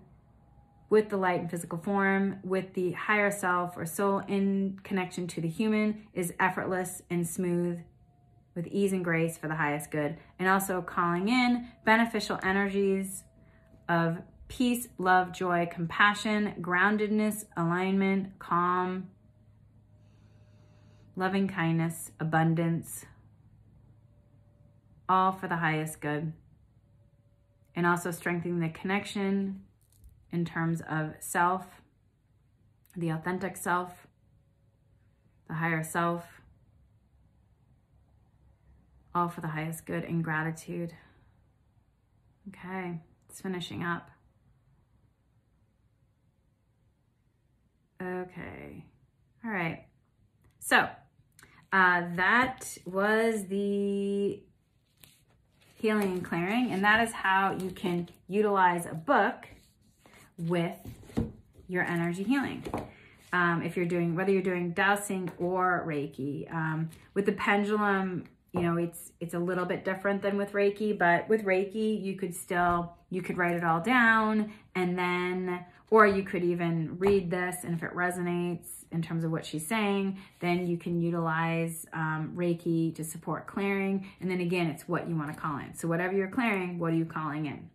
with 0.89 1.09
the 1.09 1.17
light 1.17 1.41
and 1.41 1.51
physical 1.51 1.77
form, 1.77 2.39
with 2.43 2.73
the 2.73 2.91
higher 2.93 3.31
self 3.31 3.75
or 3.75 3.85
soul 3.85 4.19
in 4.27 4.79
connection 4.83 5.27
to 5.27 5.41
the 5.41 5.47
human 5.47 6.07
is 6.13 6.33
effortless 6.39 7.01
and 7.09 7.27
smooth 7.27 7.79
with 8.55 8.67
ease 8.67 8.93
and 8.93 9.03
grace 9.03 9.37
for 9.37 9.47
the 9.47 9.55
highest 9.55 9.91
good, 9.91 10.17
and 10.39 10.49
also 10.49 10.81
calling 10.81 11.29
in 11.29 11.67
beneficial 11.85 12.39
energies 12.41 13.23
of 13.87 14.17
peace, 14.47 14.87
love, 14.97 15.31
joy, 15.31 15.67
compassion, 15.71 16.55
groundedness, 16.61 17.45
alignment, 17.55 18.39
calm, 18.39 19.09
loving 21.15 21.47
kindness, 21.47 22.11
abundance, 22.19 23.05
all 25.07 25.31
for 25.31 25.47
the 25.47 25.57
highest 25.57 26.01
good. 26.01 26.33
And 27.75 27.85
also 27.85 28.09
strengthening 28.09 28.59
the 28.59 28.69
connection 28.69 29.61
in 30.31 30.45
terms 30.45 30.81
of 30.89 31.13
self, 31.19 31.81
the 32.95 33.09
authentic 33.09 33.57
self, 33.57 34.07
the 35.47 35.55
higher 35.55 35.83
self, 35.83 36.41
all 39.13 39.29
for 39.29 39.41
the 39.41 39.47
highest 39.47 39.85
good 39.85 40.03
and 40.03 40.23
gratitude. 40.23 40.93
Okay, 42.49 42.99
it's 43.29 43.41
finishing 43.41 43.83
up. 43.83 44.09
Okay, 48.01 48.85
all 49.43 49.51
right. 49.51 49.85
So 50.59 50.87
uh, 51.73 52.03
that 52.15 52.77
was 52.85 53.45
the 53.47 54.41
healing 55.75 56.11
and 56.13 56.25
clearing, 56.25 56.71
and 56.71 56.83
that 56.83 57.07
is 57.07 57.13
how 57.13 57.55
you 57.59 57.71
can 57.71 58.09
utilize 58.27 58.85
a 58.85 58.93
book 58.93 59.47
with 60.37 60.77
your 61.67 61.83
energy 61.83 62.23
healing. 62.23 62.63
Um, 63.33 63.61
if 63.61 63.75
you're 63.75 63.85
doing, 63.85 64.15
whether 64.15 64.31
you're 64.31 64.41
doing 64.41 64.71
dowsing 64.71 65.29
or 65.37 65.83
Reiki, 65.85 66.51
um, 66.53 66.89
with 67.13 67.25
the 67.25 67.33
pendulum, 67.33 68.23
you 68.53 68.61
know, 68.61 68.77
it's 68.77 69.11
it's 69.19 69.33
a 69.33 69.39
little 69.39 69.65
bit 69.65 69.83
different 69.83 70.21
than 70.21 70.37
with 70.37 70.53
Reiki, 70.53 70.97
but 70.97 71.27
with 71.27 71.43
Reiki, 71.43 72.01
you 72.01 72.15
could 72.15 72.33
still 72.33 72.93
you 73.09 73.21
could 73.21 73.37
write 73.37 73.55
it 73.55 73.63
all 73.63 73.81
down 73.81 74.51
and 74.75 74.97
then 74.97 75.65
or 75.89 76.05
you 76.05 76.23
could 76.23 76.43
even 76.43 76.97
read 76.99 77.29
this 77.29 77.63
and 77.63 77.73
if 77.73 77.83
it 77.83 77.93
resonates 77.93 78.77
in 78.91 79.01
terms 79.01 79.23
of 79.23 79.31
what 79.31 79.45
she's 79.45 79.65
saying, 79.65 80.17
then 80.39 80.67
you 80.67 80.77
can 80.77 81.01
utilize 81.01 81.85
um, 81.93 82.33
Reiki 82.35 82.95
to 82.95 83.03
support 83.03 83.47
clearing. 83.47 84.07
And 84.21 84.31
then 84.31 84.39
again, 84.39 84.67
it's 84.67 84.87
what 84.87 85.09
you 85.09 85.15
want 85.15 85.33
to 85.33 85.39
call 85.39 85.57
in. 85.57 85.75
So 85.75 85.87
whatever 85.87 86.13
you're 86.13 86.29
clearing, 86.29 86.79
what 86.79 86.93
are 86.93 86.95
you 86.95 87.05
calling 87.05 87.45
in? 87.45 87.69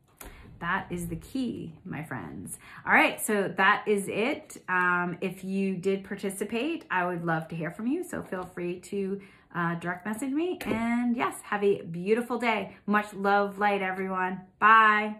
That 0.63 0.87
is 0.91 1.09
the 1.09 1.17
key, 1.17 1.75
my 1.85 2.05
friends. 2.05 2.57
All 2.87 2.93
right, 2.93 3.21
so 3.21 3.53
that 3.57 3.83
is 3.89 4.07
it. 4.07 4.63
Um, 4.69 5.19
if 5.21 5.43
you 5.43 5.75
did 5.75 6.05
participate, 6.05 6.85
I 6.89 7.05
would 7.05 7.25
love 7.25 7.49
to 7.49 7.57
hear 7.57 7.73
from 7.73 7.89
you. 7.89 8.05
So 8.05 8.23
feel 8.23 8.45
free 8.45 8.79
to 8.79 9.21
uh, 9.57 9.75
direct 9.75 10.07
message 10.07 10.31
me. 10.31 10.59
And 10.65 11.17
yes, 11.17 11.35
have 11.43 11.65
a 11.65 11.83
beautiful 11.83 12.39
day. 12.39 12.77
Much 12.87 13.13
love, 13.13 13.59
light, 13.59 13.83
everyone. 13.83 14.43
Bye. 14.61 15.17